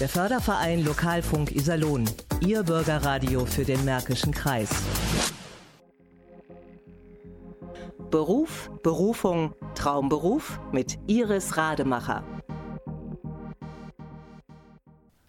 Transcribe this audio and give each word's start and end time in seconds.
Der 0.00 0.08
Förderverein 0.08 0.84
Lokalfunk 0.84 1.54
Iserlohn. 1.54 2.04
Ihr 2.40 2.64
Bürgerradio 2.64 3.46
für 3.46 3.64
den 3.64 3.84
Märkischen 3.84 4.34
Kreis. 4.34 4.68
Beruf, 8.10 8.72
Berufung, 8.82 9.54
Traumberuf 9.76 10.58
mit 10.72 10.98
Iris 11.06 11.56
Rademacher. 11.56 12.24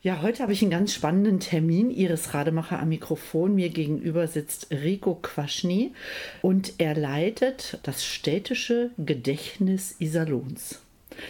Ja, 0.01 0.23
heute 0.23 0.41
habe 0.41 0.53
ich 0.53 0.63
einen 0.63 0.71
ganz 0.71 0.95
spannenden 0.95 1.39
Termin. 1.39 1.91
Iris 1.91 2.33
Rademacher 2.33 2.79
am 2.79 2.89
Mikrofon. 2.89 3.53
Mir 3.53 3.69
gegenüber 3.69 4.27
sitzt 4.27 4.71
Rico 4.71 5.13
Quaschny 5.21 5.93
und 6.41 6.73
er 6.79 6.95
leitet 6.95 7.79
das 7.83 8.03
städtische 8.03 8.89
Gedächtnis 8.97 9.95
Iserlohns. 9.99 10.84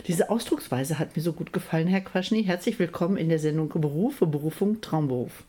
Diese 0.07 0.29
Ausdrucksweise 0.29 0.99
hat 0.99 1.15
mir 1.15 1.21
so 1.21 1.33
gut 1.33 1.53
gefallen, 1.53 1.87
Herr 1.87 2.01
Quaschny. 2.01 2.43
Herzlich 2.43 2.79
willkommen 2.79 3.17
in 3.17 3.29
der 3.29 3.39
Sendung 3.39 3.69
Berufe, 3.69 4.25
Berufung, 4.25 4.81
Traumberuf. 4.81 5.43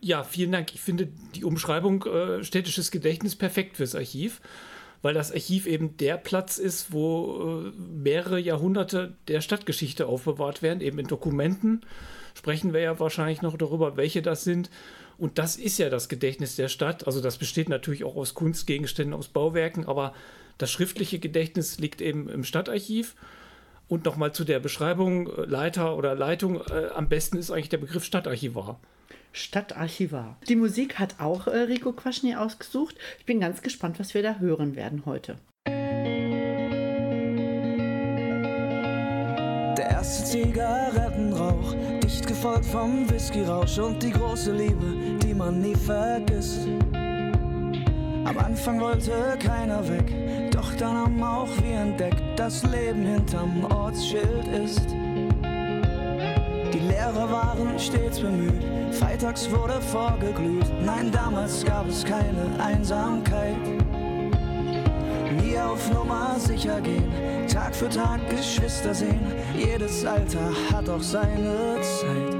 Ja, 0.00 0.24
vielen 0.24 0.52
Dank. 0.52 0.74
Ich 0.74 0.80
finde 0.80 1.08
die 1.34 1.44
Umschreibung 1.44 2.04
äh, 2.04 2.42
städtisches 2.42 2.90
Gedächtnis 2.90 3.36
perfekt 3.36 3.76
fürs 3.76 3.94
Archiv, 3.94 4.40
weil 5.02 5.12
das 5.12 5.30
Archiv 5.30 5.66
eben 5.66 5.96
der 5.98 6.16
Platz 6.16 6.58
ist, 6.58 6.92
wo 6.92 7.64
äh, 7.66 7.78
mehrere 7.78 8.40
Jahrhunderte 8.40 9.14
der 9.28 9.42
Stadtgeschichte 9.42 10.06
aufbewahrt 10.06 10.62
werden, 10.62 10.80
eben 10.80 10.98
in 10.98 11.06
Dokumenten. 11.06 11.82
Sprechen 12.34 12.72
wir 12.72 12.80
ja 12.80 12.98
wahrscheinlich 12.98 13.42
noch 13.42 13.58
darüber, 13.58 13.96
welche 13.96 14.22
das 14.22 14.44
sind. 14.44 14.70
Und 15.18 15.38
das 15.38 15.56
ist 15.56 15.76
ja 15.76 15.90
das 15.90 16.08
Gedächtnis 16.08 16.56
der 16.56 16.68
Stadt. 16.68 17.06
Also 17.06 17.20
das 17.20 17.36
besteht 17.36 17.68
natürlich 17.68 18.04
auch 18.04 18.16
aus 18.16 18.32
Kunstgegenständen, 18.32 19.12
aus 19.12 19.28
Bauwerken, 19.28 19.84
aber 19.84 20.14
das 20.60 20.70
schriftliche 20.70 21.18
Gedächtnis 21.18 21.78
liegt 21.78 22.00
eben 22.00 22.28
im 22.28 22.44
Stadtarchiv. 22.44 23.14
Und 23.88 24.04
nochmal 24.04 24.32
zu 24.32 24.44
der 24.44 24.60
Beschreibung 24.60 25.26
äh, 25.26 25.46
Leiter 25.46 25.96
oder 25.96 26.14
Leitung. 26.14 26.60
Äh, 26.70 26.90
am 26.94 27.08
besten 27.08 27.38
ist 27.38 27.50
eigentlich 27.50 27.70
der 27.70 27.78
Begriff 27.78 28.04
Stadtarchivar. 28.04 28.78
Stadtarchivar. 29.32 30.36
Die 30.48 30.54
Musik 30.54 30.98
hat 30.98 31.18
auch 31.18 31.48
äh, 31.48 31.58
Rico 31.60 31.92
Quaschny 31.92 32.36
ausgesucht. 32.36 32.94
Ich 33.18 33.24
bin 33.26 33.40
ganz 33.40 33.62
gespannt, 33.62 33.98
was 33.98 34.14
wir 34.14 34.22
da 34.22 34.38
hören 34.38 34.76
werden 34.76 35.02
heute. 35.06 35.38
Der 39.76 39.90
erste 39.90 40.24
Zigarettenrauch, 40.24 41.74
dicht 42.02 42.26
gefolgt 42.26 42.66
vom 42.66 43.10
Whiskyrausch 43.10 43.78
und 43.78 44.02
die 44.02 44.10
große 44.10 44.52
Liebe, 44.52 45.18
die 45.22 45.34
man 45.34 45.60
nie 45.60 45.74
vergisst. 45.74 46.68
Am 48.24 48.38
Anfang 48.38 48.80
wollte 48.80 49.36
keiner 49.38 49.86
weg, 49.88 50.12
doch 50.50 50.74
dann 50.74 50.96
haben 50.96 51.22
auch 51.22 51.48
wir 51.62 51.78
entdeckt, 51.78 52.22
dass 52.36 52.62
Leben 52.64 53.04
hinterm 53.04 53.64
Ortsschild 53.64 54.46
ist. 54.48 54.90
Die 56.72 56.78
Lehrer 56.78 57.30
waren 57.30 57.78
stets 57.78 58.20
bemüht, 58.20 58.62
freitags 58.92 59.50
wurde 59.50 59.80
vorgeglüht. 59.80 60.66
Nein, 60.84 61.10
damals 61.10 61.64
gab 61.64 61.88
es 61.88 62.04
keine 62.04 62.62
Einsamkeit. 62.62 63.56
Nie 65.42 65.58
auf 65.58 65.92
Nummer 65.92 66.36
sicher 66.38 66.80
gehen, 66.80 67.10
Tag 67.48 67.74
für 67.74 67.88
Tag 67.88 68.20
Geschwister 68.28 68.94
sehen. 68.94 69.20
Jedes 69.56 70.04
Alter 70.04 70.52
hat 70.72 70.88
auch 70.88 71.02
seine 71.02 71.80
Zeit. 71.80 72.39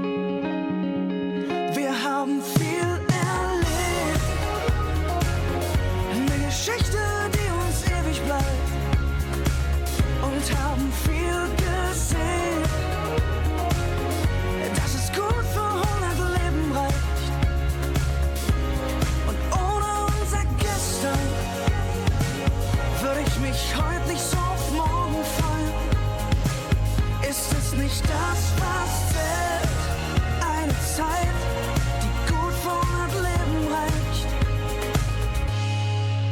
Nicht 27.77 28.03
das, 28.03 28.51
was 28.57 29.09
zählt? 29.13 29.69
Eine 30.41 30.75
Zeit, 30.95 31.37
die 32.01 32.11
gut 32.31 32.53
für 32.61 32.69
100 32.69 33.13
Leben 33.15 33.57
reicht. 33.73 34.27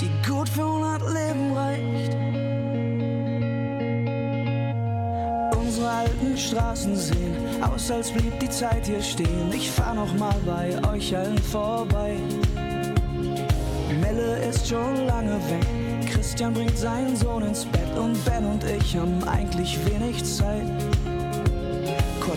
Die 0.01 0.11
gut 0.29 0.50
für 0.50 0.66
100 0.66 1.01
Leben 1.13 1.53
reicht. 1.55 2.13
Unsere 5.57 5.89
alten 5.89 6.38
Straßen 6.38 6.95
sehen 6.95 7.38
aus, 7.61 7.89
als 7.89 8.11
blieb 8.11 8.38
die 8.39 8.50
Zeit 8.50 8.85
hier 8.85 9.01
stehen. 9.01 9.51
Ich 9.53 9.71
fahr 9.71 9.95
noch 9.95 10.13
mal 10.16 10.35
bei 10.45 10.77
euch 10.91 11.16
allen 11.16 11.38
vorbei. 11.38 12.17
Melle 14.01 14.39
ist 14.50 14.67
schon 14.67 15.06
lange 15.06 15.39
weg. 15.50 15.66
Christian 16.11 16.53
bringt 16.53 16.77
seinen 16.77 17.16
Sohn 17.16 17.44
ins 17.44 17.66
Bett 17.66 17.97
und 17.97 18.23
Ben 18.25 18.45
und 18.45 18.63
ich 18.66 18.97
haben 18.97 19.23
eigentlich 19.23 19.77
wenig 19.85 20.23
Zeit. 20.25 20.67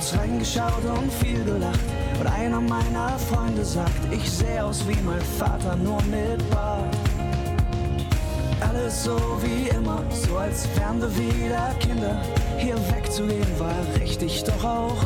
Kurz 0.03 0.19
reingeschaut 0.19 0.85
und 0.85 1.13
viel 1.13 1.45
gelacht. 1.45 1.79
Und 2.19 2.27
einer 2.27 2.61
meiner 2.61 3.17
Freunde 3.21 3.65
sagt, 3.65 3.93
ich 4.11 4.29
sehe 4.29 4.65
aus 4.65 4.85
wie 4.89 5.01
mein 5.03 5.21
Vater, 5.39 5.77
nur 5.77 6.03
mit 6.03 6.51
Bart. 6.51 6.97
Alles 8.61 9.05
so 9.05 9.17
wie 9.43 9.69
immer, 9.69 10.03
so 10.11 10.39
als 10.39 10.67
wären 10.77 11.01
wir 11.01 11.17
wieder 11.17 11.73
Kinder. 11.79 12.21
Hier 12.59 12.75
wegzugehen 12.91 13.47
war 13.61 13.77
richtig, 14.01 14.43
doch 14.43 14.65
auch 14.65 14.97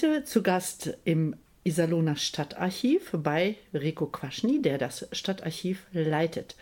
Heute 0.00 0.24
zu 0.24 0.42
Gast 0.42 0.96
im 1.04 1.36
Iserlohner 1.62 2.16
Stadtarchiv 2.16 3.10
bei 3.12 3.56
Rico 3.74 4.06
Quaschny, 4.06 4.62
der 4.62 4.78
das 4.78 5.06
Stadtarchiv 5.12 5.84
leitet. 5.92 6.56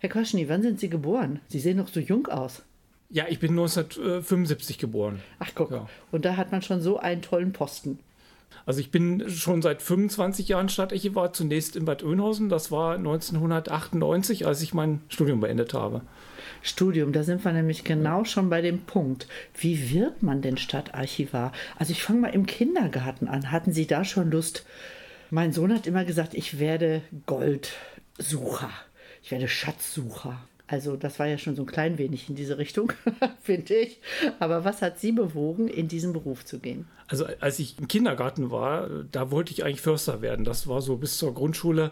Herr 0.00 0.10
Quaschny, 0.10 0.46
wann 0.50 0.60
sind 0.60 0.78
Sie 0.78 0.90
geboren? 0.90 1.40
Sie 1.48 1.58
sehen 1.58 1.78
noch 1.78 1.88
so 1.88 2.00
jung 2.00 2.26
aus. 2.26 2.62
Ja, 3.08 3.24
ich 3.30 3.38
bin 3.38 3.52
1975 3.52 4.76
geboren. 4.76 5.22
Ach 5.38 5.52
guck, 5.54 5.70
ja. 5.70 5.88
und 6.10 6.26
da 6.26 6.36
hat 6.36 6.52
man 6.52 6.60
schon 6.60 6.82
so 6.82 6.98
einen 6.98 7.22
tollen 7.22 7.54
Posten. 7.54 7.98
Also 8.64 8.80
ich 8.80 8.90
bin 8.90 9.28
schon 9.28 9.62
seit 9.62 9.82
25 9.82 10.48
Jahren 10.48 10.68
Stadtarchivar, 10.68 11.32
zunächst 11.32 11.76
in 11.76 11.84
Bad 11.84 12.02
Oeynhausen. 12.02 12.48
Das 12.48 12.70
war 12.70 12.96
1998, 12.96 14.46
als 14.46 14.62
ich 14.62 14.74
mein 14.74 15.00
Studium 15.08 15.40
beendet 15.40 15.74
habe. 15.74 16.02
Studium, 16.62 17.12
da 17.12 17.24
sind 17.24 17.44
wir 17.44 17.52
nämlich 17.52 17.82
genau 17.84 18.24
schon 18.24 18.48
bei 18.48 18.60
dem 18.60 18.82
Punkt. 18.82 19.26
Wie 19.58 19.92
wird 19.92 20.22
man 20.22 20.42
denn 20.42 20.56
Stadtarchivar? 20.56 21.52
Also 21.78 21.92
ich 21.92 22.02
fange 22.02 22.20
mal 22.20 22.28
im 22.28 22.46
Kindergarten 22.46 23.26
an. 23.28 23.50
Hatten 23.50 23.72
Sie 23.72 23.86
da 23.86 24.04
schon 24.04 24.30
Lust? 24.30 24.64
Mein 25.30 25.52
Sohn 25.52 25.74
hat 25.74 25.86
immer 25.86 26.04
gesagt, 26.04 26.34
ich 26.34 26.58
werde 26.58 27.02
Goldsucher. 27.26 28.70
Ich 29.22 29.30
werde 29.30 29.48
Schatzsucher. 29.48 30.38
Also 30.72 30.96
das 30.96 31.18
war 31.18 31.26
ja 31.26 31.36
schon 31.36 31.54
so 31.54 31.62
ein 31.62 31.66
klein 31.66 31.98
wenig 31.98 32.30
in 32.30 32.34
diese 32.34 32.56
Richtung, 32.56 32.94
finde 33.42 33.74
ich. 33.74 34.00
Aber 34.38 34.64
was 34.64 34.80
hat 34.80 34.98
Sie 34.98 35.12
bewogen, 35.12 35.68
in 35.68 35.86
diesen 35.86 36.14
Beruf 36.14 36.46
zu 36.46 36.60
gehen? 36.60 36.86
Also 37.08 37.26
als 37.40 37.58
ich 37.58 37.78
im 37.78 37.88
Kindergarten 37.88 38.50
war, 38.50 38.88
da 39.12 39.30
wollte 39.30 39.52
ich 39.52 39.64
eigentlich 39.64 39.82
Förster 39.82 40.22
werden. 40.22 40.46
Das 40.46 40.66
war 40.68 40.80
so 40.80 40.96
bis 40.96 41.18
zur 41.18 41.34
Grundschule 41.34 41.90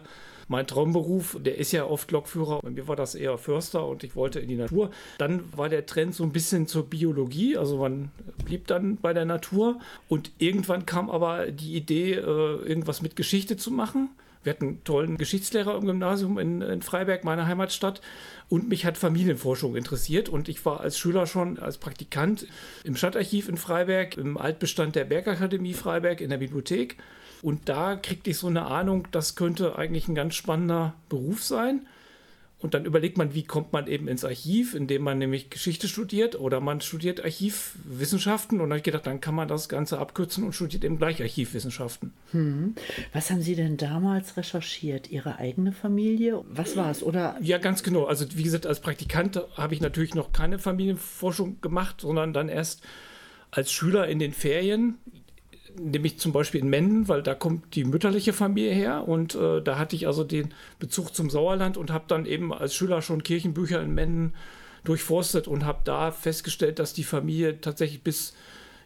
mein 0.48 0.66
Traumberuf. 0.66 1.36
Der 1.44 1.58
ist 1.58 1.72
ja 1.72 1.84
oft 1.84 2.10
Lokführer. 2.10 2.60
Bei 2.62 2.70
mir 2.70 2.88
war 2.88 2.96
das 2.96 3.14
eher 3.14 3.36
Förster 3.36 3.86
und 3.86 4.02
ich 4.02 4.16
wollte 4.16 4.40
in 4.40 4.48
die 4.48 4.56
Natur. 4.56 4.90
Dann 5.18 5.44
war 5.54 5.68
der 5.68 5.84
Trend 5.84 6.14
so 6.14 6.24
ein 6.24 6.32
bisschen 6.32 6.66
zur 6.66 6.86
Biologie. 6.86 7.58
Also 7.58 7.76
man 7.76 8.10
blieb 8.46 8.66
dann 8.66 8.96
bei 8.96 9.12
der 9.12 9.26
Natur. 9.26 9.78
Und 10.08 10.32
irgendwann 10.38 10.86
kam 10.86 11.10
aber 11.10 11.50
die 11.50 11.76
Idee, 11.76 12.14
äh, 12.14 12.22
irgendwas 12.22 13.02
mit 13.02 13.14
Geschichte 13.14 13.58
zu 13.58 13.70
machen. 13.70 14.08
Wir 14.42 14.52
hatten 14.52 14.66
einen 14.66 14.84
tollen 14.84 15.18
Geschichtslehrer 15.18 15.76
im 15.76 15.84
Gymnasium 15.84 16.38
in, 16.38 16.62
in, 16.62 16.82
Freiberg, 16.82 17.24
meiner 17.24 17.46
Heimatstadt. 17.46 18.00
Und 18.48 18.68
mich 18.68 18.86
hat 18.86 18.96
Familienforschung 18.96 19.76
interessiert. 19.76 20.28
Und 20.28 20.48
ich 20.48 20.64
war 20.64 20.80
als 20.80 20.98
Schüler 20.98 21.26
schon 21.26 21.58
als 21.58 21.78
Praktikant 21.78 22.46
im 22.84 22.96
Stadtarchiv 22.96 23.48
in 23.48 23.58
Freiberg, 23.58 24.16
im 24.16 24.38
Altbestand 24.38 24.96
der 24.96 25.04
Bergakademie 25.04 25.74
Freiberg 25.74 26.20
in 26.20 26.30
der 26.30 26.38
Bibliothek. 26.38 26.96
Und 27.42 27.68
da 27.68 27.96
kriegte 27.96 28.30
ich 28.30 28.38
so 28.38 28.46
eine 28.46 28.66
Ahnung, 28.66 29.08
das 29.10 29.36
könnte 29.36 29.76
eigentlich 29.76 30.08
ein 30.08 30.14
ganz 30.14 30.34
spannender 30.34 30.94
Beruf 31.08 31.42
sein. 31.42 31.86
Und 32.60 32.74
dann 32.74 32.84
überlegt 32.84 33.16
man, 33.16 33.34
wie 33.34 33.42
kommt 33.42 33.72
man 33.72 33.86
eben 33.86 34.06
ins 34.06 34.24
Archiv, 34.24 34.74
indem 34.74 35.02
man 35.02 35.18
nämlich 35.18 35.48
Geschichte 35.48 35.88
studiert 35.88 36.38
oder 36.38 36.60
man 36.60 36.82
studiert 36.82 37.24
Archivwissenschaften. 37.24 38.60
Und 38.60 38.68
da 38.68 38.74
habe 38.74 38.78
ich 38.78 38.84
gedacht, 38.84 39.06
dann 39.06 39.20
kann 39.20 39.34
man 39.34 39.48
das 39.48 39.70
Ganze 39.70 39.98
abkürzen 39.98 40.44
und 40.44 40.52
studiert 40.52 40.84
eben 40.84 40.98
gleich 40.98 41.22
Archivwissenschaften. 41.22 42.12
Hm. 42.32 42.74
Was 43.14 43.30
haben 43.30 43.40
Sie 43.40 43.54
denn 43.54 43.78
damals 43.78 44.36
recherchiert? 44.36 45.10
Ihre 45.10 45.38
eigene 45.38 45.72
Familie? 45.72 46.44
Was 46.50 46.76
war 46.76 46.90
es? 46.90 47.02
Oder? 47.02 47.38
Ja, 47.40 47.56
ganz 47.56 47.82
genau. 47.82 48.04
Also 48.04 48.26
wie 48.34 48.42
gesagt, 48.42 48.66
als 48.66 48.80
Praktikant 48.80 49.40
habe 49.56 49.74
ich 49.74 49.80
natürlich 49.80 50.14
noch 50.14 50.32
keine 50.32 50.58
Familienforschung 50.58 51.62
gemacht, 51.62 52.02
sondern 52.02 52.34
dann 52.34 52.50
erst 52.50 52.82
als 53.50 53.72
Schüler 53.72 54.06
in 54.06 54.18
den 54.18 54.32
Ferien 54.32 54.98
nämlich 55.78 56.18
zum 56.18 56.32
Beispiel 56.32 56.60
in 56.60 56.68
Menden, 56.68 57.08
weil 57.08 57.22
da 57.22 57.34
kommt 57.34 57.74
die 57.74 57.84
mütterliche 57.84 58.32
Familie 58.32 58.72
her 58.72 59.06
und 59.06 59.34
äh, 59.34 59.62
da 59.62 59.78
hatte 59.78 59.96
ich 59.96 60.06
also 60.06 60.24
den 60.24 60.54
Bezug 60.78 61.14
zum 61.14 61.30
Sauerland 61.30 61.76
und 61.76 61.90
habe 61.90 62.04
dann 62.08 62.26
eben 62.26 62.52
als 62.52 62.74
Schüler 62.74 63.02
schon 63.02 63.22
Kirchenbücher 63.22 63.80
in 63.82 63.94
Menden 63.94 64.34
durchforstet 64.84 65.48
und 65.48 65.64
habe 65.64 65.80
da 65.84 66.10
festgestellt, 66.10 66.78
dass 66.78 66.92
die 66.92 67.04
Familie 67.04 67.60
tatsächlich 67.60 68.02
bis 68.02 68.34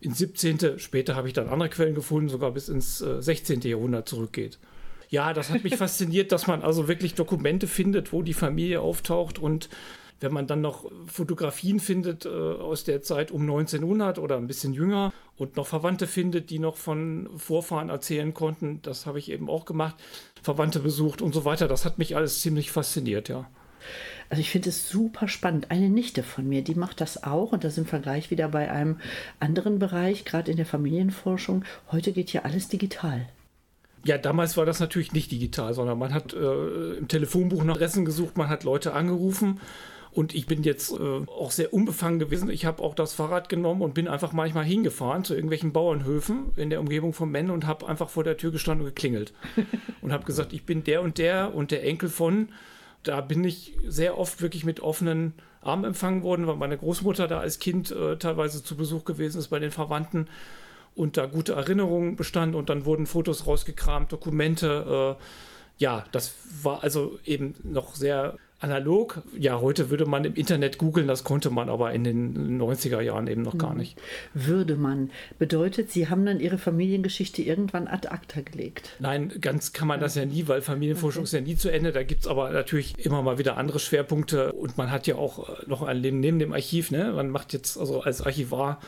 ins 0.00 0.18
17., 0.18 0.78
später 0.78 1.16
habe 1.16 1.28
ich 1.28 1.34
dann 1.34 1.48
andere 1.48 1.68
Quellen 1.68 1.94
gefunden, 1.94 2.28
sogar 2.28 2.50
bis 2.50 2.68
ins 2.68 3.00
äh, 3.00 3.22
16. 3.22 3.60
Jahrhundert 3.62 4.08
zurückgeht. 4.08 4.58
Ja, 5.08 5.32
das 5.32 5.50
hat 5.50 5.64
mich 5.64 5.76
fasziniert, 5.76 6.32
dass 6.32 6.46
man 6.46 6.62
also 6.62 6.88
wirklich 6.88 7.14
Dokumente 7.14 7.66
findet, 7.66 8.12
wo 8.12 8.22
die 8.22 8.34
Familie 8.34 8.80
auftaucht 8.80 9.38
und 9.38 9.68
wenn 10.24 10.32
man 10.32 10.46
dann 10.48 10.60
noch 10.60 10.90
Fotografien 11.06 11.78
findet 11.78 12.26
äh, 12.26 12.28
aus 12.28 12.82
der 12.82 13.02
Zeit 13.02 13.30
um 13.30 13.42
1900 13.42 14.18
oder 14.18 14.36
ein 14.36 14.48
bisschen 14.48 14.72
jünger 14.72 15.12
und 15.36 15.56
noch 15.56 15.66
Verwandte 15.66 16.06
findet, 16.06 16.50
die 16.50 16.58
noch 16.58 16.76
von 16.76 17.28
Vorfahren 17.36 17.90
erzählen 17.90 18.34
konnten, 18.34 18.80
das 18.82 19.06
habe 19.06 19.18
ich 19.18 19.30
eben 19.30 19.48
auch 19.48 19.64
gemacht, 19.64 19.96
Verwandte 20.42 20.80
besucht 20.80 21.22
und 21.22 21.32
so 21.32 21.44
weiter. 21.44 21.68
Das 21.68 21.84
hat 21.84 21.98
mich 21.98 22.16
alles 22.16 22.40
ziemlich 22.40 22.72
fasziniert, 22.72 23.28
ja. 23.28 23.48
Also 24.30 24.40
ich 24.40 24.50
finde 24.50 24.70
es 24.70 24.88
super 24.88 25.28
spannend. 25.28 25.70
Eine 25.70 25.90
Nichte 25.90 26.22
von 26.22 26.48
mir, 26.48 26.62
die 26.62 26.74
macht 26.74 27.00
das 27.00 27.22
auch 27.22 27.52
und 27.52 27.62
da 27.64 27.70
sind 27.70 27.92
wir 27.92 27.98
gleich 27.98 28.30
wieder 28.30 28.48
bei 28.48 28.70
einem 28.70 28.98
anderen 29.38 29.78
Bereich, 29.78 30.24
gerade 30.24 30.50
in 30.50 30.56
der 30.56 30.66
Familienforschung. 30.66 31.64
Heute 31.92 32.12
geht 32.12 32.32
ja 32.32 32.42
alles 32.42 32.68
digital. 32.68 33.28
Ja, 34.04 34.18
damals 34.18 34.56
war 34.56 34.66
das 34.66 34.80
natürlich 34.80 35.12
nicht 35.12 35.32
digital, 35.32 35.72
sondern 35.72 35.98
man 35.98 36.12
hat 36.12 36.34
äh, 36.34 36.94
im 36.94 37.08
Telefonbuch 37.08 37.64
nach 37.64 37.76
Adressen 37.76 38.04
gesucht, 38.04 38.36
man 38.36 38.48
hat 38.48 38.64
Leute 38.64 38.92
angerufen 38.92 39.60
und 40.14 40.32
ich 40.32 40.46
bin 40.46 40.62
jetzt 40.62 40.92
äh, 40.92 41.26
auch 41.26 41.50
sehr 41.50 41.74
unbefangen 41.74 42.20
gewesen. 42.20 42.48
Ich 42.48 42.64
habe 42.64 42.82
auch 42.82 42.94
das 42.94 43.14
Fahrrad 43.14 43.48
genommen 43.48 43.82
und 43.82 43.94
bin 43.94 44.06
einfach 44.06 44.32
manchmal 44.32 44.64
hingefahren 44.64 45.24
zu 45.24 45.34
irgendwelchen 45.34 45.72
Bauernhöfen 45.72 46.52
in 46.54 46.70
der 46.70 46.78
Umgebung 46.78 47.12
von 47.12 47.30
Menne 47.30 47.52
und 47.52 47.66
habe 47.66 47.88
einfach 47.88 48.08
vor 48.08 48.22
der 48.22 48.36
Tür 48.36 48.52
gestanden 48.52 48.86
und 48.86 48.94
geklingelt. 48.94 49.32
und 50.02 50.12
habe 50.12 50.24
gesagt, 50.24 50.52
ich 50.52 50.64
bin 50.64 50.84
der 50.84 51.02
und 51.02 51.18
der 51.18 51.52
und 51.52 51.72
der 51.72 51.84
Enkel 51.84 52.08
von. 52.08 52.50
Da 53.02 53.20
bin 53.22 53.42
ich 53.42 53.76
sehr 53.86 54.16
oft 54.16 54.40
wirklich 54.40 54.64
mit 54.64 54.78
offenen 54.78 55.34
Armen 55.60 55.84
empfangen 55.84 56.22
worden, 56.22 56.46
weil 56.46 56.56
meine 56.56 56.78
Großmutter 56.78 57.26
da 57.26 57.40
als 57.40 57.58
Kind 57.58 57.90
äh, 57.90 58.16
teilweise 58.16 58.62
zu 58.62 58.76
Besuch 58.76 59.04
gewesen 59.04 59.38
ist 59.38 59.48
bei 59.48 59.58
den 59.58 59.72
Verwandten 59.72 60.28
und 60.94 61.16
da 61.16 61.26
gute 61.26 61.54
Erinnerungen 61.54 62.14
bestanden 62.14 62.54
und 62.54 62.70
dann 62.70 62.84
wurden 62.84 63.06
Fotos 63.06 63.48
rausgekramt, 63.48 64.12
Dokumente. 64.12 65.16
Äh, 65.18 65.22
ja, 65.78 66.04
das 66.12 66.34
war 66.62 66.84
also 66.84 67.18
eben 67.24 67.54
noch 67.64 67.96
sehr 67.96 68.38
analog. 68.64 69.22
Ja, 69.38 69.60
heute 69.60 69.90
würde 69.90 70.06
man 70.06 70.24
im 70.24 70.34
Internet 70.34 70.78
googeln, 70.78 71.06
das 71.06 71.22
konnte 71.22 71.50
man 71.50 71.68
aber 71.68 71.92
in 71.92 72.02
den 72.02 72.60
90er 72.60 73.00
Jahren 73.00 73.26
eben 73.26 73.42
noch 73.42 73.58
gar 73.58 73.70
hm. 73.70 73.78
nicht. 73.78 74.00
Würde 74.32 74.76
man. 74.76 75.10
Bedeutet, 75.38 75.90
Sie 75.90 76.08
haben 76.08 76.24
dann 76.24 76.40
Ihre 76.40 76.58
Familiengeschichte 76.58 77.42
irgendwann 77.42 77.86
ad 77.86 78.08
acta 78.08 78.40
gelegt? 78.40 78.96
Nein, 78.98 79.32
ganz 79.40 79.72
kann 79.72 79.86
man 79.86 80.00
das 80.00 80.14
ja 80.14 80.24
nie, 80.24 80.48
weil 80.48 80.62
Familienforschung 80.62 81.22
okay. 81.22 81.28
ist 81.28 81.32
ja 81.32 81.40
nie 81.40 81.56
zu 81.56 81.68
Ende. 81.68 81.92
Da 81.92 82.02
gibt 82.02 82.22
es 82.22 82.26
aber 82.26 82.50
natürlich 82.50 82.98
immer 82.98 83.22
mal 83.22 83.38
wieder 83.38 83.56
andere 83.58 83.78
Schwerpunkte 83.78 84.52
und 84.52 84.78
man 84.78 84.90
hat 84.90 85.06
ja 85.06 85.16
auch 85.16 85.66
noch 85.66 85.82
ein 85.82 85.98
Leben 85.98 86.20
neben 86.20 86.38
dem 86.38 86.52
Archiv. 86.52 86.90
Ne? 86.90 87.12
Man 87.12 87.28
macht 87.28 87.52
jetzt 87.52 87.78
also 87.78 88.00
als 88.00 88.22
Archivar 88.22 88.80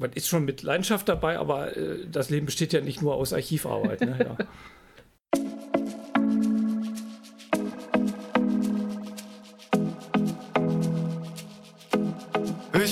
man 0.00 0.12
ist 0.12 0.28
schon 0.28 0.44
mit 0.44 0.62
Leidenschaft 0.62 1.08
dabei, 1.08 1.38
aber 1.38 1.76
äh, 1.76 2.06
das 2.10 2.30
Leben 2.30 2.46
besteht 2.46 2.72
ja 2.72 2.80
nicht 2.80 3.02
nur 3.02 3.14
aus 3.14 3.32
Archivarbeit. 3.32 4.00
Ne? 4.02 4.16
Ja. 4.20 4.46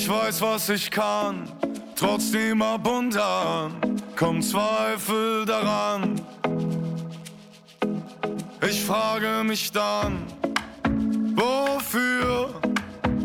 Ich 0.06 0.12
weiß, 0.12 0.40
was 0.40 0.68
ich 0.68 0.88
kann, 0.88 1.48
trotzdem 1.96 2.62
ab 2.62 2.86
und 2.86 3.18
an 3.18 3.74
kommt 4.14 4.44
Zweifel 4.44 5.44
daran. 5.44 6.20
Ich 8.70 8.84
frage 8.84 9.42
mich 9.42 9.72
dann, 9.72 10.22
wofür 11.34 12.50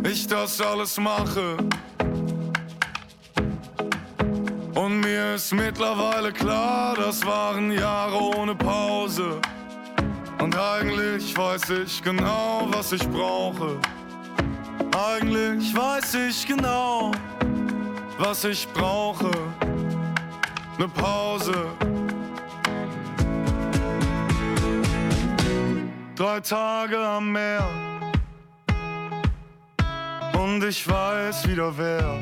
ich 0.10 0.26
das 0.26 0.60
alles 0.60 0.98
mache. 0.98 1.58
Und 4.74 5.02
mir 5.02 5.36
ist 5.36 5.54
mittlerweile 5.54 6.32
klar, 6.32 6.96
das 6.96 7.24
waren 7.24 7.72
Jahre 7.74 8.20
ohne 8.36 8.56
Pause. 8.56 9.40
Und 10.40 10.58
eigentlich 10.58 11.38
weiß 11.38 11.70
ich 11.86 12.02
genau, 12.02 12.68
was 12.72 12.92
ich 12.92 13.08
brauche. 13.08 13.78
Eigentlich 14.94 15.76
weiß 15.76 16.16
ich 16.16 16.46
genau, 16.46 17.12
was 18.18 18.44
ich 18.44 18.68
brauche. 18.74 19.32
Ne 20.78 20.88
Pause. 20.88 21.66
Drei 26.16 26.40
Tage 26.40 26.98
am 26.98 27.32
Meer. 27.32 27.68
Und 30.34 30.64
ich 30.64 30.88
weiß 30.88 31.48
wieder 31.48 31.72
wer. 31.78 32.20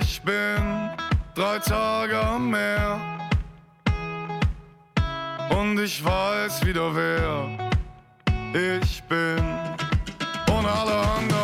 Ich 0.00 0.20
bin 0.22 0.90
drei 1.34 1.58
Tage 1.58 2.18
am 2.18 2.50
Meer. 2.50 2.98
Und 5.50 5.78
ich 5.78 6.04
weiß 6.04 6.64
wieder 6.64 6.94
wer 6.94 7.68
ich 8.54 9.02
bin 9.02 9.44
und 10.68 10.74
alle 10.74 10.92
anderen. 10.92 11.38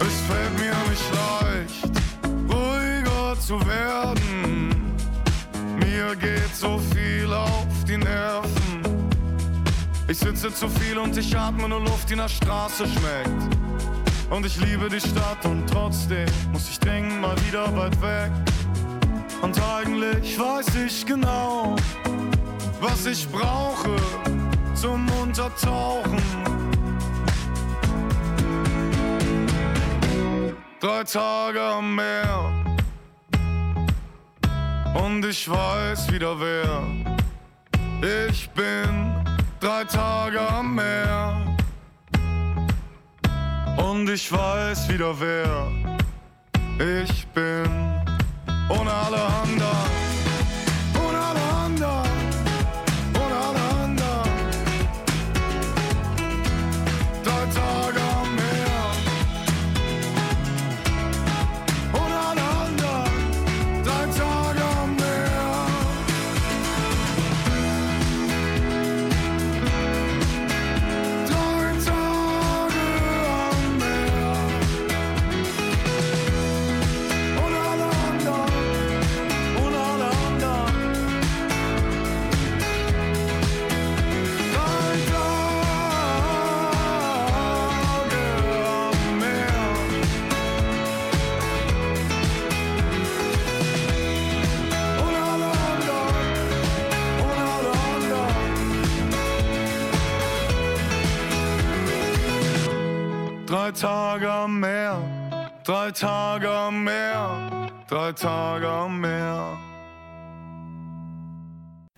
Es 0.00 0.20
fällt 0.26 0.58
mir 0.58 0.74
nicht 0.90 1.08
leicht, 1.14 1.90
ruhiger 2.48 3.38
zu 3.40 3.60
werden. 3.66 4.94
Mir 5.78 6.16
geht 6.16 6.54
so 6.54 6.78
viel 6.92 7.32
auf 7.32 7.66
die 7.86 7.96
Nerven. 7.96 8.59
Ich 10.10 10.18
sitze 10.18 10.52
zu 10.52 10.68
viel 10.68 10.98
und 10.98 11.16
ich 11.16 11.36
atme 11.36 11.68
nur 11.68 11.78
Luft, 11.82 12.10
die 12.10 12.16
nach 12.16 12.28
Straße 12.28 12.84
schmeckt. 12.84 13.56
Und 14.28 14.44
ich 14.44 14.56
liebe 14.56 14.88
die 14.88 14.98
Stadt 14.98 15.44
und 15.44 15.70
trotzdem 15.70 16.26
muss 16.50 16.68
ich 16.68 16.80
dringend 16.80 17.20
mal 17.20 17.36
wieder 17.46 17.64
weit 17.76 17.94
weg. 18.02 18.32
Und 19.40 19.56
eigentlich 19.62 20.36
weiß 20.36 20.74
ich 20.84 21.06
genau, 21.06 21.76
was 22.80 23.06
ich 23.06 23.28
brauche 23.28 23.94
zum 24.74 25.08
Untertauchen. 25.22 26.20
Drei 30.80 31.04
Tage 31.04 31.62
am 31.62 31.94
Meer 31.94 32.50
und 35.04 35.24
ich 35.24 35.48
weiß 35.48 36.10
wieder 36.10 36.34
wer. 36.40 36.82
Ich 38.28 38.50
bin 38.50 39.09
drei 39.60 39.84
Tage 39.84 40.40
am 40.40 40.74
Meer 40.74 41.36
und 43.76 44.08
ich 44.08 44.32
weiß 44.32 44.88
wieder 44.88 45.14
wer. 45.20 45.68
Ich 46.78 47.26
bin 47.28 47.68
ohne 48.70 48.90
alle 48.90 49.22
anderen. 49.42 49.99
Tage 103.80 104.30
am 104.30 104.60
Meer, 104.60 105.50
drei 105.64 105.90
Tage 105.90 106.50
am 106.50 106.84
Meer, 106.84 107.72
drei 107.88 108.12
Tage 108.12 108.68
am 108.68 109.00
Meer. 109.00 109.56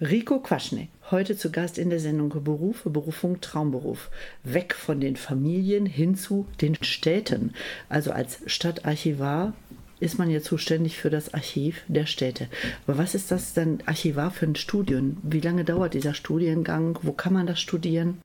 Rico 0.01 0.39
Quaschne, 0.39 0.87
heute 1.11 1.37
zu 1.37 1.51
Gast 1.51 1.79
in 1.79 1.91
der 1.91 1.99
Sendung 1.99 2.29
Berufe, 2.45 2.89
Berufung, 2.89 3.41
Traumberuf. 3.41 4.13
Weg 4.45 4.77
von 4.77 5.01
den 5.01 5.17
Familien 5.17 5.85
hin 5.85 6.15
zu 6.15 6.47
den 6.61 6.77
Städten. 6.85 7.53
Also 7.89 8.13
als 8.13 8.39
Stadtarchivar 8.47 9.53
ist 9.99 10.21
man 10.21 10.31
ja 10.31 10.41
zuständig 10.41 10.99
für 10.99 11.11
das 11.11 11.35
Archiv 11.35 11.83
der 11.89 12.07
Städte. 12.07 12.47
Aber 12.87 12.97
was 12.97 13.17
ist 13.17 13.33
das 13.33 13.55
denn 13.55 13.83
Archivar 13.87 14.31
für 14.31 14.47
ein 14.47 14.55
Studium? 14.55 15.17
Wie 15.25 15.41
lange 15.41 15.65
dauert 15.65 15.95
dieser 15.95 16.15
Studiengang? 16.15 17.01
Wo 17.03 17.11
kann 17.11 17.33
man 17.33 17.49
das 17.49 17.61
studieren? 17.61 18.21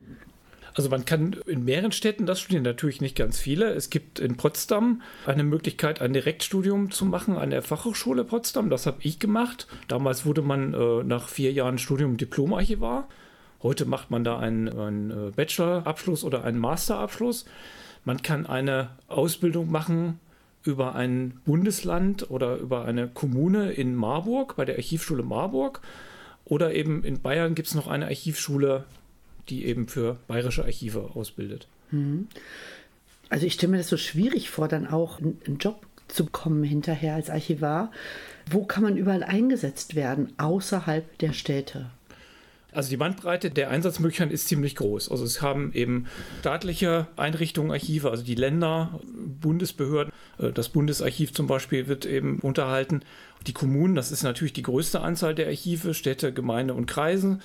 Also 0.77 0.91
man 0.91 1.05
kann 1.05 1.34
in 1.48 1.65
mehreren 1.65 1.91
Städten 1.91 2.27
das 2.27 2.39
studieren, 2.39 2.62
natürlich 2.62 3.01
nicht 3.01 3.15
ganz 3.15 3.39
viele. 3.39 3.72
Es 3.72 3.89
gibt 3.89 4.19
in 4.19 4.38
Potsdam 4.38 5.01
eine 5.25 5.43
Möglichkeit, 5.43 6.01
ein 6.01 6.13
Direktstudium 6.13 6.91
zu 6.91 7.05
machen 7.05 7.36
an 7.36 7.50
der 7.50 7.63
Fachhochschule 7.63 8.24
Potsdam. 8.24 8.69
Das 8.69 8.86
habe 8.86 9.00
ich 9.01 9.17
gemacht. 9.17 9.65
Damals 9.88 10.24
wurde 10.27 10.43
man 10.43 10.75
äh, 10.75 11.03
nach 11.03 11.29
vier 11.29 11.51
Jahren 11.51 11.79
Studium 11.79 12.17
Diplomarchivar. 12.17 13.07
Heute 13.63 13.86
macht 13.86 14.12
man 14.12 14.24
da 14.24 14.38
einen, 14.38 14.69
einen 14.69 15.10
äh, 15.10 15.31
Bachelorabschluss 15.31 16.24
oder 16.24 16.43
einen 16.43 16.60
Masterabschluss. 16.60 17.46
Man 18.05 18.22
kann 18.22 18.46
eine 18.46 18.91
Ausbildung 19.07 19.72
machen 19.72 20.19
über 20.63 20.93
ein 20.93 21.41
Bundesland 21.43 22.29
oder 22.29 22.57
über 22.57 22.86
eine 22.86 23.07
Kommune 23.07 23.72
in 23.72 23.96
Marburg, 23.96 24.55
bei 24.55 24.65
der 24.65 24.75
Archivschule 24.75 25.24
Marburg. 25.24 25.81
Oder 26.46 26.75
eben 26.75 27.03
in 27.03 27.19
Bayern 27.19 27.55
gibt 27.55 27.67
es 27.67 27.74
noch 27.74 27.88
eine 27.88 28.05
Archivschule, 28.05 28.86
die 29.50 29.66
eben 29.66 29.88
für 29.88 30.18
bayerische 30.27 30.63
Archive 30.63 31.12
ausbildet. 31.16 31.68
Also 33.30 33.46
ich 33.46 33.54
stelle 33.54 33.72
mir 33.72 33.77
das 33.77 33.89
so 33.89 33.98
schwierig 33.98 34.50
vor, 34.50 34.68
dann 34.68 34.88
auch 34.88 35.20
einen 35.20 35.39
einen 35.46 35.58
Job 35.58 35.86
zu 36.08 36.25
bekommen 36.25 36.63
hinterher 36.63 37.16
als 37.16 37.30
Archivar. 37.30 37.92
Wo 38.50 38.63
kann 38.63 38.84
man 38.84 38.98
überall 38.98 39.24
eingesetzt 39.24 39.96
werden, 39.96 40.34
außerhalb 40.38 41.18
der 41.20 41.34
Städte? 41.34 41.89
Also 42.72 42.89
die 42.89 42.98
Bandbreite 42.98 43.50
der 43.50 43.70
Einsatzmöglichkeiten 43.70 44.34
ist 44.34 44.48
ziemlich 44.48 44.75
groß. 44.75 45.10
Also 45.10 45.24
es 45.24 45.42
haben 45.42 45.72
eben 45.74 46.06
staatliche 46.42 47.08
Einrichtungen 47.16 47.72
Archive, 47.72 48.12
also 48.12 48.24
die 48.24 48.36
Länder, 48.36 49.00
Bundesbehörden, 49.42 50.13
äh, 50.38 50.51
das 50.51 50.70
Bundesarchiv 50.70 51.34
zum 51.34 51.48
Beispiel 51.48 51.88
wird 51.88 52.06
eben 52.06 52.39
unterhalten. 52.39 53.01
Die 53.48 53.54
Kommunen, 53.54 53.96
das 53.96 54.12
ist 54.12 54.24
natürlich 54.24 54.54
die 54.54 54.63
größte 54.63 55.01
Anzahl 55.01 55.34
der 55.34 55.48
Archive, 55.48 55.94
Städte, 55.94 56.34
Gemeinde 56.34 56.74
und 56.74 56.86
Kreisen. 56.86 57.42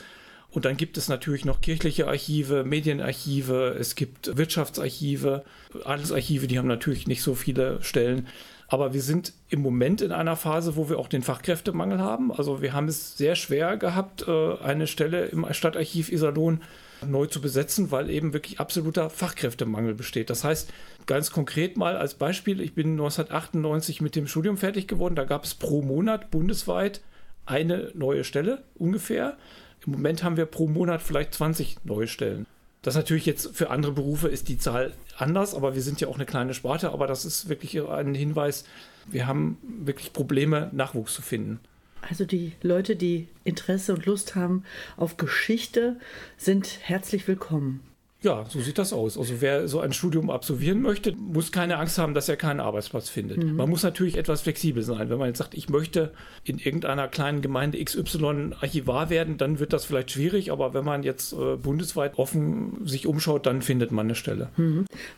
Und 0.53 0.67
dann 0.67 0.77
gibt 0.77 0.99
es 0.99 1.09
natürlich 1.09 1.47
noch 1.47 1.63
kirchliche 1.63 2.07
Archive, 2.07 2.63
Medienarchive, 2.63 3.75
es 3.81 3.95
gibt 3.95 4.37
Wirtschaftsarchive, 4.37 5.45
Adelsarchive, 5.85 6.47
die 6.47 6.59
haben 6.59 6.69
natürlich 6.69 7.07
nicht 7.07 7.23
so 7.23 7.35
viele 7.35 7.83
Stellen. 7.83 8.29
Aber 8.69 8.93
wir 8.93 9.03
sind 9.03 9.33
im 9.49 9.61
Moment 9.61 10.03
in 10.03 10.13
einer 10.13 10.37
Phase, 10.37 10.77
wo 10.77 10.91
wir 10.91 10.99
auch 10.99 11.09
den 11.09 11.23
Fachkräftemangel 11.23 12.01
haben. 12.01 12.33
Also 12.33 12.61
wir 12.61 12.75
haben 12.75 12.89
es 12.89 13.17
sehr 13.17 13.35
schwer 13.35 13.79
gehabt, 13.79 14.27
äh, 14.29 14.57
eine 14.59 14.87
Stelle 14.87 15.27
im 15.27 15.47
Stadtarchiv 15.53 16.13
Iserlohn 16.13 16.61
neu 17.07 17.27
zu 17.27 17.41
besetzen, 17.41 17.91
weil 17.91 18.11
eben 18.11 18.33
wirklich 18.35 18.61
absoluter 18.61 19.11
Fachkräftemangel 19.11 19.95
besteht. 19.95 20.31
Das 20.31 20.45
heißt, 20.45 20.71
ganz 21.07 21.31
konkret 21.31 21.77
mal 21.77 21.97
als 21.97 22.15
Beispiel, 22.15 22.61
ich 22.61 22.75
bin 22.75 22.93
1998 22.93 24.03
mit 24.03 24.17
dem 24.17 24.27
Studium 24.27 24.59
fertig 24.59 24.87
geworden. 24.87 25.17
Da 25.17 25.25
gab 25.25 25.45
es 25.45 25.55
pro 25.55 25.83
Monat 25.83 26.31
bundesweit 26.31 27.01
eine 27.47 27.91
neue 27.95 28.25
Stelle 28.25 28.65
ungefähr. 28.75 29.37
Im 29.87 29.93
Moment 29.93 30.23
haben 30.23 30.37
wir 30.37 30.47
pro 30.47 30.69
Monat 30.69 31.03
vielleicht 31.03 31.35
20 31.35 31.85
neue 31.85 32.07
Stellen. 32.07 32.47
Das 32.83 32.97
natürlich 32.97 33.27
jetzt 33.27 33.57
für 33.57 33.71
andere 33.71 33.93
Berufe 33.93 34.29
ist 34.29 34.49
die 34.49 34.59
Zahl 34.59 34.93
anders, 35.17 35.55
aber 35.55 35.75
wir 35.75 35.83
sind 35.83 36.01
ja 36.01 36.09
auch 36.09 36.17
eine 36.17 36.27
kleine 36.27 36.55
Sparte, 36.55 36.91
aber 36.91 37.07
das 37.07 37.25
ist 37.25 37.49
wirklich 37.49 37.81
ein 37.81 38.15
Hinweis, 38.15 38.65
wir 39.07 39.27
haben 39.27 39.59
wirklich 39.63 40.13
Probleme, 40.13 40.69
Nachwuchs 40.73 41.15
zu 41.15 41.23
finden. 41.23 41.61
Also 42.09 42.25
die 42.25 42.53
Leute, 42.63 42.97
die 42.97 43.29
Interesse 43.45 43.95
und 43.95 44.07
Lust 44.07 44.35
haben 44.35 44.65
auf 44.97 45.17
Geschichte, 45.17 46.01
sind 46.37 46.79
herzlich 46.83 47.29
willkommen. 47.29 47.81
Ja, 48.23 48.45
so 48.49 48.61
sieht 48.61 48.79
das 48.79 48.93
aus. 48.93 49.19
Also 49.19 49.41
wer 49.41 49.67
so 49.67 49.81
ein 49.81 49.93
Studium 49.93 50.31
absolvieren 50.31 50.81
möchte, 50.81 51.13
muss 51.17 51.51
keine 51.51 51.79
Angst 51.79 51.99
haben, 51.99 52.15
dass 52.15 52.29
er 52.29 52.37
keinen 52.37 52.61
Arbeitsplatz 52.61 53.09
findet. 53.09 53.43
Man 53.43 53.69
muss 53.69 53.83
natürlich 53.83 54.17
etwas 54.17 54.43
flexibel 54.43 54.83
sein. 54.83 55.11
Wenn 55.11 55.19
man 55.19 55.29
jetzt 55.29 55.39
sagt, 55.39 55.55
ich 55.55 55.69
möchte 55.69 56.13
in 56.45 56.59
irgendeiner 56.59 57.09
kleinen 57.09 57.43
Gemeinde 57.43 57.83
XY 57.83 58.53
Archivar 58.61 59.11
werden, 59.11 59.39
dann 59.39 59.59
wird 59.59 59.73
das 59.73 59.85
vielleicht 59.85 60.13
schwierig. 60.13 60.53
Aber 60.53 60.73
wenn 60.73 60.85
man 60.85 61.03
jetzt 61.03 61.33
äh, 61.33 61.57
bundesweit 61.57 62.19
offen 62.19 62.87
sich 62.87 63.07
umschaut, 63.07 63.47
dann 63.47 63.61
findet 63.61 63.91
man 63.91 64.07
eine 64.07 64.15
Stelle. 64.15 64.51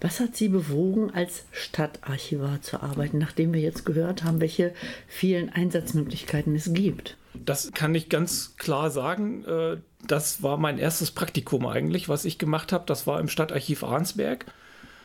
Was 0.01 0.21
hat 0.21 0.37
Sie 0.37 0.49
bewogen, 0.49 1.11
als 1.11 1.45
Stadtarchivar 1.53 2.63
zu 2.63 2.83
arbeiten, 2.83 3.19
nachdem 3.19 3.53
wir 3.53 3.61
jetzt 3.61 3.85
gehört 3.85 4.25
haben, 4.25 4.41
welche 4.41 4.73
vielen 5.07 5.51
Einsatzmöglichkeiten 5.51 6.55
es 6.55 6.73
gibt? 6.73 7.17
Das 7.35 7.73
kann 7.73 7.95
ich 7.95 8.09
ganz 8.09 8.57
klar 8.57 8.91
sagen. 8.91 9.45
Äh, 9.45 9.77
Das 10.07 10.43
war 10.43 10.57
mein 10.57 10.79
erstes 10.79 11.11
Praktikum 11.11 11.67
eigentlich, 11.67 12.09
was 12.09 12.25
ich 12.25 12.39
gemacht 12.39 12.73
habe. 12.73 12.85
Das 12.87 13.07
war 13.07 13.21
im 13.21 13.29
Stadtarchiv 13.29 13.85
Arnsberg. 13.85 14.47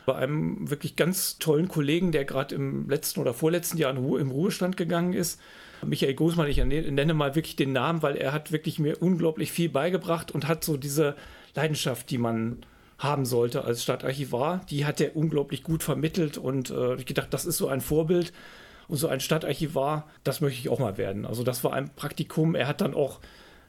Bei 0.06 0.16
einem 0.16 0.70
wirklich 0.70 0.96
ganz 0.96 1.38
tollen 1.38 1.68
Kollegen, 1.68 2.12
der 2.12 2.24
gerade 2.24 2.54
im 2.54 2.88
letzten 2.88 3.20
oder 3.20 3.34
vorletzten 3.34 3.78
Jahr 3.78 3.90
in 3.90 3.98
Ruhe, 3.98 4.20
im 4.20 4.30
Ruhestand 4.30 4.76
gegangen 4.76 5.12
ist. 5.12 5.40
Michael 5.84 6.14
Großmann, 6.14 6.48
ich 6.48 6.58
nenne 6.58 7.14
mal 7.14 7.34
wirklich 7.34 7.56
den 7.56 7.72
Namen, 7.72 8.02
weil 8.02 8.16
er 8.16 8.32
hat 8.32 8.52
wirklich 8.52 8.78
mir 8.78 9.00
unglaublich 9.00 9.52
viel 9.52 9.70
beigebracht 9.70 10.30
und 10.30 10.46
hat 10.46 10.64
so 10.64 10.76
diese 10.76 11.16
Leidenschaft, 11.54 12.10
die 12.10 12.18
man 12.18 12.58
haben 12.98 13.24
sollte 13.24 13.64
als 13.64 13.82
Stadtarchivar, 13.82 14.60
die 14.68 14.84
hat 14.84 15.00
er 15.00 15.16
unglaublich 15.16 15.62
gut 15.62 15.82
vermittelt 15.82 16.36
und 16.36 16.68
äh, 16.68 16.96
ich 16.96 17.06
gedacht, 17.06 17.28
das 17.32 17.46
ist 17.46 17.56
so 17.56 17.68
ein 17.68 17.80
Vorbild. 17.80 18.32
Und 18.88 18.96
so 18.96 19.06
ein 19.06 19.20
Stadtarchivar, 19.20 20.08
das 20.24 20.40
möchte 20.40 20.58
ich 20.58 20.68
auch 20.68 20.80
mal 20.80 20.98
werden. 20.98 21.24
Also 21.24 21.44
das 21.44 21.62
war 21.62 21.74
ein 21.74 21.94
Praktikum. 21.94 22.56
Er 22.56 22.66
hat 22.66 22.80
dann 22.80 22.92
auch 22.92 23.20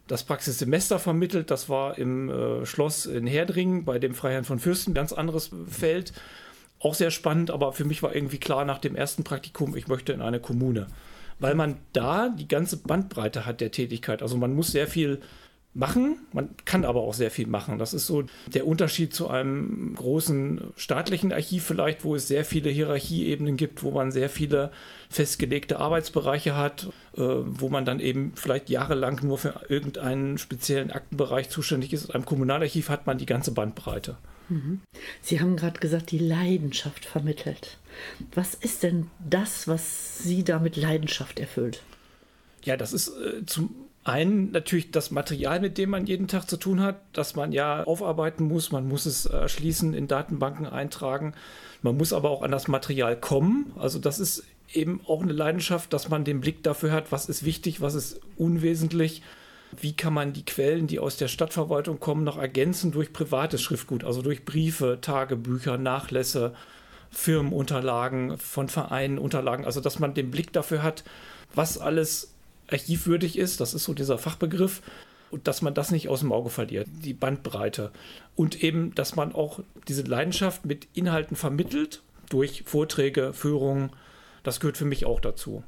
das 0.08 0.24
Praxissemester 0.24 1.00
vermittelt. 1.00 1.52
Das 1.52 1.70
war 1.70 1.98
im 1.98 2.30
äh, 2.30 2.66
Schloss 2.66 3.06
in 3.06 3.28
Herdringen 3.28 3.86
bei 3.86 4.00
dem 4.00 4.14
Freiherrn 4.14 4.44
von 4.44 4.60
Fürsten, 4.60 4.94
ganz 4.94 5.14
anderes 5.14 5.52
Feld. 5.70 6.14
Auch 6.80 6.96
sehr 6.96 7.12
spannend, 7.12 7.52
aber 7.52 7.74
für 7.74 7.86
mich 7.86 8.02
war 8.04 8.16
irgendwie 8.16 8.40
klar 8.40 8.66
nach 8.66 8.80
dem 8.80 8.96
ersten 8.96 9.24
Praktikum, 9.24 9.76
ich 9.76 9.88
möchte 9.88 10.14
in 10.14 10.22
eine 10.22 10.40
Kommune. 10.40 10.88
weil 11.42 11.56
man 11.56 11.78
da 11.92 12.30
die 12.30 12.48
ganze 12.48 12.78
Bandbreite 12.78 13.46
hat 13.46 13.62
der 13.62 13.72
Tätigkeit. 13.72 14.22
Also 14.22 14.38
man 14.38 14.54
muss 14.54 14.72
sehr 14.72 14.88
viel 14.88 15.22
machen, 15.74 16.18
man 16.34 16.50
kann 16.66 16.84
aber 16.84 17.02
auch 17.02 17.14
sehr 17.14 17.32
viel 17.32 17.48
machen. 17.48 17.78
Das 17.78 17.94
ist 17.94 18.06
so 18.06 18.26
der 18.48 18.68
Unterschied 18.68 19.14
zu 19.14 19.30
einem 19.30 19.96
großen 19.96 20.62
staatlichen 20.76 21.32
Archiv 21.32 21.64
vielleicht, 21.64 22.04
wo 22.04 22.16
es 22.16 22.28
sehr 22.28 22.44
viele 22.44 22.70
Hierarchieebenen 22.70 23.56
gibt, 23.56 23.82
wo 23.82 23.92
man 23.92 24.12
sehr 24.12 24.30
viele 24.30 24.72
festgelegte 25.10 25.80
Arbeitsbereiche 25.80 26.58
hat, 26.58 26.90
äh, 27.16 27.22
wo 27.22 27.70
man 27.70 27.86
dann 27.86 28.00
eben 28.00 28.34
vielleicht 28.36 28.70
jahrelang 28.70 29.20
nur 29.24 29.38
für 29.38 29.62
irgendeinen 29.70 30.38
speziellen 30.38 30.92
Aktenbereich 30.92 31.50
zuständig 31.50 31.94
ist. 31.94 32.06
In 32.06 32.16
einem 32.16 32.26
Kommunalarchiv 32.26 32.90
hat 32.90 33.08
man 33.08 33.18
die 33.18 33.26
ganze 33.26 33.52
Bandbreite. 33.52 34.18
Mhm. 34.50 34.82
Sie 35.22 35.40
haben 35.40 35.56
gerade 35.56 35.80
gesagt, 35.80 36.12
die 36.12 36.20
Leidenschaft 36.20 37.06
vermittelt. 37.06 37.78
Was 38.36 38.56
ist 38.56 38.84
denn 38.84 39.08
das, 39.30 39.70
was 39.70 40.20
Sie 40.20 40.44
da 40.44 40.60
mit 40.60 40.76
Leidenschaft 40.76 41.40
erfüllt? 41.40 41.82
Ja, 42.64 42.76
das 42.76 42.92
ist 42.92 43.08
äh, 43.08 43.46
zum 43.46 43.74
einen 44.04 44.52
natürlich 44.52 44.92
das 44.92 45.12
Material, 45.12 45.60
mit 45.60 45.78
dem 45.78 45.92
man 45.92 46.08
jeden 46.08 46.28
Tag 46.28 46.50
zu 46.50 46.58
tun 46.58 46.82
hat, 46.82 47.02
das 47.14 47.36
man 47.36 47.52
ja 47.52 47.84
aufarbeiten 47.84 48.46
muss. 48.46 48.72
Man 48.72 48.88
muss 48.88 49.06
es 49.06 49.26
erschließen, 49.26 49.94
in 49.94 50.08
Datenbanken 50.08 50.66
eintragen. 50.66 51.34
Man 51.82 51.98
muss 51.98 52.14
aber 52.14 52.32
auch 52.32 52.42
an 52.42 52.52
das 52.52 52.68
Material 52.68 53.20
kommen. 53.20 53.74
Also 53.78 54.00
das 54.00 54.20
ist 54.20 54.44
eben 54.74 55.02
auch 55.06 55.22
eine 55.22 55.34
Leidenschaft, 55.34 55.94
dass 55.94 56.10
man 56.10 56.24
den 56.24 56.42
Blick 56.42 56.64
dafür 56.64 56.92
hat, 56.92 57.12
was 57.12 57.30
ist 57.30 57.46
wichtig, 57.46 57.82
was 57.82 57.94
ist 57.94 58.20
unwesentlich. 58.38 59.22
Wie 59.80 59.94
kann 59.94 60.14
man 60.14 60.34
die 60.34 60.46
Quellen, 60.46 60.88
die 60.88 61.00
aus 61.00 61.18
der 61.18 61.28
Stadtverwaltung 61.28 62.00
kommen, 62.00 62.24
noch 62.24 62.38
ergänzen 62.38 62.92
durch 62.92 63.14
privates 63.14 63.62
Schriftgut, 63.62 64.04
also 64.04 64.22
durch 64.22 64.44
Briefe, 64.44 64.98
Tagebücher, 65.00 65.78
Nachlässe, 65.78 66.54
Firmenunterlagen, 67.12 68.38
von 68.38 68.68
Vereinen 68.68 69.18
Unterlagen. 69.20 69.66
Also 69.66 69.80
dass 69.80 70.00
man 70.00 70.14
den 70.14 70.32
Blick 70.32 70.52
dafür 70.52 70.82
hat, 70.82 71.04
was 71.54 71.78
alles 71.78 72.34
archivwürdig 72.72 73.38
ist, 73.38 73.60
das 73.60 73.74
ist 73.74 73.84
so 73.84 73.94
dieser 73.94 74.18
Fachbegriff, 74.18 74.82
und 75.32 75.48
dass 75.48 75.62
man 75.62 75.74
das 75.74 75.92
nicht 75.92 76.10
aus 76.10 76.20
dem 76.20 76.32
Auge 76.32 76.50
verliert, 76.50 76.88
die 77.04 77.14
Bandbreite. 77.14 77.92
Und 78.36 78.64
eben, 78.64 78.94
dass 78.96 79.16
man 79.16 79.34
auch 79.34 79.62
diese 79.88 80.04
Leidenschaft 80.04 80.66
mit 80.66 80.88
Inhalten 80.94 81.38
vermittelt, 81.38 82.02
durch 82.30 82.64
Vorträge, 82.66 83.34
Führungen, 83.34 83.92
das 84.44 84.60
gehört 84.60 84.78
für 84.78 84.86
mich 84.86 85.06
auch 85.06 85.20
dazu. 85.20 85.64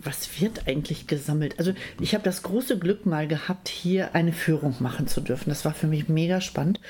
Was 0.00 0.40
wird 0.40 0.68
eigentlich 0.68 1.08
gesammelt? 1.08 1.58
Also 1.58 1.72
ich 2.00 2.14
habe 2.14 2.22
das 2.22 2.44
große 2.44 2.78
Glück 2.78 3.06
mal 3.06 3.26
gehabt, 3.26 3.68
hier 3.68 4.14
eine 4.14 4.32
Führung 4.32 4.76
machen 4.78 5.08
zu 5.08 5.20
dürfen. 5.20 5.50
Das 5.50 5.64
war 5.64 5.74
für 5.74 5.88
mich 5.88 6.08
mega 6.08 6.40
spannend. 6.40 6.80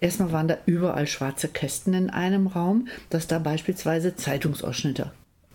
Erstmal 0.00 0.32
waren 0.32 0.48
da 0.48 0.58
überall 0.66 1.06
schwarze 1.06 1.48
Kästen 1.48 1.94
in 1.94 2.10
einem 2.10 2.48
Raum, 2.48 2.88
dass 3.10 3.28
da 3.28 3.38
beispielsweise 3.38 4.16
Zeitungsausschnitte 4.16 5.12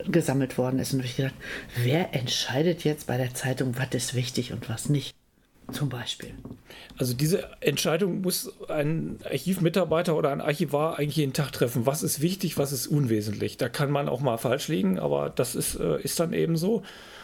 gesammelt 0.07 0.57
worden 0.57 0.79
ist. 0.79 0.93
Und 0.93 0.99
habe 0.99 1.07
ich 1.07 1.15
gedacht, 1.15 1.35
wer 1.77 2.13
entscheidet 2.13 2.83
jetzt 2.83 3.07
bei 3.07 3.17
der 3.17 3.33
Zeitung, 3.33 3.75
was 3.77 3.89
ist 3.93 4.13
wichtig 4.13 4.53
und 4.53 4.69
was 4.69 4.89
nicht? 4.89 5.15
Zum 5.71 5.89
Beispiel. 5.89 6.31
Also 6.97 7.13
diese 7.13 7.47
Entscheidung 7.61 8.21
muss 8.21 8.51
ein 8.69 9.19
Archivmitarbeiter 9.23 10.15
oder 10.15 10.31
ein 10.31 10.41
Archivar 10.41 10.99
eigentlich 10.99 11.17
jeden 11.17 11.33
Tag 11.33 11.51
treffen. 11.51 11.85
Was 11.85 12.03
ist 12.03 12.21
wichtig, 12.21 12.57
was 12.57 12.71
ist 12.71 12.87
unwesentlich? 12.87 13.57
Da 13.57 13.69
kann 13.69 13.89
man 13.89 14.09
auch 14.09 14.19
mal 14.19 14.37
falsch 14.37 14.67
liegen, 14.67 14.99
aber 14.99 15.29
das 15.29 15.55
ist, 15.55 15.75
äh, 15.75 16.01
ist 16.01 16.19
dann 16.19 16.33
eben 16.33 16.57
so. 16.57 16.83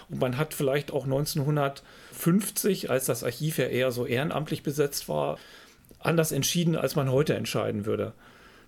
Und 0.10 0.22
man 0.22 0.38
hat 0.38 0.53
vielleicht 0.53 0.91
auch 0.91 1.03
1950, 1.03 2.89
als 2.89 3.05
das 3.05 3.24
Archiv 3.24 3.57
ja 3.57 3.65
eher 3.65 3.91
so 3.91 4.05
ehrenamtlich 4.05 4.63
besetzt 4.63 5.10
war, 5.10 5.38
anders 6.00 6.31
entschieden, 6.31 6.75
als 6.75 6.96
man 6.96 7.12
heute 7.12 7.36
entscheiden 7.36 7.86
würde. 7.86 8.13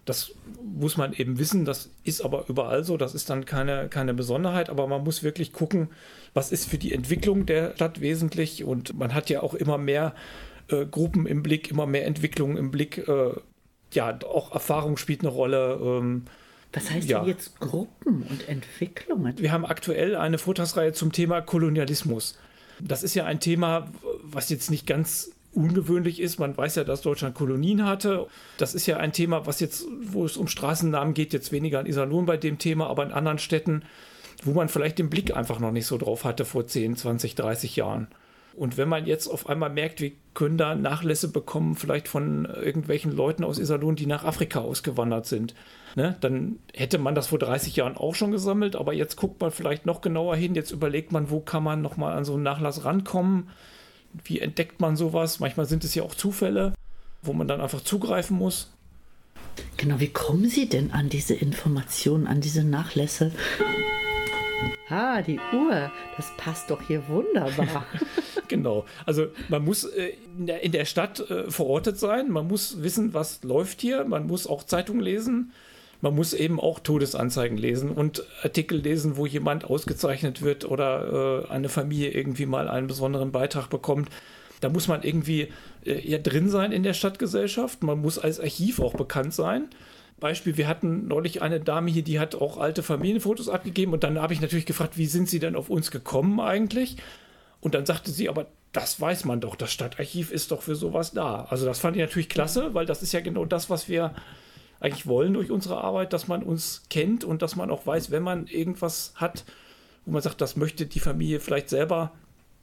Das 0.05 0.31
muss 0.63 0.97
man 0.97 1.13
eben 1.13 1.37
wissen, 1.37 1.65
das 1.65 1.89
ist 2.03 2.21
aber 2.21 2.45
überall 2.47 2.83
so, 2.83 2.97
das 2.97 3.13
ist 3.13 3.29
dann 3.29 3.45
keine, 3.45 3.89
keine 3.89 4.13
Besonderheit, 4.13 4.69
aber 4.69 4.87
man 4.87 5.03
muss 5.03 5.23
wirklich 5.23 5.53
gucken, 5.53 5.89
was 6.33 6.51
ist 6.51 6.67
für 6.67 6.77
die 6.77 6.93
Entwicklung 6.93 7.45
der 7.45 7.75
Stadt 7.75 8.01
wesentlich 8.01 8.63
und 8.63 8.97
man 8.97 9.13
hat 9.13 9.29
ja 9.29 9.41
auch 9.41 9.53
immer 9.53 9.77
mehr 9.77 10.15
äh, 10.69 10.85
Gruppen 10.85 11.25
im 11.25 11.43
Blick, 11.43 11.69
immer 11.69 11.85
mehr 11.85 12.05
Entwicklungen 12.05 12.57
im 12.57 12.71
Blick. 12.71 13.07
Äh, 13.07 13.31
ja, 13.93 14.19
auch 14.23 14.51
Erfahrung 14.53 14.97
spielt 14.97 15.21
eine 15.21 15.29
Rolle. 15.29 15.79
Ähm, 15.81 16.25
was 16.73 16.91
heißt 16.91 17.09
ja. 17.09 17.19
denn 17.19 17.29
jetzt 17.29 17.59
Gruppen 17.59 18.23
und 18.23 18.47
Entwicklungen? 18.47 19.37
Wir 19.39 19.51
haben 19.51 19.65
aktuell 19.65 20.15
eine 20.15 20.37
Vortragsreihe 20.37 20.93
zum 20.93 21.11
Thema 21.11 21.41
Kolonialismus. 21.41 22.37
Das 22.79 23.03
ist 23.03 23.15
ja 23.15 23.25
ein 23.25 23.39
Thema, 23.39 23.91
was 24.23 24.49
jetzt 24.49 24.69
nicht 24.69 24.85
ganz 24.85 25.31
ungewöhnlich 25.53 26.19
ist. 26.19 26.39
Man 26.39 26.55
weiß 26.55 26.75
ja, 26.75 26.83
dass 26.83 27.01
Deutschland 27.01 27.35
Kolonien 27.35 27.85
hatte. 27.85 28.27
Das 28.57 28.75
ist 28.75 28.85
ja 28.85 28.97
ein 28.97 29.13
Thema, 29.13 29.45
was 29.45 29.59
jetzt, 29.59 29.85
wo 30.01 30.25
es 30.25 30.37
um 30.37 30.47
Straßennamen 30.47 31.13
geht, 31.13 31.33
jetzt 31.33 31.51
weniger 31.51 31.79
in 31.79 31.87
Iserlohn 31.87 32.25
bei 32.25 32.37
dem 32.37 32.57
Thema, 32.57 32.87
aber 32.87 33.03
in 33.03 33.11
anderen 33.11 33.39
Städten, 33.39 33.83
wo 34.43 34.53
man 34.53 34.69
vielleicht 34.69 34.99
den 34.99 35.09
Blick 35.09 35.35
einfach 35.35 35.59
noch 35.59 35.71
nicht 35.71 35.87
so 35.87 35.97
drauf 35.97 36.23
hatte 36.23 36.45
vor 36.45 36.67
10, 36.67 36.95
20, 36.95 37.35
30 37.35 37.75
Jahren. 37.75 38.07
Und 38.55 38.77
wenn 38.77 38.89
man 38.89 39.05
jetzt 39.05 39.27
auf 39.27 39.47
einmal 39.47 39.69
merkt, 39.69 40.01
wir 40.01 40.11
können 40.33 40.57
da 40.57 40.75
Nachlässe 40.75 41.31
bekommen, 41.31 41.75
vielleicht 41.75 42.09
von 42.09 42.45
irgendwelchen 42.45 43.11
Leuten 43.11 43.45
aus 43.45 43.57
Iserlohn, 43.57 43.95
die 43.95 44.05
nach 44.05 44.25
Afrika 44.25 44.59
ausgewandert 44.59 45.27
sind, 45.27 45.55
ne, 45.95 46.17
dann 46.19 46.59
hätte 46.73 46.97
man 46.97 47.15
das 47.15 47.27
vor 47.27 47.39
30 47.39 47.75
Jahren 47.77 47.95
auch 47.95 48.15
schon 48.15 48.31
gesammelt, 48.31 48.75
aber 48.75 48.91
jetzt 48.91 49.15
guckt 49.15 49.39
man 49.39 49.51
vielleicht 49.51 49.85
noch 49.85 50.01
genauer 50.01 50.35
hin, 50.35 50.55
jetzt 50.55 50.71
überlegt 50.71 51.13
man, 51.13 51.29
wo 51.29 51.39
kann 51.39 51.63
man 51.63 51.81
nochmal 51.81 52.17
an 52.17 52.25
so 52.25 52.33
einen 52.33 52.43
Nachlass 52.43 52.83
rankommen 52.83 53.49
wie 54.23 54.39
entdeckt 54.39 54.79
man 54.79 54.95
sowas? 54.95 55.39
Manchmal 55.39 55.65
sind 55.65 55.83
es 55.83 55.95
ja 55.95 56.03
auch 56.03 56.15
Zufälle, 56.15 56.73
wo 57.21 57.33
man 57.33 57.47
dann 57.47 57.61
einfach 57.61 57.81
zugreifen 57.81 58.37
muss. 58.37 58.71
Genau, 59.77 59.99
wie 59.99 60.09
kommen 60.09 60.49
Sie 60.49 60.69
denn 60.69 60.91
an 60.91 61.09
diese 61.09 61.33
Informationen, 61.33 62.27
an 62.27 62.41
diese 62.41 62.63
Nachlässe? 62.63 63.31
Ah, 64.89 65.21
die 65.21 65.39
Uhr, 65.53 65.91
das 66.17 66.31
passt 66.37 66.71
doch 66.71 66.81
hier 66.87 67.07
wunderbar. 67.07 67.85
genau, 68.47 68.85
also 69.05 69.27
man 69.47 69.63
muss 69.63 69.83
äh, 69.83 70.13
in 70.37 70.71
der 70.71 70.85
Stadt 70.85 71.19
äh, 71.29 71.49
verortet 71.49 71.99
sein, 71.99 72.29
man 72.29 72.47
muss 72.47 72.81
wissen, 72.81 73.13
was 73.13 73.43
läuft 73.43 73.81
hier, 73.81 74.05
man 74.05 74.27
muss 74.27 74.47
auch 74.47 74.63
Zeitung 74.63 74.99
lesen, 74.99 75.51
man 76.01 76.15
muss 76.15 76.33
eben 76.33 76.59
auch 76.59 76.79
Todesanzeigen 76.79 77.57
lesen 77.57 77.91
und 77.91 78.23
Artikel 78.43 78.79
lesen, 78.79 79.17
wo 79.17 79.25
jemand 79.25 79.65
ausgezeichnet 79.65 80.41
wird 80.41 80.65
oder 80.65 81.45
äh, 81.45 81.51
eine 81.51 81.69
Familie 81.69 82.11
irgendwie 82.11 82.45
mal 82.45 82.69
einen 82.69 82.87
besonderen 82.87 83.31
Beitrag 83.31 83.69
bekommt. 83.69 84.09
Da 84.61 84.69
muss 84.69 84.87
man 84.87 85.03
irgendwie 85.03 85.49
äh, 85.85 85.99
ja 85.99 86.17
drin 86.17 86.49
sein 86.49 86.71
in 86.71 86.83
der 86.83 86.93
Stadtgesellschaft. 86.93 87.83
Man 87.83 87.99
muss 87.99 88.17
als 88.17 88.39
Archiv 88.39 88.79
auch 88.79 88.93
bekannt 88.93 89.33
sein. 89.33 89.69
Beispiel, 90.19 90.57
wir 90.57 90.67
hatten 90.67 91.07
neulich 91.07 91.41
eine 91.41 91.59
Dame 91.59 91.91
hier, 91.91 92.03
die 92.03 92.19
hat 92.19 92.35
auch 92.35 92.57
alte 92.57 92.83
Familienfotos 92.83 93.47
abgegeben 93.47 93.93
und 93.93 94.03
dann 94.03 94.21
habe 94.21 94.33
ich 94.33 94.41
natürlich 94.41 94.65
gefragt, 94.65 94.97
wie 94.97 95.05
sind 95.05 95.29
Sie 95.29 95.39
denn 95.39 95.55
auf 95.55 95.69
uns 95.69 95.91
gekommen 95.91 96.39
eigentlich? 96.41 96.97
Und 97.61 97.73
dann 97.73 97.85
sagte 97.85 98.11
sie, 98.11 98.29
aber 98.29 98.47
das 98.71 98.99
weiß 99.01 99.25
man 99.25 99.41
doch, 99.41 99.55
das 99.55 99.71
Stadtarchiv 99.71 100.31
ist 100.31 100.51
doch 100.51 100.61
für 100.61 100.75
sowas 100.75 101.11
da. 101.11 101.45
Also 101.49 101.65
das 101.65 101.79
fand 101.79 101.95
ich 101.97 102.01
natürlich 102.01 102.29
klasse, 102.29 102.73
weil 102.73 102.85
das 102.85 103.01
ist 103.01 103.11
ja 103.11 103.19
genau 103.19 103.45
das, 103.45 103.69
was 103.69 103.89
wir 103.89 104.13
eigentlich 104.79 105.07
wollen 105.07 105.33
durch 105.33 105.51
unsere 105.51 105.81
Arbeit, 105.81 106.13
dass 106.13 106.27
man 106.27 106.43
uns 106.43 106.83
kennt 106.89 107.23
und 107.23 107.41
dass 107.41 107.55
man 107.55 107.69
auch 107.69 107.85
weiß, 107.85 108.11
wenn 108.11 108.23
man 108.23 108.47
irgendwas 108.47 109.13
hat, 109.15 109.43
wo 110.05 110.11
man 110.11 110.21
sagt, 110.21 110.41
das 110.41 110.55
möchte 110.55 110.85
die 110.85 110.99
Familie 110.99 111.39
vielleicht 111.39 111.69
selber 111.69 112.11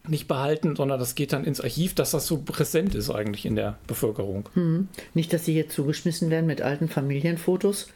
nicht 0.09 0.29
behalten, 0.29 0.77
sondern 0.77 0.99
das 0.99 1.15
geht 1.15 1.33
dann 1.33 1.45
ins 1.45 1.61
Archiv, 1.61 1.95
dass 1.95 2.13
das 2.13 2.27
so 2.27 2.39
präsent 2.39 2.95
ist 2.95 3.11
eigentlich 3.11 3.45
in 3.45 3.57
der 3.57 3.79
Bevölkerung. 3.87 4.49
Hm. 4.55 4.89
Nicht, 5.15 5.33
dass 5.33 5.45
sie 5.45 5.53
hier 5.53 5.69
zugeschmissen 5.69 6.31
werden 6.31 6.47
mit 6.47 6.63
alten 6.63 6.89
Familienfotos. 6.89 7.89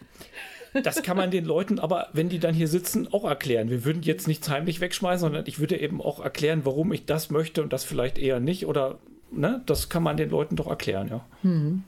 Das 0.84 1.02
kann 1.02 1.16
man 1.16 1.30
den 1.30 1.44
Leuten 1.44 1.78
aber, 1.78 2.08
wenn 2.12 2.28
die 2.28 2.38
dann 2.38 2.54
hier 2.54 2.68
sitzen, 2.68 3.12
auch 3.12 3.24
erklären. 3.24 3.70
Wir 3.70 3.84
würden 3.84 4.02
jetzt 4.02 4.28
nichts 4.28 4.48
heimlich 4.48 4.80
wegschmeißen, 4.80 5.20
sondern 5.20 5.44
ich 5.46 5.58
würde 5.58 5.80
eben 5.80 6.00
auch 6.00 6.22
erklären, 6.22 6.60
warum 6.64 6.92
ich 6.92 7.06
das 7.06 7.30
möchte 7.30 7.62
und 7.62 7.72
das 7.72 7.84
vielleicht 7.84 8.18
eher 8.18 8.38
nicht. 8.38 8.66
Oder 8.66 8.98
ne, 9.32 9.62
das 9.66 9.88
kann 9.88 10.02
man 10.02 10.16
den 10.16 10.30
Leuten 10.30 10.56
doch 10.56 10.68
erklären, 10.68 11.08
ja. 11.08 11.26
Hm. 11.42 11.82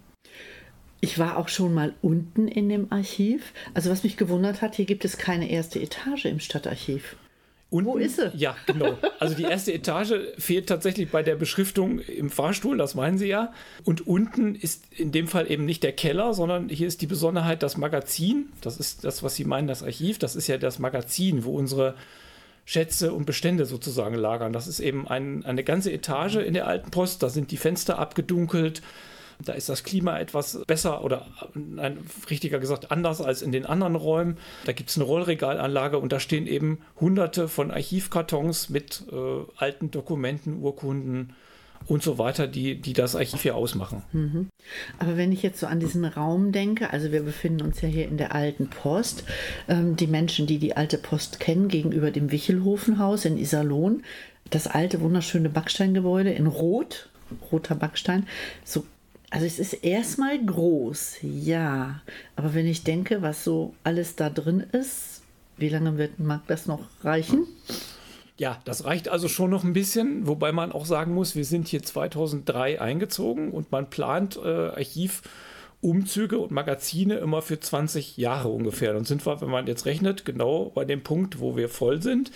Ich 1.05 1.19
war 1.19 1.37
auch 1.37 1.49
schon 1.49 1.75
mal 1.75 1.95
unten 2.01 2.47
in 2.47 2.69
dem 2.69 2.93
Archiv. 2.93 3.53
Also 3.75 3.91
was 3.91 4.05
mich 4.05 4.17
gewundert 4.17 4.63
hat, 4.63 4.77
hier 4.77 4.85
gibt 4.85 5.05
es 5.05 5.19
keine 5.19 5.51
erste 5.51 5.81
Etage 5.81 6.27
im 6.27 6.39
Stadtarchiv. 6.39 7.17
Unten, 7.71 7.91
Wo 7.91 7.97
ist 7.97 8.17
sie? 8.17 8.31
Ja, 8.37 8.55
genau. 8.67 8.97
Also 9.19 9.35
die 9.35 9.43
erste 9.43 9.73
Etage 9.73 10.13
fehlt 10.39 10.69
tatsächlich 10.69 11.11
bei 11.11 11.25
der 11.25 11.35
Beschriftung 11.35 11.99
im 11.99 12.31
Fahrstuhl, 12.31 12.77
das 12.77 12.95
meinen 12.95 13.19
Sie 13.19 13.27
ja. 13.27 13.53
Und 13.83 14.07
unten 14.07 14.55
ist 14.55 14.85
in 14.97 15.11
dem 15.11 15.27
Fall 15.27 15.51
eben 15.51 15.65
nicht 15.65 15.83
der 15.83 15.93
Keller, 15.93 16.35
sondern 16.35 16.69
hier 16.69 16.87
ist 16.87 17.03
die 17.03 17.07
Besonderheit 17.09 17.65
das 17.65 17.77
Magazin. 17.77 18.53
Das 18.61 18.77
ist 18.77 19.05
das, 19.05 19.25
was 19.25 19.35
Sie 19.35 19.45
meinen, 19.45 19.67
das 19.67 19.83
Archiv. 19.83 20.19
Das 20.19 20.37
ist 20.37 20.47
ja 20.47 20.57
das 20.57 20.79
Magazin, 20.79 21.45
wo 21.45 21.57
unsere 21.57 21.97
Schätze 22.65 23.13
und 23.13 23.27
Bestände 23.27 23.65
sozusagen 23.65 24.15
lagern. 24.15 24.53
Das 24.53 24.69
ist 24.69 24.79
eben 24.79 25.09
ein, 25.09 25.45
eine 25.45 25.65
ganze 25.65 25.91
Etage 25.91 26.37
in 26.37 26.55
der 26.55 26.69
alten 26.69 26.93
Post. 26.93 27.25
Da 27.25 27.29
sind 27.29 27.51
die 27.51 27.57
Fenster 27.57 27.99
abgedunkelt. 27.99 28.83
Da 29.45 29.53
ist 29.53 29.69
das 29.69 29.85
Klima 29.85 30.19
etwas 30.19 30.61
besser 30.67 31.05
oder 31.05 31.27
nein, 31.55 31.99
richtiger 32.31 32.59
gesagt 32.59 32.91
anders 32.91 33.21
als 33.21 33.43
in 33.43 33.53
den 33.53 33.67
anderen 33.67 33.97
Räumen. 33.97 34.39
Da 34.65 34.73
gibt 34.73 34.91
es 34.91 34.97
eine 34.97 35.05
Rollregalanlage 35.05 35.99
und 35.99 36.13
da 36.13 36.21
stehen 36.21 36.47
eben 36.47 36.81
hunderte 37.01 37.49
von 37.49 37.71
Archivkartons 37.71 38.69
mit 38.69 39.05
äh, 39.11 39.17
alten 39.57 39.91
Dokumenten, 39.91 40.63
Urkunden, 40.63 41.35
und 41.87 42.03
so 42.03 42.19
weiter, 42.19 42.47
die, 42.47 42.81
die 42.81 42.93
das 42.93 43.17
Archiv 43.17 43.43
hier 43.43 43.57
ausmachen. 43.57 44.03
Mhm. 44.13 44.49
Aber 44.99 45.17
wenn 45.17 45.33
ich 45.33 45.43
jetzt 45.43 45.61
so 45.61 45.67
an 45.67 45.81
diesen 45.81 46.05
Raum 46.05 46.53
denke, 46.53 46.91
also 46.91 47.13
wir 47.13 47.23
befinden 47.23 47.63
uns 47.63 47.81
ja 47.81 47.89
hier 47.89 48.07
in 48.09 48.17
der 48.17 48.35
alten 48.35 48.69
Post. 48.69 49.25
Ähm, 49.69 49.97
die 49.97 50.07
Menschen, 50.07 50.47
die 50.47 50.59
die 50.59 50.77
alte 50.77 50.99
Post 50.99 51.41
kennen, 51.41 51.69
gegenüber 51.69 52.11
dem 52.11 52.31
Wichelhofenhaus 52.31 53.25
in 53.25 53.39
Iserlohn, 53.39 54.03
das 54.51 54.67
alte 54.67 55.01
wunderschöne 55.01 55.49
Backsteingebäude 55.49 56.31
in 56.31 56.47
Rot, 56.47 57.09
roter 57.51 57.75
Backstein, 57.75 58.27
so 58.65 58.85
also 59.33 59.47
es 59.47 59.59
ist 59.59 59.73
erstmal 59.73 60.45
groß, 60.45 61.17
ja. 61.23 62.03
Aber 62.37 62.53
wenn 62.53 62.67
ich 62.67 62.85
denke, 62.85 63.23
was 63.23 63.45
so 63.45 63.73
alles 63.83 64.15
da 64.15 64.29
drin 64.29 64.61
ist, 64.61 65.23
wie 65.57 65.71
lange 65.71 65.97
wird, 65.97 66.21
mag 66.21 66.43
das 66.49 66.67
noch 66.67 66.83
reichen? 67.03 67.47
Ja, 68.37 68.61
das 68.67 68.85
reicht 68.85 69.09
also 69.09 69.29
schon 69.29 69.49
noch 69.49 69.65
ein 69.65 69.73
bisschen, 69.73 70.27
wobei 70.27 70.53
man 70.53 70.71
auch 70.71 70.85
sagen 70.85 71.15
muss, 71.15 71.35
wir 71.35 71.47
sind 71.47 71.67
hier 71.67 71.83
2003 71.83 72.79
eingezogen 72.79 73.53
und 73.53 73.73
man 73.73 73.89
plant 73.89 74.37
äh, 74.37 74.49
Archivumzüge 74.49 76.39
und 76.39 76.51
Magazine 76.51 77.15
immer 77.17 77.41
für 77.41 77.59
20 77.59 78.19
Jahre 78.19 78.49
ungefähr. 78.49 78.93
Dann 78.93 79.07
sind 79.07 79.25
wir, 79.25 79.41
wenn 79.41 79.49
man 79.49 79.67
jetzt 79.67 79.87
rechnet, 79.87 80.27
genau 80.27 80.71
bei 80.75 80.85
dem 80.85 81.03
Punkt, 81.03 81.41
wo 81.41 81.57
wir 81.57 81.71
voll 81.71 82.03
sind. 82.03 82.33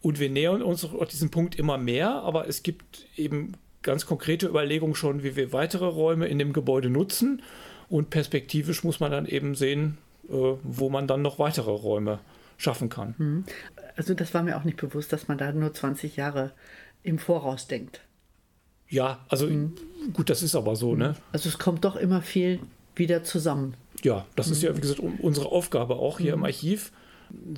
Und 0.00 0.20
wir 0.20 0.30
nähern 0.30 0.62
uns 0.62 0.84
auch 0.84 1.04
diesem 1.06 1.30
Punkt 1.32 1.56
immer 1.56 1.78
mehr, 1.78 2.10
aber 2.22 2.46
es 2.46 2.62
gibt 2.62 3.06
eben 3.16 3.54
ganz 3.82 4.06
konkrete 4.06 4.46
Überlegungen 4.46 4.94
schon, 4.94 5.22
wie 5.22 5.36
wir 5.36 5.52
weitere 5.52 5.86
Räume 5.86 6.26
in 6.26 6.38
dem 6.38 6.52
Gebäude 6.52 6.90
nutzen. 6.90 7.42
Und 7.88 8.10
perspektivisch 8.10 8.84
muss 8.84 9.00
man 9.00 9.10
dann 9.10 9.26
eben 9.26 9.54
sehen, 9.54 9.98
äh, 10.28 10.32
wo 10.62 10.88
man 10.88 11.06
dann 11.06 11.22
noch 11.22 11.38
weitere 11.38 11.70
Räume 11.70 12.20
schaffen 12.56 12.88
kann. 12.88 13.14
Mhm. 13.18 13.44
Also 13.96 14.14
das 14.14 14.32
war 14.32 14.42
mir 14.42 14.56
auch 14.56 14.64
nicht 14.64 14.78
bewusst, 14.78 15.12
dass 15.12 15.28
man 15.28 15.36
da 15.38 15.52
nur 15.52 15.74
20 15.74 16.16
Jahre 16.16 16.52
im 17.02 17.18
Voraus 17.18 17.66
denkt. 17.66 18.00
Ja, 18.88 19.24
also 19.28 19.46
mhm. 19.46 19.74
gut, 20.12 20.30
das 20.30 20.42
ist 20.42 20.54
aber 20.54 20.76
so, 20.76 20.94
ne? 20.94 21.16
Also 21.32 21.48
es 21.48 21.58
kommt 21.58 21.84
doch 21.84 21.96
immer 21.96 22.22
viel 22.22 22.60
wieder 22.94 23.24
zusammen. 23.24 23.74
Ja, 24.02 24.26
das 24.36 24.46
mhm. 24.48 24.52
ist 24.52 24.62
ja, 24.62 24.76
wie 24.76 24.80
gesagt, 24.80 25.00
unsere 25.00 25.46
Aufgabe 25.46 25.96
auch 25.96 26.18
hier 26.18 26.34
im 26.34 26.40
mhm. 26.40 26.46
Archiv, 26.46 26.92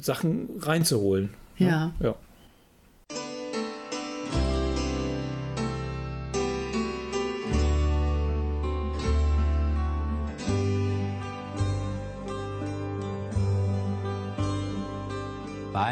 Sachen 0.00 0.48
reinzuholen. 0.60 1.30
Ne? 1.58 1.68
Ja. 1.68 1.92
ja. 2.00 2.14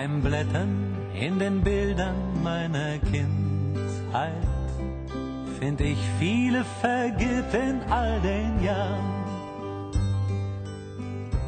Beim 0.02 0.20
Blättern 0.20 0.96
in 1.14 1.38
den 1.38 1.60
Bildern 1.60 2.42
meiner 2.42 2.98
Kindheit 2.98 4.32
find 5.60 5.80
ich 5.80 5.98
viele 6.18 6.64
vergilbt 6.80 7.54
in 7.54 7.80
all 7.88 8.20
den 8.20 8.64
Jahren. 8.64 9.14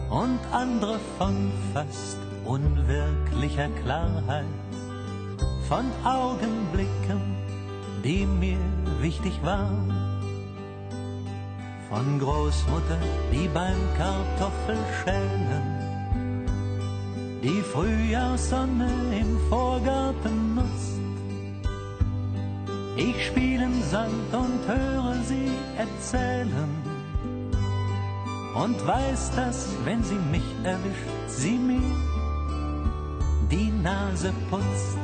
Und 0.08 0.38
andere 0.52 1.00
von 1.18 1.50
fast 1.72 2.18
unwirklicher 2.44 3.70
Klarheit, 3.82 4.44
von 5.68 5.86
Augenblicken, 6.04 7.22
die 8.04 8.24
mir 8.24 8.60
wichtig 9.00 9.32
waren, 9.42 9.92
von 11.88 12.20
Großmutter, 12.20 13.00
die 13.32 13.48
beim 13.48 13.80
Kartoffelschälen 13.98 15.73
die 17.44 17.60
Frühjahrssonne 17.60 18.88
im 19.20 19.38
Vorgarten 19.50 20.54
nutzt. 20.54 20.98
Ich 22.96 23.26
spiel 23.26 23.60
im 23.60 23.82
Sand 23.82 24.32
und 24.32 24.60
höre 24.66 25.16
sie 25.24 25.50
erzählen 25.76 26.70
und 28.54 28.86
weiß, 28.86 29.32
dass, 29.36 29.68
wenn 29.84 30.02
sie 30.02 30.18
mich 30.32 30.44
erwischt, 30.62 31.28
sie 31.28 31.58
mir 31.58 31.82
die 33.50 33.70
Nase 33.70 34.32
putzt. 34.48 34.96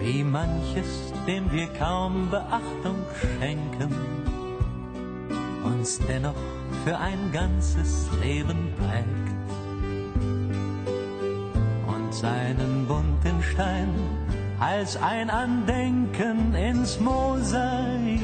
Wie 0.00 0.22
manches, 0.22 1.12
dem 1.26 1.50
wir 1.50 1.66
kaum 1.78 2.30
Beachtung 2.30 2.98
schenken, 3.20 3.92
uns 5.64 5.98
dennoch 6.06 6.55
für 6.86 6.96
ein 6.98 7.30
ganzes 7.32 8.08
Leben 8.22 8.72
prägt 8.78 9.06
und 11.88 12.14
seinen 12.14 12.86
bunten 12.86 13.42
Stein 13.42 13.88
als 14.60 14.96
ein 14.96 15.28
Andenken 15.28 16.54
ins 16.54 17.00
Mosaik 17.00 18.20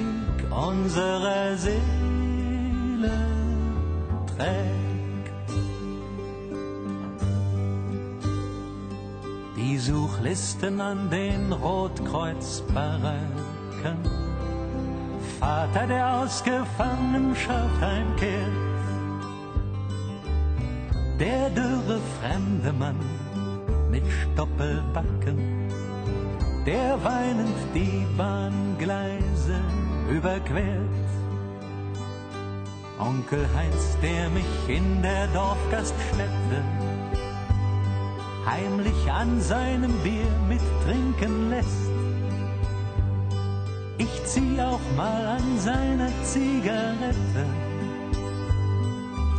unserer 0.51 1.57
Seele 1.57 3.11
trägt. 4.37 5.33
Die 9.57 9.77
Suchlisten 9.77 10.81
an 10.81 11.11
den 11.11 11.53
Rotkreuzbarracken 11.53 14.22
Vater, 15.43 15.89
der 15.89 16.21
aus 16.21 16.45
Gefangenschaft 16.45 17.81
heimkehrt. 17.81 18.47
Der 21.19 21.51
dürre 21.51 22.01
fremde 22.21 22.73
Mann 22.73 23.01
mit 23.91 24.05
Stoppelbacken, 24.09 25.69
der 26.65 26.97
weinend 27.03 27.59
die 27.75 28.07
Bahngleise 28.17 29.61
überquert. 30.09 31.11
Onkel 33.01 33.45
Heinz, 33.57 33.99
der 34.01 34.31
mich 34.31 34.69
in 34.69 35.03
der 35.03 35.27
Dorfgaststätte 35.35 36.63
heimlich 38.47 39.11
an 39.11 39.41
seinem 39.41 39.93
Bier 40.05 40.31
mittrinken 40.49 41.51
lässt 41.51 41.82
ich 44.03 44.25
zieh 44.25 44.61
auch 44.61 44.81
mal 44.97 45.27
an 45.27 45.59
seiner 45.59 46.11
Zigarette. 46.23 47.47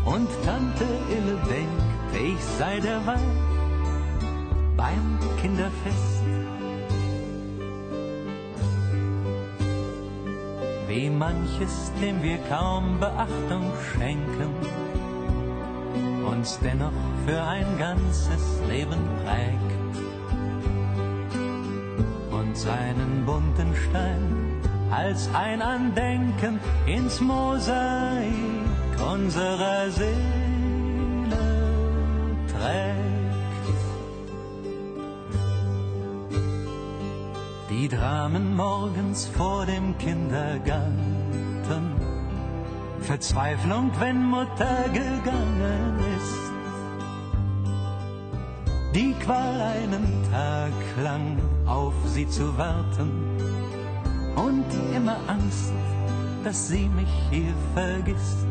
Und 0.06 0.30
Tante 0.46 0.86
Ille 1.10 1.38
denkt, 1.50 1.84
ich 2.14 2.44
sei 2.58 2.80
derweil 2.80 3.20
beim 4.78 5.20
Kinderfest. 5.42 6.24
Wie 10.88 11.10
manches, 11.10 11.92
dem 12.02 12.22
wir 12.22 12.38
kaum 12.50 13.00
Beachtung 13.00 13.72
schenken, 13.92 14.54
uns 16.30 16.60
dennoch 16.60 16.92
für 17.26 17.42
ein 17.42 17.78
ganzes 17.80 18.60
Leben 18.70 19.00
prägt 19.24 19.74
und 22.32 22.56
seinen 22.58 23.24
bunten 23.26 23.74
Stein 23.76 24.43
als 24.96 25.30
ein 25.34 25.62
Andenken 25.62 26.60
ins 26.86 27.20
Mosaik 27.20 28.34
unserer 29.12 29.90
Seele 29.90 30.14
trägt. 32.48 33.80
Die 37.70 37.88
Dramen 37.88 38.56
morgens 38.56 39.26
vor 39.26 39.66
dem 39.66 39.98
Kindergarten, 39.98 41.84
Verzweiflung, 43.02 43.92
wenn 44.00 44.24
Mutter 44.24 44.84
gegangen 44.94 46.00
ist, 46.18 46.52
die 48.94 49.14
Qual 49.14 49.60
einen 49.60 50.24
Tag 50.32 50.74
lang 51.02 51.40
auf 51.66 51.96
sie 52.06 52.28
zu 52.28 52.56
warten 52.58 53.33
und 54.36 54.66
immer 54.96 55.18
Angst, 55.28 55.74
dass 56.44 56.68
sie 56.68 56.90
mich 56.90 57.10
hier 57.30 57.54
vergisst. 57.74 58.48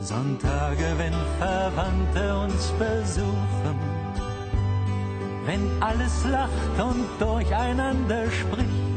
Sonntage, 0.00 0.94
wenn 0.96 1.14
Verwandte 1.38 2.38
uns 2.38 2.72
besuchen, 2.78 3.78
wenn 5.46 5.82
alles 5.82 6.24
lacht 6.24 6.76
und 6.78 7.06
durcheinander 7.18 8.30
spricht. 8.30 8.90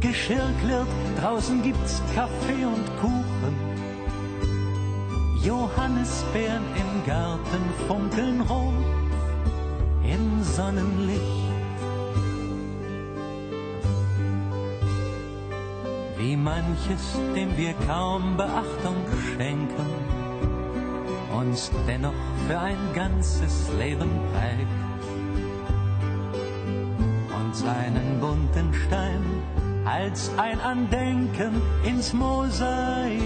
Geschirr 0.00 0.50
klirrt, 0.62 0.88
draußen 1.20 1.62
gibt's 1.62 2.00
Kaffee 2.14 2.64
und 2.64 2.86
Kuchen. 3.00 3.70
Johannisbeeren 5.42 6.64
im 6.76 7.06
Garten 7.06 7.62
funkeln 7.88 8.40
rot 8.42 8.74
im 10.04 10.42
Sonnenlicht. 10.42 11.29
manches, 16.42 17.18
dem 17.34 17.56
wir 17.56 17.74
kaum 17.86 18.36
Beachtung 18.36 18.96
schenken, 19.36 19.86
uns 21.38 21.70
dennoch 21.86 22.12
für 22.46 22.58
ein 22.58 22.78
ganzes 22.94 23.70
Leben 23.78 24.10
prägt. 24.32 24.90
und 27.50 27.56
seinen 27.56 28.20
bunten 28.20 28.72
Stein 28.72 29.24
als 29.84 30.30
ein 30.36 30.60
Andenken 30.60 31.60
ins 31.84 32.12
Mosaik 32.12 33.20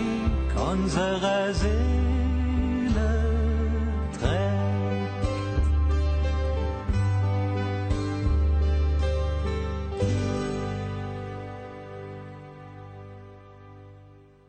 unserer 0.73 1.53
Seele 1.53 2.14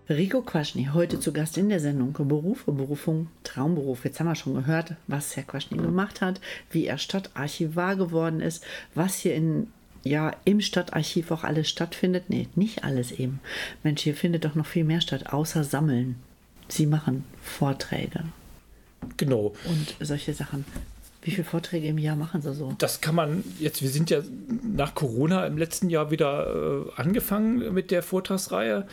Rico 0.07 0.41
Quaschny, 0.41 0.89
heute 0.93 1.19
zu 1.19 1.33
Gast 1.33 1.57
in 1.57 1.69
der 1.69 1.79
Sendung 1.79 2.13
Berufe, 2.13 2.71
Berufung, 2.71 3.27
Traumberuf. 3.43 4.05
Jetzt 4.05 4.19
haben 4.19 4.27
wir 4.27 4.35
schon 4.35 4.53
gehört, 4.53 4.93
was 5.07 5.35
Herr 5.35 5.43
Quaschny 5.43 5.77
gemacht 5.77 6.21
hat, 6.21 6.39
wie 6.69 6.85
er 6.85 6.99
Stadtarchivar 6.99 7.95
geworden 7.95 8.39
ist, 8.39 8.63
was 8.93 9.15
hier 9.15 9.33
in, 9.33 9.67
ja, 10.03 10.31
im 10.45 10.61
Stadtarchiv 10.61 11.31
auch 11.31 11.43
alles 11.43 11.69
stattfindet. 11.69 12.25
Nee, 12.27 12.47
nicht 12.55 12.83
alles 12.83 13.11
eben. 13.13 13.39
Mensch, 13.81 14.03
hier 14.03 14.13
findet 14.13 14.45
doch 14.45 14.53
noch 14.53 14.67
viel 14.67 14.83
mehr 14.83 15.01
statt, 15.01 15.33
außer 15.33 15.63
Sammeln. 15.63 16.17
Sie 16.67 16.85
machen 16.85 17.23
Vorträge 17.41 18.25
Genau. 19.17 19.53
und 19.65 19.95
solche 20.05 20.33
Sachen. 20.33 20.65
Wie 21.23 21.31
viele 21.31 21.43
Vorträge 21.43 21.87
im 21.87 21.97
Jahr 21.97 22.15
machen 22.15 22.43
Sie 22.43 22.53
so? 22.53 22.75
Das 22.77 23.01
kann 23.01 23.15
man 23.15 23.43
jetzt, 23.59 23.81
wir 23.81 23.89
sind 23.89 24.11
ja 24.11 24.19
nach 24.61 24.93
Corona 24.93 25.47
im 25.47 25.57
letzten 25.57 25.89
Jahr 25.89 26.11
wieder 26.11 26.85
äh, 26.95 27.01
angefangen 27.01 27.73
mit 27.73 27.89
der 27.89 28.03
Vortragsreihe 28.03 28.85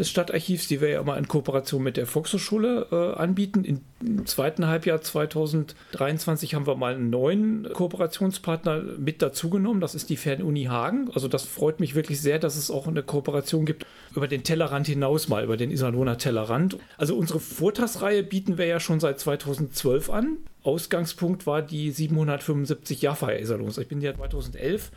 des 0.00 0.10
Stadtarchivs, 0.10 0.66
die 0.66 0.80
wir 0.80 0.88
ja 0.88 1.00
immer 1.00 1.16
in 1.16 1.28
Kooperation 1.28 1.82
mit 1.82 1.96
der 1.96 2.06
Volkshochschule 2.06 2.86
äh, 2.90 3.18
anbieten. 3.18 3.64
Im, 3.64 3.80
zweiten 4.24 4.66
Halbjahr 4.66 5.02
2023 5.02 6.54
haben 6.54 6.66
wir 6.66 6.74
mal 6.74 6.94
einen 6.94 7.10
neuen 7.10 7.68
Kooperationspartner 7.70 8.82
mit 8.98 9.20
dazugenommen. 9.20 9.82
Das 9.82 9.94
ist 9.94 10.08
die 10.08 10.16
Fernuni 10.16 10.64
Hagen. 10.64 11.10
Also 11.12 11.28
das 11.28 11.44
freut 11.44 11.80
mich 11.80 11.94
wirklich 11.94 12.18
sehr, 12.20 12.38
dass 12.38 12.56
es 12.56 12.70
auch 12.70 12.86
eine 12.86 13.02
Kooperation 13.02 13.66
gibt 13.66 13.84
über 14.16 14.26
den 14.26 14.42
Tellerrand 14.42 14.86
hinaus 14.86 15.28
mal, 15.28 15.44
über 15.44 15.58
den 15.58 15.70
Iserlohner 15.70 16.16
Tellerrand. 16.16 16.78
Also 16.96 17.14
unsere 17.14 17.40
Vortragsreihe 17.40 18.22
bieten 18.22 18.56
wir 18.56 18.64
ja 18.64 18.80
schon 18.80 19.00
seit 19.00 19.20
2012 19.20 20.08
an. 20.08 20.38
Ausgangspunkt 20.62 21.46
war 21.46 21.60
die 21.60 21.90
775 21.90 23.02
Jahrfeier 23.02 23.38
Iserlohns. 23.38 23.76
Ich 23.76 23.88
bin 23.88 24.00
ja 24.00 24.14
2011 24.14 24.90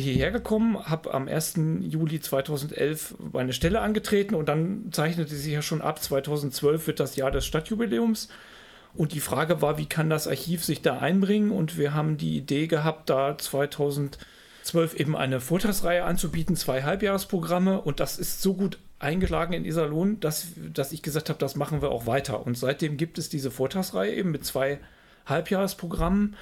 hierher 0.00 0.30
gekommen, 0.30 0.78
habe 0.84 1.14
am 1.14 1.28
1. 1.28 1.54
Juli 1.80 2.20
2011 2.20 3.14
meine 3.32 3.52
Stelle 3.52 3.80
angetreten 3.80 4.34
und 4.34 4.48
dann 4.48 4.88
zeichnete 4.92 5.34
sich 5.34 5.52
ja 5.52 5.62
schon 5.62 5.80
ab, 5.80 6.02
2012 6.02 6.86
wird 6.86 7.00
das 7.00 7.16
Jahr 7.16 7.30
des 7.30 7.46
Stadtjubiläums. 7.46 8.28
Und 8.94 9.12
die 9.12 9.20
Frage 9.20 9.60
war, 9.60 9.78
wie 9.78 9.86
kann 9.86 10.08
das 10.08 10.26
Archiv 10.26 10.64
sich 10.64 10.80
da 10.80 10.98
einbringen? 10.98 11.50
Und 11.50 11.76
wir 11.76 11.92
haben 11.92 12.16
die 12.16 12.36
Idee 12.36 12.66
gehabt, 12.66 13.10
da 13.10 13.36
2012 13.36 14.18
eben 14.94 15.16
eine 15.16 15.40
Vortragsreihe 15.40 16.04
anzubieten, 16.04 16.56
zwei 16.56 16.82
Halbjahresprogramme. 16.82 17.80
Und 17.80 18.00
das 18.00 18.18
ist 18.18 18.40
so 18.40 18.54
gut 18.54 18.78
eingeschlagen 18.98 19.52
in 19.52 19.66
Iserlohn, 19.66 20.18
dass, 20.20 20.46
dass 20.72 20.92
ich 20.92 21.02
gesagt 21.02 21.28
habe, 21.28 21.38
das 21.38 21.56
machen 21.56 21.82
wir 21.82 21.90
auch 21.90 22.06
weiter. 22.06 22.46
Und 22.46 22.56
seitdem 22.56 22.96
gibt 22.96 23.18
es 23.18 23.28
diese 23.28 23.50
Vortragsreihe 23.50 24.14
eben 24.14 24.30
mit 24.30 24.46
zwei 24.46 24.78
Halbjahresprogrammen 25.26 26.36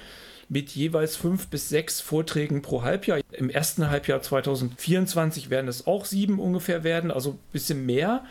mit 0.49 0.71
jeweils 0.71 1.15
fünf 1.15 1.47
bis 1.47 1.69
sechs 1.69 2.01
Vorträgen 2.01 2.61
pro 2.61 2.83
Halbjahr. 2.83 3.19
Im 3.31 3.49
ersten 3.49 3.89
Halbjahr 3.89 4.21
2024 4.21 5.49
werden 5.49 5.67
es 5.67 5.87
auch 5.87 6.05
sieben 6.05 6.39
ungefähr 6.39 6.83
werden, 6.83 7.11
also 7.11 7.31
ein 7.31 7.39
bisschen 7.51 7.85
mehr. 7.85 8.23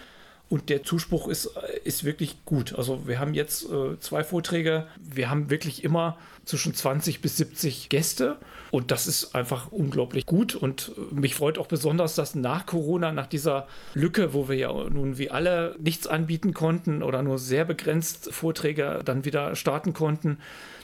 Und 0.48 0.68
der 0.68 0.82
Zuspruch 0.82 1.28
ist, 1.28 1.50
ist 1.84 2.04
wirklich 2.04 2.44
gut. 2.44 2.74
Also 2.74 3.08
wir 3.08 3.18
haben 3.18 3.34
jetzt 3.34 3.64
äh, 3.64 3.98
zwei 3.98 4.22
Vorträge. 4.22 4.86
Wir 5.00 5.30
haben 5.30 5.50
wirklich 5.50 5.82
immer 5.82 6.18
zwischen 6.44 6.74
20 6.74 7.22
bis 7.22 7.38
70 7.38 7.88
Gäste. 7.88 8.36
Und 8.74 8.90
das 8.90 9.06
ist 9.06 9.36
einfach 9.36 9.70
unglaublich 9.70 10.26
gut. 10.26 10.56
Und 10.56 10.90
äh, 10.96 11.14
mich 11.14 11.36
freut 11.36 11.58
auch 11.58 11.68
besonders, 11.68 12.16
dass 12.16 12.34
nach 12.34 12.66
Corona, 12.66 13.12
nach 13.12 13.28
dieser 13.28 13.68
Lücke, 13.94 14.34
wo 14.34 14.48
wir 14.48 14.56
ja 14.56 14.72
nun 14.90 15.16
wie 15.16 15.30
alle 15.30 15.76
nichts 15.78 16.08
anbieten 16.08 16.54
konnten 16.54 17.04
oder 17.04 17.22
nur 17.22 17.38
sehr 17.38 17.64
begrenzt 17.64 18.32
Vorträge 18.32 19.02
dann 19.04 19.24
wieder 19.24 19.54
starten 19.54 19.92
konnten, 19.92 20.38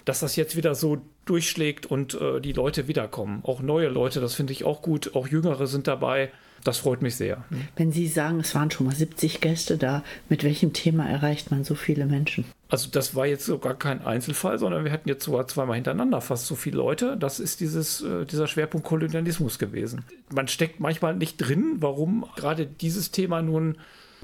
dass 0.04 0.20
das 0.20 0.36
jetzt 0.36 0.54
wieder 0.54 0.76
so 0.76 0.98
durchschlägt 1.24 1.86
und 1.86 2.14
äh, 2.14 2.40
die 2.40 2.52
Leute 2.52 2.86
wiederkommen. 2.86 3.40
Auch 3.42 3.60
neue 3.60 3.88
Leute, 3.88 4.20
das 4.20 4.36
finde 4.36 4.52
ich 4.52 4.62
auch 4.62 4.82
gut. 4.82 5.16
Auch 5.16 5.26
Jüngere 5.26 5.66
sind 5.66 5.88
dabei. 5.88 6.30
Das 6.64 6.78
freut 6.78 7.00
mich 7.02 7.16
sehr. 7.16 7.44
Wenn 7.76 7.90
Sie 7.92 8.06
sagen, 8.06 8.40
es 8.40 8.54
waren 8.54 8.70
schon 8.70 8.86
mal 8.86 8.94
70 8.94 9.40
Gäste 9.40 9.78
da, 9.78 10.02
mit 10.28 10.44
welchem 10.44 10.72
Thema 10.72 11.08
erreicht 11.08 11.50
man 11.50 11.64
so 11.64 11.74
viele 11.74 12.06
Menschen? 12.06 12.44
Also 12.68 12.88
das 12.90 13.14
war 13.14 13.26
jetzt 13.26 13.46
sogar 13.46 13.74
kein 13.74 14.04
Einzelfall, 14.04 14.58
sondern 14.58 14.84
wir 14.84 14.92
hatten 14.92 15.08
jetzt 15.08 15.24
sogar 15.24 15.48
zweimal 15.48 15.76
hintereinander 15.76 16.20
fast 16.20 16.46
so 16.46 16.54
viele 16.54 16.76
Leute. 16.76 17.16
Das 17.18 17.40
ist 17.40 17.60
dieses, 17.60 18.02
äh, 18.02 18.24
dieser 18.26 18.46
Schwerpunkt 18.46 18.86
Kolonialismus 18.86 19.58
gewesen. 19.58 20.04
Man 20.32 20.48
steckt 20.48 20.80
manchmal 20.80 21.16
nicht 21.16 21.36
drin, 21.38 21.76
warum 21.80 22.26
gerade 22.36 22.66
dieses 22.66 23.10
Thema 23.10 23.42
nun 23.42 23.76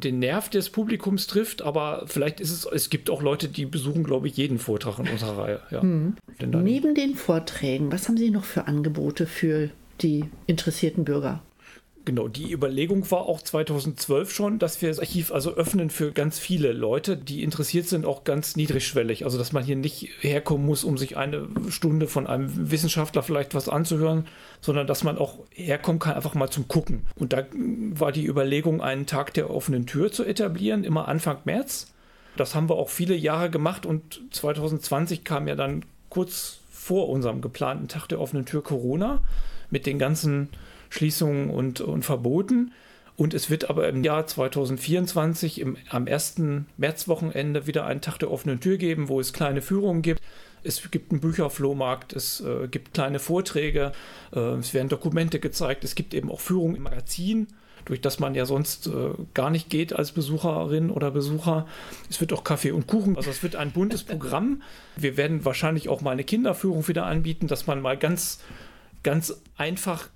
den 0.04 0.18
Nerv 0.18 0.50
des 0.50 0.68
Publikums 0.68 1.26
trifft, 1.26 1.62
aber 1.62 2.04
vielleicht 2.06 2.38
ist 2.40 2.50
es, 2.50 2.66
es 2.66 2.90
gibt 2.90 3.08
auch 3.08 3.22
Leute, 3.22 3.48
die 3.48 3.64
besuchen, 3.64 4.04
glaube 4.04 4.28
ich, 4.28 4.36
jeden 4.36 4.58
Vortrag 4.58 4.98
in 4.98 5.08
unserer 5.08 5.38
Reihe. 5.38 5.60
Ja. 5.70 5.80
Dann- 5.80 6.62
Neben 6.62 6.94
den 6.94 7.14
Vorträgen, 7.14 7.90
was 7.90 8.06
haben 8.06 8.18
Sie 8.18 8.30
noch 8.30 8.44
für 8.44 8.66
Angebote 8.66 9.26
für 9.26 9.70
die 10.02 10.26
interessierten 10.46 11.04
Bürger? 11.06 11.40
Genau, 12.06 12.28
die 12.28 12.52
Überlegung 12.52 13.10
war 13.10 13.22
auch 13.22 13.42
2012 13.42 14.32
schon, 14.32 14.58
dass 14.60 14.80
wir 14.80 14.90
das 14.90 15.00
Archiv 15.00 15.32
also 15.32 15.54
öffnen 15.54 15.90
für 15.90 16.12
ganz 16.12 16.38
viele 16.38 16.72
Leute, 16.72 17.16
die 17.16 17.42
interessiert 17.42 17.88
sind, 17.88 18.06
auch 18.06 18.22
ganz 18.22 18.54
niedrigschwellig. 18.54 19.24
Also, 19.24 19.38
dass 19.38 19.52
man 19.52 19.64
hier 19.64 19.74
nicht 19.74 20.10
herkommen 20.20 20.64
muss, 20.64 20.84
um 20.84 20.98
sich 20.98 21.16
eine 21.16 21.48
Stunde 21.68 22.06
von 22.06 22.28
einem 22.28 22.70
Wissenschaftler 22.70 23.24
vielleicht 23.24 23.56
was 23.56 23.68
anzuhören, 23.68 24.28
sondern 24.60 24.86
dass 24.86 25.02
man 25.02 25.18
auch 25.18 25.40
herkommen 25.50 25.98
kann, 25.98 26.14
einfach 26.14 26.34
mal 26.34 26.48
zum 26.48 26.68
Gucken. 26.68 27.04
Und 27.16 27.32
da 27.32 27.44
war 27.90 28.12
die 28.12 28.24
Überlegung, 28.24 28.80
einen 28.80 29.06
Tag 29.06 29.34
der 29.34 29.50
offenen 29.50 29.86
Tür 29.86 30.12
zu 30.12 30.24
etablieren, 30.24 30.84
immer 30.84 31.08
Anfang 31.08 31.38
März. 31.44 31.92
Das 32.36 32.54
haben 32.54 32.68
wir 32.70 32.76
auch 32.76 32.88
viele 32.88 33.16
Jahre 33.16 33.50
gemacht 33.50 33.84
und 33.84 34.20
2020 34.30 35.24
kam 35.24 35.48
ja 35.48 35.56
dann 35.56 35.84
kurz 36.08 36.60
vor 36.70 37.08
unserem 37.08 37.40
geplanten 37.40 37.88
Tag 37.88 38.06
der 38.06 38.20
offenen 38.20 38.46
Tür 38.46 38.62
Corona 38.62 39.24
mit 39.70 39.86
den 39.86 39.98
ganzen 39.98 40.50
Schließungen 40.96 41.50
und, 41.50 41.80
und 41.80 42.04
Verboten. 42.04 42.72
Und 43.16 43.32
es 43.32 43.48
wird 43.48 43.70
aber 43.70 43.88
im 43.88 44.04
Jahr 44.04 44.26
2024 44.26 45.60
im, 45.60 45.76
am 45.88 46.06
ersten 46.06 46.66
Märzwochenende 46.76 47.66
wieder 47.66 47.86
einen 47.86 48.02
Tag 48.02 48.18
der 48.18 48.30
offenen 48.30 48.60
Tür 48.60 48.76
geben, 48.76 49.08
wo 49.08 49.20
es 49.20 49.32
kleine 49.32 49.62
Führungen 49.62 50.02
gibt. 50.02 50.20
Es 50.62 50.90
gibt 50.90 51.12
einen 51.12 51.20
Bücherflohmarkt, 51.20 52.12
es 52.12 52.40
äh, 52.40 52.68
gibt 52.68 52.92
kleine 52.92 53.18
Vorträge, 53.18 53.92
äh, 54.34 54.40
es 54.56 54.74
werden 54.74 54.88
Dokumente 54.88 55.38
gezeigt, 55.38 55.84
es 55.84 55.94
gibt 55.94 56.12
eben 56.12 56.30
auch 56.30 56.40
Führungen 56.40 56.76
im 56.76 56.82
Magazin, 56.82 57.46
durch 57.84 58.00
das 58.00 58.18
man 58.18 58.34
ja 58.34 58.44
sonst 58.44 58.88
äh, 58.88 59.10
gar 59.32 59.50
nicht 59.50 59.70
geht 59.70 59.94
als 59.94 60.12
Besucherin 60.12 60.90
oder 60.90 61.12
Besucher. 61.12 61.66
Es 62.10 62.20
wird 62.20 62.32
auch 62.32 62.42
Kaffee 62.42 62.72
und 62.72 62.86
Kuchen, 62.86 63.16
also 63.16 63.30
es 63.30 63.42
wird 63.42 63.56
ein 63.56 63.70
buntes 63.70 64.02
Programm. 64.02 64.60
Wir 64.96 65.16
werden 65.16 65.44
wahrscheinlich 65.44 65.88
auch 65.88 66.00
mal 66.00 66.10
eine 66.10 66.24
Kinderführung 66.24 66.86
wieder 66.88 67.06
anbieten, 67.06 67.46
dass 67.46 67.66
man 67.66 67.80
mal 67.80 67.96
ganz, 67.96 68.40
ganz 69.04 69.40
einfach 69.56 70.08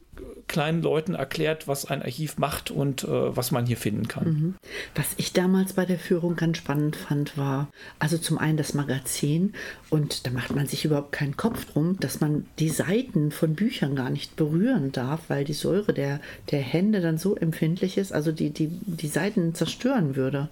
kleinen 0.49 0.83
Leuten 0.83 1.15
erklärt, 1.15 1.69
was 1.69 1.85
ein 1.85 2.03
Archiv 2.03 2.39
macht 2.39 2.71
und 2.71 3.05
äh, 3.05 3.37
was 3.37 3.51
man 3.53 3.67
hier 3.67 3.77
finden 3.77 4.09
kann. 4.09 4.57
Was 4.95 5.15
ich 5.17 5.33
damals 5.33 5.75
bei 5.75 5.87
der 5.87 5.99
Führung 5.99 6.37
ganz 6.37 6.59
spannend 6.59 6.97
fand, 6.97 7.39
war 7.39 7.69
also 7.99 8.19
zum 8.19 8.39
einen 8.39 8.57
das 8.57 8.75
Magazin 8.75 9.55
und 9.91 10.27
da 10.27 10.31
macht 10.31 10.55
man 10.55 10.67
sich 10.67 10.85
überhaupt 10.85 11.13
keinen 11.13 11.37
Kopf 11.37 11.67
drum, 11.67 11.99
dass 12.01 12.21
man 12.21 12.47
die 12.59 12.69
Seiten 12.69 13.31
von 13.31 13.55
Büchern 13.55 13.95
gar 13.95 14.11
nicht 14.11 14.37
berühren 14.37 14.93
darf, 14.93 15.21
weil 15.29 15.45
die 15.45 15.53
Säure 15.53 15.93
der, 15.93 16.21
der 16.51 16.61
Hände 16.61 17.01
dann 17.01 17.19
so 17.19 17.37
empfindlich 17.37 17.97
ist, 17.97 18.13
also 18.13 18.33
die, 18.33 18.51
die, 18.51 18.69
die 18.69 19.09
Seiten 19.09 19.55
zerstören 19.55 20.17
würde. 20.17 20.49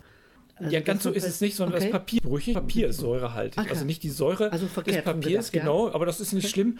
Also 0.59 0.75
Ja, 0.75 0.81
ganz 0.81 1.03
so 1.03 1.11
ist 1.11 1.27
es 1.27 1.40
nicht, 1.40 1.57
sondern 1.57 1.77
okay. 1.77 1.85
das 1.85 1.92
Papier 1.92 2.21
brüchig. 2.23 2.55
Papier 2.55 2.88
ist 2.88 2.99
säurehaltig. 2.99 3.61
Okay. 3.61 3.71
Also 3.71 3.85
nicht 3.85 4.03
die 4.03 4.11
Säure 4.11 4.53
Also 4.53 4.66
des 4.66 4.75
Papiers, 4.75 5.51
gedacht, 5.51 5.55
ja. 5.55 5.61
genau, 5.61 5.92
aber 5.92 6.07
das 6.07 6.21
ist 6.21 6.33
nicht 6.33 6.49
schlimm. 6.49 6.79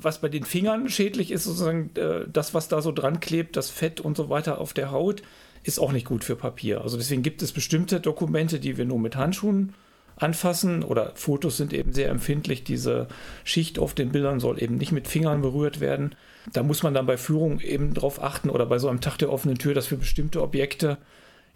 Was 0.00 0.20
bei 0.20 0.28
den 0.28 0.44
Fingern 0.44 0.88
schädlich 0.88 1.30
ist, 1.30 1.44
sozusagen 1.44 1.90
äh, 1.96 2.26
das, 2.32 2.54
was 2.54 2.68
da 2.68 2.80
so 2.82 2.92
dran 2.92 3.20
klebt, 3.20 3.56
das 3.56 3.70
Fett 3.70 4.00
und 4.00 4.16
so 4.16 4.28
weiter 4.30 4.60
auf 4.60 4.72
der 4.72 4.90
Haut, 4.90 5.22
ist 5.64 5.78
auch 5.78 5.92
nicht 5.92 6.06
gut 6.06 6.24
für 6.24 6.36
Papier. 6.36 6.80
Also 6.82 6.96
deswegen 6.96 7.22
gibt 7.22 7.42
es 7.42 7.52
bestimmte 7.52 8.00
Dokumente, 8.00 8.60
die 8.60 8.76
wir 8.76 8.84
nur 8.84 8.98
mit 8.98 9.16
Handschuhen 9.16 9.74
anfassen 10.16 10.82
oder 10.82 11.12
Fotos 11.14 11.56
sind 11.56 11.72
eben 11.72 11.92
sehr 11.92 12.08
empfindlich. 12.08 12.64
Diese 12.64 13.08
Schicht 13.44 13.78
auf 13.78 13.94
den 13.94 14.10
Bildern 14.10 14.40
soll 14.40 14.62
eben 14.62 14.76
nicht 14.76 14.92
mit 14.92 15.06
Fingern 15.06 15.42
berührt 15.42 15.80
werden. 15.80 16.14
Da 16.52 16.62
muss 16.62 16.82
man 16.82 16.94
dann 16.94 17.06
bei 17.06 17.16
Führung 17.16 17.60
eben 17.60 17.94
drauf 17.94 18.22
achten 18.22 18.50
oder 18.50 18.66
bei 18.66 18.78
so 18.78 18.88
einem 18.88 19.00
Tag 19.00 19.18
der 19.18 19.30
offenen 19.30 19.58
Tür, 19.58 19.74
dass 19.74 19.90
wir 19.90 19.98
bestimmte 19.98 20.42
Objekte 20.42 20.98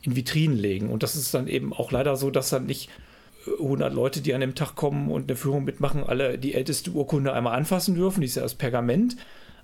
in 0.03 0.17
Vitrinen 0.17 0.57
legen. 0.57 0.91
Und 0.91 1.03
das 1.03 1.17
ist 1.17 1.33
dann 1.33 1.47
eben 1.47 1.73
auch 1.73 1.93
leider 1.93 2.17
so, 2.17 2.31
dass 2.31 2.51
dann 2.51 2.67
nicht 2.67 2.91
äh, 3.47 3.63
100 3.63 3.93
Leute, 3.93 4.21
die 4.21 4.35
an 4.35 4.41
dem 4.41 4.55
Tag 4.55 4.75
kommen 4.75 5.11
und 5.11 5.29
eine 5.29 5.37
Führung 5.37 5.65
mitmachen, 5.65 6.05
alle 6.05 6.39
die 6.39 6.55
älteste 6.55 6.91
Urkunde 6.91 7.33
einmal 7.33 7.57
anfassen 7.57 7.95
dürfen. 7.95 8.21
Die 8.21 8.27
ist 8.27 8.37
ja 8.37 8.43
aus 8.43 8.55
Pergament. 8.55 9.17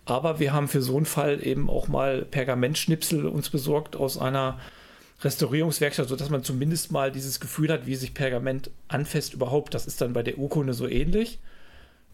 Aber 0.05 0.41
wir 0.41 0.55
haben 0.55 0.69
für 0.69 0.81
so 0.81 0.97
einen 0.97 1.05
Fall 1.05 1.47
eben 1.47 1.69
auch 1.69 1.87
mal 1.89 2.23
Pergamentschnipsel 2.23 3.27
uns 3.27 3.51
besorgt 3.51 3.95
aus 3.95 4.17
einer 4.17 4.59
Restaurierungswerkstatt, 5.21 6.09
sodass 6.09 6.31
man 6.31 6.43
zumindest 6.43 6.93
mal 6.93 7.13
dieses 7.13 7.41
Gefühl 7.41 7.71
hat, 7.71 7.87
wie 7.87 7.97
sich 7.97 8.15
Pergament 8.15 8.71
anfasst 8.87 9.35
überhaupt. 9.35 9.75
Das 9.75 9.87
ist 9.87 10.01
dann 10.01 10.15
bei 10.15 10.23
der 10.23 10.39
Urkunde 10.39 10.73
so 10.73 10.89
ähnlich. 10.89 11.41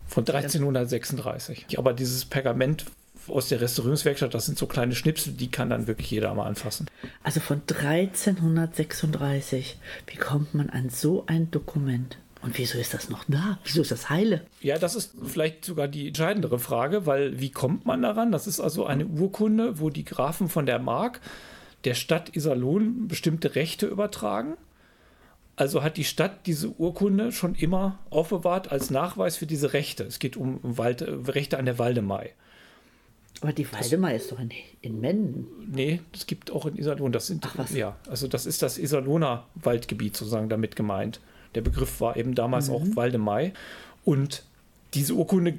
Von 0.07 0.27
1336. 0.27 1.79
Aber 1.79 1.93
dieses 1.93 2.25
Pergament 2.25 2.87
aus 3.29 3.49
der 3.49 3.61
Restaurierungswerkstatt, 3.61 4.35
das 4.35 4.47
sind 4.47 4.59
so 4.59 4.67
kleine 4.67 4.95
Schnipsel, 4.95 5.33
die 5.33 5.51
kann 5.51 5.71
dann 5.71 5.87
wirklich 5.87 6.11
jeder 6.11 6.35
mal 6.35 6.47
anfassen. 6.47 6.87
Also 7.23 7.41
von 7.41 7.63
1336. 7.69 9.79
Wie 10.07 10.17
kommt 10.17 10.55
man 10.55 10.71
an 10.71 10.91
so 10.91 11.25
ein 11.27 11.51
Dokument? 11.51 12.19
Und 12.45 12.59
wieso 12.59 12.79
ist 12.79 12.93
das 12.93 13.09
noch 13.09 13.25
da? 13.27 13.59
Wieso 13.65 13.81
ist 13.81 13.91
das 13.91 14.11
heile? 14.11 14.43
Ja, 14.61 14.79
das 14.79 14.95
ist 14.95 15.15
vielleicht 15.25 15.65
sogar 15.65 15.89
die 15.89 16.09
entscheidendere 16.09 16.59
Frage, 16.59 17.07
weil 17.07 17.41
wie 17.41 17.51
kommt 17.51 17.87
man 17.87 18.03
daran? 18.03 18.33
Das 18.33 18.47
ist 18.47 18.61
also 18.61 18.85
eine 18.85 19.07
Urkunde, 19.07 19.81
wo 19.81 19.89
die 19.89 20.05
Grafen 20.05 20.51
von 20.51 20.67
der 20.67 20.79
Mark 20.79 21.21
der 21.85 21.95
Stadt 21.95 22.37
Iserlohn 22.37 23.09
bestimmte 23.09 23.55
Rechte 23.55 23.87
übertragen. 23.87 24.59
Also 25.57 25.83
hat 25.83 25.97
die 25.97 26.05
Stadt 26.05 26.47
diese 26.47 26.69
Urkunde 26.69 27.33
schon 27.33 27.55
immer 27.55 27.99
aufbewahrt 28.11 28.73
als 28.73 28.91
Nachweis 28.91 29.39
für 29.39 29.47
diese 29.47 29.73
Rechte. 29.73 30.05
Es 30.05 30.19
geht 30.19 30.37
um 30.37 30.59
Wald, 30.63 31.03
Rechte 31.03 31.59
an 31.59 31.65
der 31.65 31.79
Waldemai. 31.79 32.35
Aber 33.45 33.53
die 33.53 33.71
Waldemar 33.71 34.15
ist 34.15 34.33
doch 34.33 34.41
in, 34.41 34.49
in 34.81 35.03
Menden. 35.03 35.47
Nee, 35.71 36.01
das 36.13 36.27
gibt 36.27 36.51
auch 36.51 36.65
in 36.65 36.79
Iserlohn. 36.79 37.13
Das 37.13 37.27
sind, 37.27 37.45
Ach, 37.47 37.59
was? 37.59 37.75
Ja, 37.75 37.95
also 38.09 38.27
das 38.27 38.47
ist 38.47 38.63
das 38.63 38.79
Iserlohner 38.79 39.45
Waldgebiet 39.55 40.17
sozusagen 40.17 40.49
damit 40.49 40.77
gemeint. 40.77 41.21
Der 41.55 41.61
Begriff 41.61 42.01
war 42.01 42.17
eben 42.17 42.35
damals 42.35 42.71
auch 42.71 42.81
Waldemai. 42.95 43.53
Und 44.03 44.45
diese 44.95 45.13
Urkunde 45.13 45.59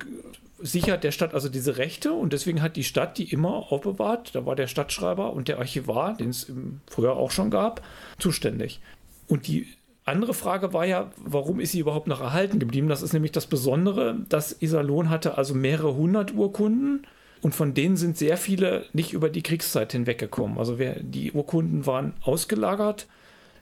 sichert 0.58 1.04
der 1.04 1.12
Stadt 1.12 1.36
also 1.36 1.48
diese 1.48 1.78
Rechte 1.78 2.12
und 2.12 2.34
deswegen 2.34 2.64
hat 2.64 2.76
die 2.76 2.84
Stadt 2.84 3.20
die 3.20 3.32
immer 3.32 3.72
aufbewahrt. 3.72 4.34
Da 4.34 4.48
war 4.48 4.56
der 4.56 4.66
Stadtschreiber 4.66 5.34
und 5.34 5.48
der 5.48 5.60
Archivar, 5.60 6.16
den 6.16 6.30
es 6.30 6.52
früher 6.88 7.16
auch 7.16 7.30
schon 7.30 7.52
gab, 7.52 7.84
zuständig. 8.18 8.82
Und 9.28 9.46
die 9.46 9.68
andere 10.06 10.34
Frage 10.34 10.74
war 10.74 10.88
ja, 10.88 11.12
warum 11.18 11.60
ist 11.60 11.74
sie 11.74 11.82
überhaupt 11.82 12.08
noch 12.08 12.22
erhalten 12.22 12.58
geblieben? 12.58 12.88
Das 12.88 13.04
ist 13.04 13.14
nämlich 13.14 13.32
das 13.32 13.46
Besondere, 13.46 14.18
dass 14.28 14.60
Iserlohn 14.60 15.12
hatte 15.12 15.38
also 15.38 15.54
mehrere 15.54 15.94
hundert 15.94 16.34
Urkunden 16.34 17.06
und 17.42 17.54
von 17.54 17.74
denen 17.74 17.98
sind 17.98 18.18
sehr 18.18 18.38
viele 18.38 18.86
nicht 18.94 19.14
über 19.14 19.30
die 19.30 19.44
Kriegszeit 19.44 19.92
hinweggekommen. 19.92 20.58
Also 20.58 20.80
wer, 20.80 21.00
die 21.00 21.32
Urkunden 21.32 21.86
waren 21.86 22.14
ausgelagert 22.22 23.08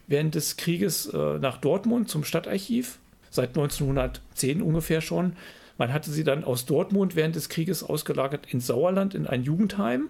während 0.08 0.36
des 0.36 0.58
Krieges 0.58 1.08
äh, 1.08 1.40
nach 1.40 1.58
Dortmund 1.58 2.10
zum 2.10 2.24
Stadtarchiv, 2.24 3.00
seit 3.30 3.50
1910 3.50 4.62
ungefähr 4.62 5.02
schon. 5.02 5.34
Man 5.78 5.92
hatte 5.92 6.12
sie 6.12 6.24
dann 6.24 6.44
aus 6.44 6.66
Dortmund 6.66 7.16
während 7.16 7.36
des 7.36 7.50
Krieges 7.50 7.84
ausgelagert 7.84 8.52
ins 8.52 8.68
Sauerland 8.68 9.16
in 9.16 9.28
ein 9.28 9.44
Jugendheim. 9.44 10.10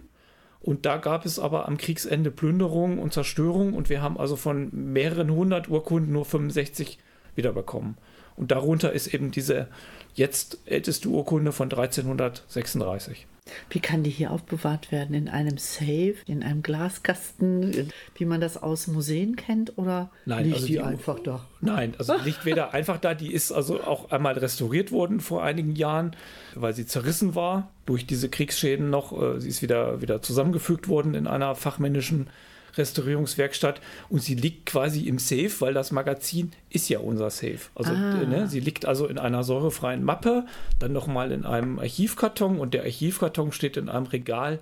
Und 0.62 0.86
da 0.86 0.98
gab 0.98 1.26
es 1.26 1.40
aber 1.40 1.68
am 1.68 1.78
Kriegsende 1.78 2.32
Plünderungen 2.32 2.98
und 3.00 3.14
Zerstörung 3.14 3.74
und 3.74 3.90
wir 3.90 4.02
haben 4.02 4.18
also 4.18 4.36
von 4.36 4.70
mehreren 4.72 5.30
hundert 5.30 5.70
Urkunden 5.70 6.14
nur 6.14 6.26
65 6.26 7.00
wiederbekommen. 7.36 7.98
Und 8.36 8.52
darunter 8.52 8.92
ist 8.94 9.08
eben 9.14 9.32
diese 9.32 9.68
jetzt 10.16 10.60
älteste 10.66 11.10
Urkunde 11.10 11.52
von 11.52 11.70
1336. 11.72 13.28
Wie 13.70 13.82
kann 13.82 14.04
die 14.04 14.10
hier 14.10 14.32
aufbewahrt 14.32 14.92
werden? 14.94 15.14
In 15.14 15.28
einem 15.28 15.58
Safe, 15.58 16.16
in 16.28 16.44
einem 16.44 16.64
Glaskasten, 16.64 17.92
wie 18.16 18.24
man 18.26 18.40
das 18.40 18.56
aus 18.62 18.88
Museen 18.88 19.36
kennt? 19.36 19.78
Oder 19.78 20.12
Nein, 20.26 20.46
liegt 20.46 20.56
also 20.56 20.68
die, 20.68 20.74
die- 20.74 20.80
einfach 20.80 21.20
da? 21.20 21.46
Nein, 21.60 21.94
also 21.98 22.16
liegt 22.24 22.46
weder 22.46 22.74
einfach 22.74 22.98
da, 23.00 23.14
die 23.14 23.34
ist 23.34 23.52
also 23.52 23.84
auch 23.84 24.12
einmal 24.12 24.38
restauriert 24.38 24.92
worden 24.94 25.20
vor 25.20 25.44
einigen 25.44 25.76
Jahren, 25.76 26.16
weil 26.56 26.74
sie 26.74 26.86
zerrissen 26.86 27.36
war 27.36 27.70
durch 27.86 28.06
diese 28.08 28.30
Kriegsschäden 28.30 28.90
noch. 28.90 29.12
Äh, 29.22 29.42
Sie 29.42 29.50
ist 29.50 29.62
wieder, 29.62 30.02
wieder 30.02 30.22
zusammengefügt 30.22 30.88
worden 30.88 31.14
in 31.14 31.28
einer 31.28 31.56
fachmännischen 31.56 32.28
Restaurierungswerkstatt 32.76 33.82
und 34.10 34.22
sie 34.22 34.36
liegt 34.36 34.66
quasi 34.66 35.08
im 35.08 35.20
Safe, 35.20 35.52
weil 35.60 35.74
das 35.74 35.92
Magazin 35.92 36.52
ist 36.70 36.90
ja 36.90 37.00
unser 37.00 37.30
Safe. 37.30 37.60
Also 37.76 37.92
Ah. 37.92 38.24
ne, 38.26 38.48
sie 38.48 38.60
liegt 38.60 38.86
also 38.86 39.08
in 39.08 39.18
einer 39.18 39.44
säurefreien 39.44 40.04
Mappe, 40.04 40.46
dann 40.80 40.94
nochmal 40.94 41.32
in 41.32 41.46
einem 41.46 41.80
Archivkarton 41.80 42.60
und 42.60 42.74
der 42.74 42.84
Archivkarton 42.84 43.52
steht 43.52 43.78
in 43.78 43.90
einem 43.90 44.06
Regal 44.08 44.60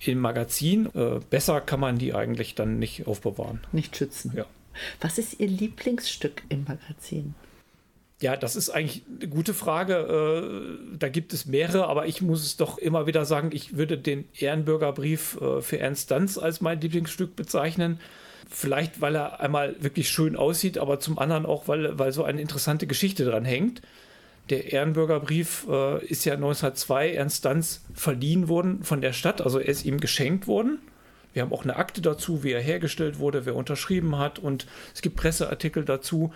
im 0.00 0.18
Magazin. 0.18 0.86
Äh, 0.94 1.20
besser 1.30 1.60
kann 1.60 1.80
man 1.80 1.98
die 1.98 2.14
eigentlich 2.14 2.54
dann 2.54 2.78
nicht 2.78 3.06
aufbewahren. 3.06 3.60
Nicht 3.72 3.96
schützen. 3.96 4.32
Ja. 4.36 4.44
Was 5.00 5.18
ist 5.18 5.38
Ihr 5.40 5.46
Lieblingsstück 5.48 6.42
im 6.48 6.64
Magazin? 6.64 7.34
Ja, 8.20 8.36
das 8.36 8.56
ist 8.56 8.70
eigentlich 8.70 9.02
eine 9.20 9.28
gute 9.28 9.54
Frage. 9.54 9.94
Äh, 10.92 10.96
Da 10.98 11.08
gibt 11.08 11.32
es 11.32 11.46
mehrere, 11.46 11.88
aber 11.88 12.06
ich 12.06 12.22
muss 12.22 12.44
es 12.44 12.56
doch 12.56 12.78
immer 12.78 13.06
wieder 13.06 13.24
sagen, 13.24 13.50
ich 13.52 13.76
würde 13.76 13.98
den 13.98 14.28
Ehrenbürgerbrief 14.38 15.40
äh, 15.40 15.60
für 15.60 15.78
Ernst 15.78 16.10
Danz 16.10 16.38
als 16.38 16.60
mein 16.60 16.80
Lieblingsstück 16.80 17.36
bezeichnen. 17.36 18.00
Vielleicht, 18.48 19.00
weil 19.00 19.16
er 19.16 19.40
einmal 19.40 19.74
wirklich 19.80 20.08
schön 20.10 20.36
aussieht, 20.36 20.78
aber 20.78 21.00
zum 21.00 21.18
anderen 21.18 21.44
auch, 21.46 21.66
weil, 21.66 21.98
weil 21.98 22.12
so 22.12 22.24
eine 22.24 22.40
interessante 22.40 22.86
Geschichte 22.86 23.24
dran 23.24 23.44
hängt. 23.44 23.82
Der 24.50 24.72
Ehrenbürgerbrief 24.72 25.66
äh, 25.68 26.04
ist 26.04 26.24
ja 26.24 26.34
1902 26.34 27.14
Ernst 27.14 27.44
Danz 27.44 27.84
verliehen 27.94 28.48
worden 28.48 28.84
von 28.84 29.00
der 29.00 29.12
Stadt, 29.14 29.40
also 29.40 29.58
er 29.58 29.68
ist 29.68 29.84
ihm 29.84 29.98
geschenkt 30.00 30.46
worden. 30.46 30.78
Wir 31.32 31.42
haben 31.42 31.52
auch 31.52 31.64
eine 31.64 31.76
Akte 31.76 32.00
dazu, 32.00 32.44
wie 32.44 32.52
er 32.52 32.60
hergestellt 32.60 33.18
wurde, 33.18 33.44
wer 33.46 33.56
unterschrieben 33.56 34.18
hat 34.18 34.38
und 34.38 34.66
es 34.94 35.02
gibt 35.02 35.16
Presseartikel 35.16 35.84
dazu. 35.84 36.32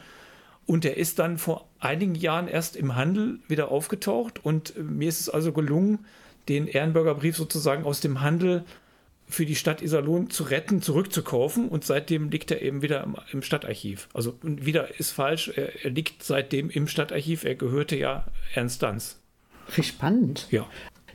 Und 0.68 0.85
er 0.85 0.98
ist 0.98 1.18
dann 1.18 1.38
vor 1.38 1.66
einigen 1.78 2.14
Jahren 2.14 2.46
erst 2.46 2.76
im 2.76 2.94
Handel 2.94 3.40
wieder 3.48 3.70
aufgetaucht. 3.70 4.44
Und 4.44 4.76
äh, 4.76 4.83
mir 4.83 5.09
ist 5.09 5.18
es 5.18 5.31
also 5.31 5.50
gelungen, 5.52 6.00
den 6.50 6.66
Ehrenbürgerbrief 6.66 7.38
sozusagen 7.38 7.85
aus 7.85 8.00
dem 8.00 8.20
Handel 8.20 8.64
für 9.26 9.46
die 9.46 9.57
Stadt 9.57 9.81
Iserlohn 9.81 10.28
zu 10.28 10.44
retten, 10.44 10.83
zurückzukaufen. 10.83 11.70
Und 11.70 11.87
seitdem 11.87 12.28
liegt 12.28 12.50
er 12.50 12.61
eben 12.61 12.83
wieder 12.83 13.02
im, 13.02 13.16
im 13.33 13.40
Stadtarchiv. 13.40 14.11
Also 14.12 14.38
wieder 14.42 15.00
ist 15.00 15.11
falsch, 15.11 15.48
er, 15.48 15.85
er 15.85 15.90
liegt 15.90 16.22
seitdem 16.22 16.68
im 16.68 16.87
Stadtarchiv. 16.87 17.44
Er 17.44 17.54
gehörte 17.54 17.96
ja 17.96 18.26
Ernst 18.54 18.83
Danz. 18.83 19.18
Wie 19.74 19.83
spannend. 19.83 20.48
Ja. 20.50 20.66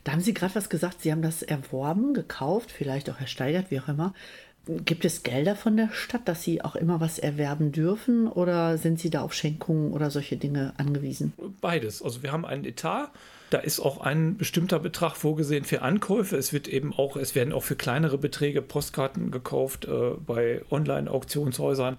Da 0.03 0.13
haben 0.13 0.21
Sie 0.21 0.33
gerade 0.33 0.55
was 0.55 0.69
gesagt. 0.69 1.01
Sie 1.01 1.11
haben 1.11 1.21
das 1.21 1.43
erworben, 1.43 2.15
gekauft, 2.15 2.71
vielleicht 2.71 3.07
auch 3.11 3.19
ersteigert, 3.19 3.69
wie 3.69 3.79
auch 3.79 3.87
immer. 3.87 4.15
Gibt 4.65 5.03
es 5.03 5.23
Gelder 5.23 5.57
von 5.57 5.75
der 5.75 5.89
Stadt, 5.91 6.25
dass 6.25 6.41
Sie 6.41 6.61
auch 6.61 6.77
immer 6.77 7.01
was 7.01 7.19
erwerben 7.19 7.73
dürfen? 7.73 8.27
Oder 8.27 8.77
sind 8.77 8.97
Sie 8.97 9.09
da 9.09 9.21
auf 9.21 9.33
Schenkungen 9.33 9.91
oder 9.91 10.09
solche 10.09 10.37
Dinge 10.37 10.73
angewiesen? 10.77 11.33
Beides. 11.59 12.01
Also 12.01 12.23
wir 12.23 12.31
haben 12.31 12.45
einen 12.45 12.63
Etat. 12.63 13.11
Da 13.49 13.57
ist 13.59 13.81
auch 13.81 13.99
ein 13.99 14.37
bestimmter 14.37 14.79
Betrag 14.79 15.15
vorgesehen 15.15 15.65
für 15.65 15.81
Ankäufe. 15.81 16.37
Es 16.37 16.53
wird 16.53 16.69
eben 16.69 16.93
auch, 16.93 17.17
es 17.17 17.35
werden 17.35 17.51
auch 17.51 17.63
für 17.63 17.75
kleinere 17.75 18.17
Beträge 18.17 18.61
Postkarten 18.61 19.31
gekauft 19.31 19.85
äh, 19.85 20.11
bei 20.25 20.61
Online-Auktionshäusern. 20.71 21.97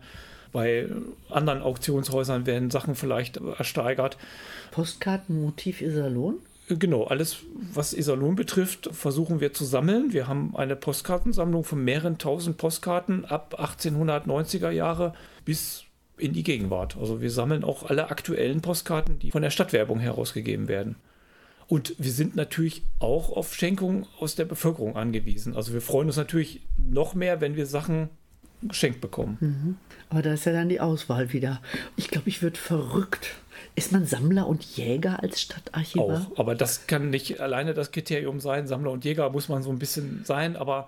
Bei 0.51 0.89
anderen 1.29 1.61
Auktionshäusern 1.61 2.47
werden 2.47 2.71
Sachen 2.71 2.95
vielleicht 2.95 3.37
ersteigert. 3.37 4.17
Postkartenmotiv 4.71 5.83
Iserlohn? 5.83 6.37
Genau, 6.69 7.05
alles, 7.05 7.39
was 7.73 7.93
Iserlohn 7.93 8.37
betrifft, 8.37 8.89
versuchen 8.93 9.41
wir 9.41 9.53
zu 9.53 9.65
sammeln. 9.65 10.13
Wir 10.13 10.29
haben 10.29 10.57
eine 10.57 10.77
Postkartensammlung 10.77 11.63
von 11.63 11.85
mehreren 11.85 12.17
tausend 12.17 12.57
Postkarten 12.57 13.27
ab 13.27 13.61
1890er 13.61 14.71
Jahre 14.71 15.13
bis 15.45 15.85
in 16.17 16.33
die 16.33 16.43
Gegenwart. 16.43 16.97
Also 16.97 17.21
wir 17.21 17.31
sammeln 17.31 17.65
auch 17.65 17.83
alle 17.91 18.09
aktuellen 18.11 18.63
Postkarten, 18.63 19.19
die 19.19 19.31
von 19.31 19.43
der 19.43 19.51
Stadtwerbung 19.51 19.99
herausgegeben 19.99 20.69
werden. 20.69 20.97
Und 21.67 21.95
wir 21.99 22.13
sind 22.13 22.37
natürlich 22.37 22.83
auch 22.99 23.31
auf 23.37 23.55
Schenkungen 23.55 24.07
aus 24.19 24.35
der 24.35 24.45
Bevölkerung 24.45 24.97
angewiesen. 24.97 25.57
Also 25.57 25.73
wir 25.73 25.81
freuen 25.81 26.09
uns 26.09 26.17
natürlich 26.17 26.61
noch 26.79 27.15
mehr, 27.15 27.41
wenn 27.41 27.57
wir 27.57 27.67
Sachen 27.67 28.11
geschenkt 28.63 29.01
bekommen. 29.01 29.79
Aber 30.09 30.23
da 30.23 30.33
ist 30.33 30.47
ja 30.47 30.53
dann 30.53 30.69
die 30.69 30.81
Auswahl 30.81 31.33
wieder. 31.33 31.61
Ich 31.97 32.09
glaube, 32.09 32.29
ich 32.29 32.43
würde 32.43 32.59
verrückt. 32.59 33.35
Ist 33.75 33.93
man 33.93 34.07
Sammler 34.07 34.47
und 34.47 34.63
Jäger 34.77 35.23
als 35.23 35.41
Stadtarchivar? 35.41 36.29
Auch. 36.33 36.39
Aber 36.39 36.55
das 36.55 36.87
kann 36.87 37.11
nicht 37.11 37.41
alleine 37.41 37.75
das 37.75 37.93
Kriterium 37.93 38.41
sein. 38.41 38.67
Sammler 38.67 38.91
und 38.91 39.05
Jäger 39.05 39.31
muss 39.31 39.49
man 39.49 39.63
so 39.63 39.71
ein 39.71 39.79
bisschen 39.79 40.23
sein, 40.25 40.57
aber 40.57 40.87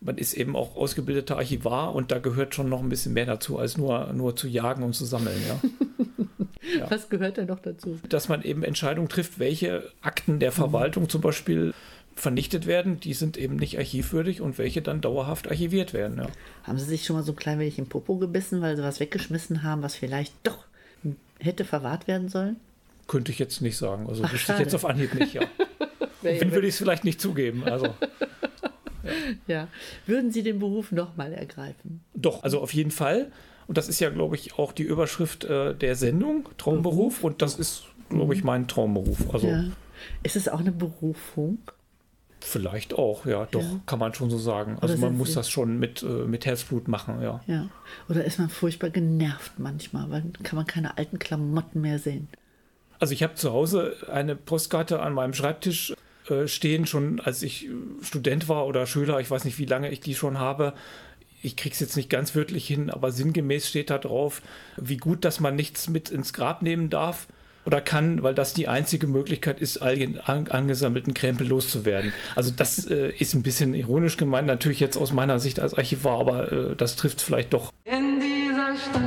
man 0.00 0.16
ist 0.16 0.34
eben 0.34 0.56
auch 0.56 0.76
ausgebildeter 0.76 1.36
Archivar 1.36 1.94
und 1.94 2.10
da 2.10 2.18
gehört 2.18 2.54
schon 2.54 2.68
noch 2.68 2.80
ein 2.80 2.88
bisschen 2.88 3.12
mehr 3.12 3.26
dazu, 3.26 3.58
als 3.58 3.76
nur, 3.76 4.12
nur 4.12 4.34
zu 4.34 4.48
jagen 4.48 4.82
und 4.82 4.94
zu 4.94 5.04
sammeln. 5.04 5.40
Ja. 5.46 5.60
Was 6.90 7.08
gehört 7.08 7.38
da 7.38 7.44
noch 7.44 7.58
dazu? 7.58 7.98
Dass 8.08 8.28
man 8.28 8.42
eben 8.42 8.62
Entscheidungen 8.62 9.08
trifft, 9.08 9.38
welche 9.38 9.90
Akten 10.00 10.38
der 10.38 10.52
Verwaltung 10.52 11.08
zum 11.08 11.20
Beispiel 11.20 11.74
vernichtet 12.14 12.66
werden, 12.66 13.00
die 13.00 13.14
sind 13.14 13.36
eben 13.36 13.56
nicht 13.56 13.78
archivwürdig 13.78 14.40
und 14.40 14.58
welche 14.58 14.82
dann 14.82 15.00
dauerhaft 15.00 15.48
archiviert 15.48 15.92
werden. 15.92 16.18
Ja. 16.18 16.28
Haben 16.64 16.78
Sie 16.78 16.84
sich 16.84 17.04
schon 17.04 17.16
mal 17.16 17.22
so 17.22 17.32
ein 17.32 17.36
klein 17.36 17.58
wenig 17.58 17.78
im 17.78 17.86
Popo 17.86 18.16
gebissen, 18.16 18.60
weil 18.60 18.76
Sie 18.76 18.82
was 18.82 19.00
weggeschmissen 19.00 19.62
haben, 19.62 19.82
was 19.82 19.94
vielleicht 19.94 20.34
doch 20.42 20.64
hätte 21.40 21.64
verwahrt 21.64 22.06
werden 22.06 22.28
sollen? 22.28 22.56
Könnte 23.08 23.32
ich 23.32 23.38
jetzt 23.38 23.60
nicht 23.60 23.76
sagen. 23.76 24.06
Also 24.08 24.22
Ach, 24.24 24.32
wüsste 24.32 24.52
ich 24.52 24.58
jetzt 24.60 24.74
auf 24.74 24.84
Anhieb 24.84 25.14
nicht, 25.14 25.34
ja. 25.34 25.42
Wenn 26.22 26.52
würde 26.52 26.66
ich 26.66 26.74
es 26.74 26.78
vielleicht 26.78 27.04
nicht 27.04 27.20
zugeben. 27.20 27.64
Also 27.64 27.94
Ja. 29.46 29.68
Würden 30.06 30.30
Sie 30.30 30.42
den 30.42 30.58
Beruf 30.58 30.92
nochmal 30.92 31.32
ergreifen? 31.32 32.00
Doch, 32.14 32.42
also 32.42 32.60
auf 32.60 32.74
jeden 32.74 32.90
Fall. 32.90 33.32
Und 33.66 33.78
das 33.78 33.88
ist 33.88 34.00
ja, 34.00 34.10
glaube 34.10 34.36
ich, 34.36 34.58
auch 34.58 34.72
die 34.72 34.82
Überschrift 34.82 35.44
äh, 35.44 35.74
der 35.74 35.96
Sendung, 35.96 36.48
Traumberuf. 36.58 37.24
Und 37.24 37.42
das 37.42 37.58
ist, 37.58 37.84
glaube 38.08 38.34
ich, 38.34 38.44
mein 38.44 38.68
Traumberuf. 38.68 39.32
Also 39.32 39.46
Ja. 39.48 39.64
Ist 40.22 40.36
es 40.36 40.48
auch 40.48 40.60
eine 40.60 40.72
Berufung? 40.72 41.58
Vielleicht 42.44 42.94
auch, 42.94 43.26
ja, 43.26 43.46
doch, 43.50 43.62
Ja. 43.62 43.80
kann 43.86 43.98
man 43.98 44.14
schon 44.14 44.30
so 44.30 44.38
sagen. 44.38 44.78
Also 44.80 44.96
man 44.96 45.16
muss 45.16 45.34
das 45.34 45.50
schon 45.50 45.78
mit, 45.78 46.02
äh, 46.02 46.06
mit 46.06 46.46
Herzblut 46.46 46.88
machen, 46.88 47.20
ja. 47.22 47.40
Ja. 47.46 47.68
Oder 48.08 48.24
ist 48.24 48.38
man 48.38 48.48
furchtbar 48.48 48.90
genervt 48.90 49.52
manchmal, 49.58 50.10
weil 50.10 50.22
kann 50.42 50.56
man 50.56 50.66
keine 50.66 50.96
alten 50.98 51.18
Klamotten 51.18 51.80
mehr 51.80 51.98
sehen? 51.98 52.28
Also 52.98 53.14
ich 53.14 53.22
habe 53.22 53.34
zu 53.34 53.52
Hause 53.52 53.96
eine 54.12 54.36
Postkarte 54.36 55.00
an 55.00 55.14
meinem 55.14 55.32
Schreibtisch 55.34 55.94
äh, 56.28 56.46
stehen, 56.46 56.86
schon 56.86 57.20
als 57.20 57.42
ich 57.42 57.68
Student 58.02 58.48
war 58.48 58.66
oder 58.66 58.86
Schüler, 58.86 59.20
ich 59.20 59.30
weiß 59.30 59.44
nicht, 59.44 59.58
wie 59.58 59.64
lange 59.66 59.90
ich 59.90 60.00
die 60.00 60.14
schon 60.14 60.38
habe. 60.38 60.74
Ich 61.42 61.56
kriege 61.56 61.72
es 61.72 61.80
jetzt 61.80 61.96
nicht 61.96 62.10
ganz 62.10 62.34
wörtlich 62.34 62.66
hin, 62.66 62.90
aber 62.90 63.12
sinngemäß 63.12 63.66
steht 63.68 63.88
da 63.88 63.96
drauf, 63.96 64.42
wie 64.76 64.98
gut, 64.98 65.24
dass 65.24 65.40
man 65.40 65.56
nichts 65.56 65.88
mit 65.88 66.10
ins 66.10 66.34
Grab 66.34 66.60
nehmen 66.60 66.90
darf 66.90 67.26
oder 67.64 67.80
kann, 67.80 68.22
weil 68.22 68.34
das 68.34 68.54
die 68.54 68.68
einzige 68.68 69.06
Möglichkeit 69.06 69.60
ist, 69.60 69.78
all 69.78 69.96
den 69.96 70.18
an, 70.20 70.48
angesammelten 70.48 71.14
Krempel 71.14 71.46
loszuwerden. 71.46 72.12
Also 72.34 72.50
das 72.54 72.86
äh, 72.86 73.12
ist 73.18 73.34
ein 73.34 73.42
bisschen 73.42 73.74
ironisch 73.74 74.16
gemeint, 74.16 74.46
natürlich 74.46 74.80
jetzt 74.80 74.96
aus 74.96 75.12
meiner 75.12 75.38
Sicht 75.38 75.60
als 75.60 75.74
Archivar, 75.74 76.20
aber 76.20 76.52
äh, 76.52 76.76
das 76.76 76.96
trifft 76.96 77.20
vielleicht 77.20 77.52
doch. 77.52 77.72
In 77.84 78.20
dieser 78.20 78.76
Stadt 78.76 79.02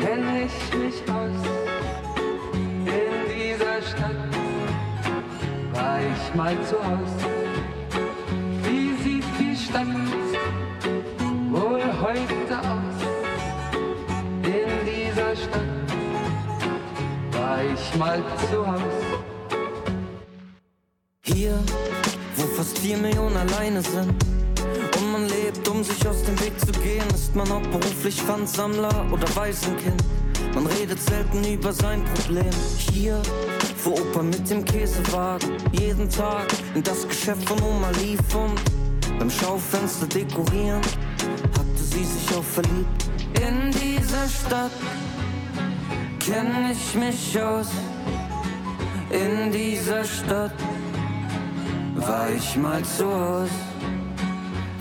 kenne 0.00 0.46
ich 0.46 0.78
mich 0.78 0.94
aus. 1.10 1.48
In 2.54 3.06
dieser 3.28 3.82
Stadt 3.82 4.16
war 5.72 6.00
ich 6.00 6.34
mal 6.34 6.56
zu 6.64 6.76
Hause. 6.84 7.26
Wie 8.64 9.02
sieht 9.02 9.24
die 9.38 9.56
Stadt 9.56 10.23
mal 17.98 18.22
zu 18.50 18.66
Hause. 18.66 18.82
Hier, 21.22 21.58
wo 22.36 22.42
fast 22.56 22.78
vier 22.78 22.96
Millionen 22.96 23.36
alleine 23.36 23.82
sind 23.82 24.14
und 24.96 25.12
man 25.12 25.28
lebt, 25.28 25.66
um 25.68 25.82
sich 25.82 26.06
aus 26.06 26.22
dem 26.24 26.38
Weg 26.40 26.58
zu 26.60 26.72
gehen, 26.80 27.08
ist 27.14 27.34
man 27.34 27.48
hauptberuflich 27.48 28.20
Pfandsammler 28.20 29.06
oder 29.12 29.26
Waisenkind. 29.36 30.02
Man 30.54 30.66
redet 30.66 31.00
selten 31.00 31.44
über 31.44 31.72
sein 31.72 32.04
Problem. 32.04 32.52
Hier, 32.78 33.20
wo 33.82 33.90
Opa 33.90 34.22
mit 34.22 34.48
dem 34.48 34.64
Käsewagen 34.64 35.50
jeden 35.72 36.08
Tag 36.08 36.46
in 36.74 36.82
das 36.82 37.06
Geschäft 37.08 37.48
von 37.48 37.60
Oma 37.62 37.90
lief 38.02 38.20
und 38.34 38.60
beim 39.18 39.30
Schaufenster 39.30 40.06
dekorieren, 40.06 40.80
hatte 41.58 41.82
sie 41.82 42.04
sich 42.04 42.36
auch 42.36 42.44
verliebt. 42.44 43.04
In 43.40 43.70
dieser 43.72 44.28
Stadt 44.28 44.70
kenn 46.24 46.70
ich 46.70 46.94
mich 46.94 47.40
aus. 47.40 47.68
In 49.10 49.52
dieser 49.52 50.04
Stadt 50.04 50.58
war 51.96 52.30
ich 52.30 52.56
mal 52.56 52.82
zu 52.82 53.04
Haus. 53.06 53.50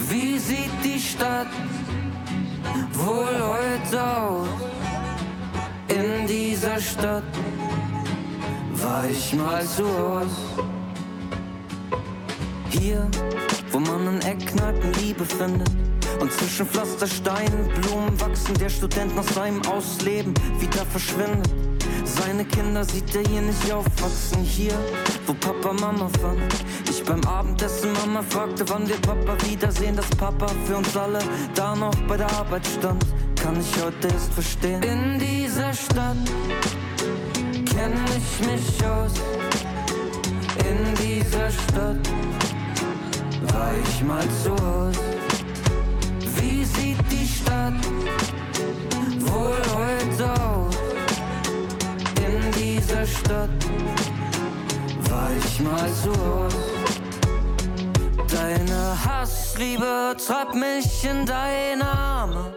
Wie 0.10 0.38
sieht 0.38 0.78
die 0.84 1.00
Stadt 1.00 1.54
wohl 2.94 3.36
heute 3.56 4.04
aus? 4.04 4.48
In 5.90 6.28
dieser 6.28 6.80
Stadt 6.80 7.34
war 8.74 9.06
ich 9.10 9.34
mal 9.34 9.64
zu 9.64 9.86
Haus. 9.86 10.36
Hier, 12.70 13.08
wo 13.72 13.80
man 13.80 14.16
in 14.16 14.22
Eckkneipen 14.22 14.94
Liebe 14.94 15.26
findet. 15.26 15.83
Und 16.20 16.32
zwischen 16.32 16.68
Pflastersteinen 16.68 17.68
Blumen 17.82 18.20
wachsen, 18.20 18.54
der 18.56 18.70
Student 18.70 19.16
nach 19.16 19.24
seinem 19.24 19.62
Ausleben 19.66 20.34
wieder 20.60 20.86
verschwindet. 20.86 21.50
Seine 22.06 22.46
Kinder 22.46 22.84
sieht 22.84 23.16
er 23.16 23.24
hier 23.28 23.42
nicht 23.42 23.72
aufwachsen. 23.72 24.44
Hier, 24.44 24.74
wo 25.26 25.34
Papa 25.34 25.74
Mama 25.74 26.10
fand. 26.22 26.42
Ich 26.90 27.04
beim 27.04 27.24
Abendessen 27.26 27.92
Mama 27.94 28.24
fragte, 28.30 28.68
wann 28.70 28.88
wir 28.88 28.98
Papa 28.98 29.36
wiedersehen, 29.46 29.96
dass 29.96 30.08
Papa 30.18 30.48
für 30.66 30.78
uns 30.78 30.96
alle 30.96 31.20
da 31.56 31.76
noch 31.76 31.96
bei 32.08 32.18
der 32.18 32.32
Arbeit 32.32 32.66
stand. 32.68 33.06
Kann 33.42 33.60
ich 33.60 33.84
heute 33.84 34.08
erst 34.08 34.34
verstehen. 34.34 34.82
In 34.84 35.20
dieser 35.20 35.74
Stadt 35.74 36.18
kenn 37.66 37.94
ich 38.06 38.48
mich 38.48 38.86
aus. 38.86 39.14
In 40.60 40.96
dieser 40.96 41.50
Stadt 41.50 42.10
war 43.54 43.72
ich 43.84 44.04
mal 44.04 44.26
zu 44.44 44.52
Haus. 44.64 45.13
Sieht 46.84 46.98
die 47.10 47.26
Stadt 47.26 47.82
wohl 49.20 49.62
heute 49.74 50.26
aus? 50.42 50.76
In 52.18 52.52
dieser 52.52 53.08
Stadt 53.08 53.62
war 55.10 55.30
ich 55.32 55.62
mal 55.62 55.90
Haus. 56.04 56.54
Deine 58.30 58.98
Hassliebe 59.06 60.18
treibt 60.28 60.56
mich 60.56 61.06
in 61.06 61.26
deine 61.26 61.86
Arme. 61.86 62.54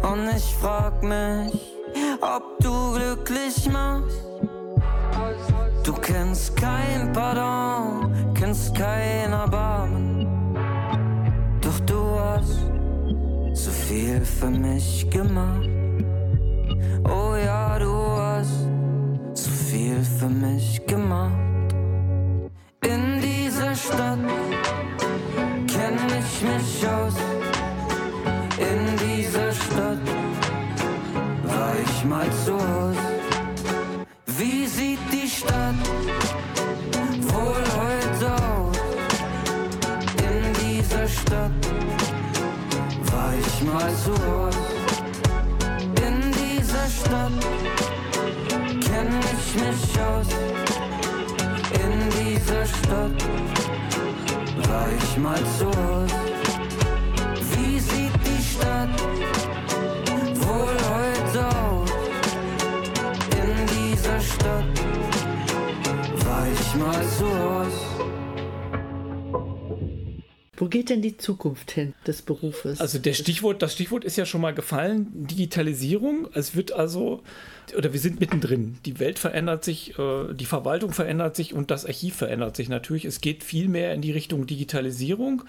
Und 0.00 0.30
ich 0.34 0.56
frag 0.62 1.02
mich, 1.02 1.60
ob 2.22 2.58
du 2.60 2.94
glücklich 2.94 3.68
machst. 3.70 4.24
Du 5.84 5.92
kennst 5.92 6.56
kein 6.56 7.12
Pardon, 7.12 8.10
kennst 8.32 8.74
kein 8.74 9.34
Erbarmen. 9.34 10.09
Viel 13.90 14.24
für 14.24 14.50
mich 14.50 15.10
gemacht. 15.10 15.68
Oh 17.04 17.34
ja, 17.34 17.76
du 17.76 17.92
hast 17.92 18.68
so 19.34 19.50
viel 19.50 20.00
für 20.04 20.28
mich 20.28 20.80
gemacht. 20.86 21.74
In 22.84 23.20
dieser 23.20 23.74
Stadt 23.74 24.18
zu 43.96 44.12
Haus. 44.12 44.56
In 46.06 46.32
dieser 46.32 46.86
Stadt 46.88 47.32
kenn 48.80 49.10
ich 49.32 49.54
mich 49.54 50.00
aus. 50.00 50.28
In 51.82 51.94
dieser 52.18 52.66
Stadt 52.66 53.24
war 54.68 54.86
ich 54.96 55.16
mal 55.18 55.42
zu 55.58 55.66
Haus. 55.66 56.39
Wo 70.60 70.66
geht 70.66 70.90
denn 70.90 71.00
die 71.00 71.16
Zukunft 71.16 71.70
hin 71.70 71.94
des 72.06 72.20
Berufes? 72.20 72.82
Also 72.82 72.98
der 72.98 73.14
Stichwort, 73.14 73.62
das 73.62 73.72
Stichwort 73.72 74.04
ist 74.04 74.16
ja 74.16 74.26
schon 74.26 74.42
mal 74.42 74.52
gefallen, 74.52 75.06
Digitalisierung. 75.10 76.28
Es 76.34 76.54
wird 76.54 76.72
also, 76.72 77.22
oder 77.74 77.94
wir 77.94 78.00
sind 78.00 78.20
mittendrin. 78.20 78.76
Die 78.84 79.00
Welt 79.00 79.18
verändert 79.18 79.64
sich, 79.64 79.98
äh, 79.98 80.34
die 80.34 80.44
Verwaltung 80.44 80.92
verändert 80.92 81.34
sich 81.34 81.54
und 81.54 81.70
das 81.70 81.86
Archiv 81.86 82.16
verändert 82.16 82.56
sich 82.56 82.68
natürlich. 82.68 83.06
Es 83.06 83.22
geht 83.22 83.42
viel 83.42 83.68
mehr 83.68 83.94
in 83.94 84.02
die 84.02 84.12
Richtung 84.12 84.46
Digitalisierung. 84.46 85.44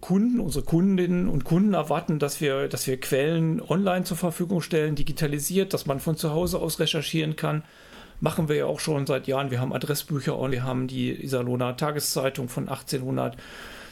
Kunden, 0.00 0.40
unsere 0.40 0.64
Kundinnen 0.64 1.28
und 1.28 1.44
Kunden 1.44 1.74
erwarten, 1.74 2.18
dass 2.18 2.40
wir, 2.40 2.68
dass 2.68 2.86
wir 2.86 2.98
Quellen 2.98 3.60
online 3.60 4.04
zur 4.04 4.16
Verfügung 4.16 4.62
stellen, 4.62 4.94
digitalisiert, 4.94 5.74
dass 5.74 5.84
man 5.84 6.00
von 6.00 6.16
zu 6.16 6.30
Hause 6.30 6.60
aus 6.60 6.80
recherchieren 6.80 7.36
kann. 7.36 7.62
Machen 8.20 8.48
wir 8.48 8.56
ja 8.56 8.64
auch 8.64 8.80
schon 8.80 9.06
seit 9.06 9.26
Jahren. 9.26 9.50
Wir 9.50 9.60
haben 9.60 9.74
Adressbücher 9.74 10.38
und 10.38 10.52
wir 10.52 10.64
haben 10.64 10.86
die 10.88 11.12
Iserlohner 11.12 11.76
Tageszeitung 11.76 12.48
von 12.48 12.70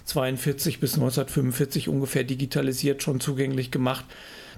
1842 0.04 0.80
bis 0.80 0.94
1945 0.94 1.88
ungefähr 1.88 2.24
digitalisiert 2.24 3.02
schon 3.02 3.20
zugänglich 3.20 3.70
gemacht. 3.70 4.04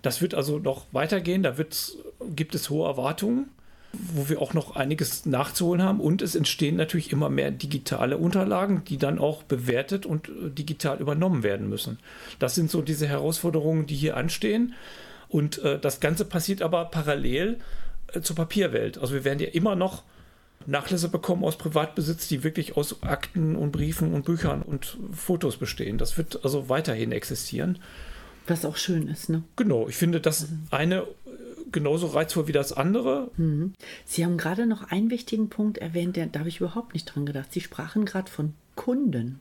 Das 0.03 0.21
wird 0.21 0.35
also 0.35 0.59
noch 0.59 0.87
weitergehen. 0.93 1.43
Da 1.43 1.57
wird's, 1.57 1.97
gibt 2.35 2.55
es 2.55 2.69
hohe 2.69 2.89
Erwartungen, 2.89 3.49
wo 3.93 4.29
wir 4.29 4.43
auch 4.43 4.55
noch 4.55 4.75
einiges 4.75 5.25
nachzuholen 5.25 5.83
haben. 5.83 6.01
Und 6.01 6.21
es 6.21 6.35
entstehen 6.35 6.77
natürlich 6.77 7.13
immer 7.13 7.31
mehr 7.31 7.53
digitale 7.53 8.19
Unterlagen, 8.19 8.83
die 8.85 8.99
dann 8.99 9.19
auch 9.19 9.45
bewertet 9.45 10.05
und 10.05 10.29
äh, 10.29 10.51
digital 10.51 10.99
übernommen 10.99 11.43
werden 11.45 11.69
müssen. 11.69 11.99
Das 12.39 12.55
sind 12.57 12.71
so 12.71 12.83
diese 12.83 13.07
Herausforderungen, 13.07 13.87
die 13.87 13.95
hier 13.95 14.17
anstehen. 14.17 14.75
Und 15.29 15.59
äh, 15.59 15.79
das 15.79 16.01
Ganze 16.01 16.25
passiert 16.25 16.61
aber 16.61 16.87
parallel 16.87 17.59
äh, 18.13 18.21
zur 18.21 18.37
Papierwelt. 18.37 18.99
Also 18.99 19.15
wir 19.15 19.25
werden 19.25 19.39
ja 19.39 19.49
immer 19.49 19.77
noch 19.77 20.03
Nachlässe 20.67 21.09
bekommen 21.09 21.45
aus 21.45 21.57
Privatbesitz, 21.57 22.29
die 22.29 22.45
wirklich 22.45 22.77
aus 22.77 23.03
Akten 23.03 23.57
und 23.57 23.73
Briefen 23.73 24.13
und 24.13 24.25
Büchern 24.25 24.63
und 24.63 24.99
Fotos 25.13 25.57
bestehen. 25.57 25.99
Das 25.99 26.19
wird 26.19 26.45
also 26.45 26.69
weiterhin 26.69 27.13
existieren. 27.13 27.79
Was 28.47 28.65
auch 28.65 28.77
schön 28.77 29.09
ist, 29.09 29.29
ne? 29.29 29.43
Genau, 29.57 29.89
ich 29.89 29.97
finde 29.97 30.21
das 30.21 30.49
eine 30.71 31.01
äh, 31.01 31.05
genauso 31.73 32.09
reizvoll 32.09 32.47
wie 32.47 32.53
das 32.53 32.73
andere. 32.73 33.31
Sie 34.05 34.25
haben 34.25 34.37
gerade 34.37 34.67
noch 34.67 34.85
einen 34.85 35.11
wichtigen 35.11 35.49
Punkt 35.49 35.79
erwähnt, 35.79 36.17
der, 36.17 36.27
da 36.27 36.41
habe 36.41 36.49
ich 36.49 36.61
überhaupt 36.61 36.95
nicht 36.95 37.07
dran 37.07 37.27
gedacht. 37.27 37.53
Sie 37.53 37.61
sprachen 37.61 38.05
gerade 38.05 38.31
von 38.31 38.55
Kunden. 38.77 39.41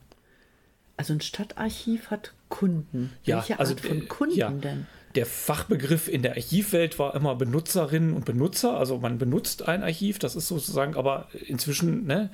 Also 0.97 1.13
ein 1.13 1.21
Stadtarchiv 1.21 2.09
hat 2.09 2.33
Kunden. 2.49 3.11
Ja, 3.23 3.37
Welche 3.37 3.59
also, 3.59 3.73
Art 3.73 3.81
von 3.81 3.97
äh, 3.97 4.05
Kunden 4.05 4.35
ja. 4.37 4.49
denn? 4.49 4.87
Der 5.15 5.25
Fachbegriff 5.25 6.07
in 6.07 6.21
der 6.21 6.33
Archivwelt 6.35 6.99
war 6.99 7.15
immer 7.15 7.35
Benutzerinnen 7.35 8.13
und 8.13 8.25
Benutzer. 8.25 8.77
Also 8.77 8.97
man 8.97 9.17
benutzt 9.17 9.67
ein 9.67 9.83
Archiv, 9.83 10.19
das 10.19 10.35
ist 10.35 10.47
sozusagen 10.47 10.95
aber 10.95 11.27
inzwischen, 11.47 12.05
ne, 12.05 12.29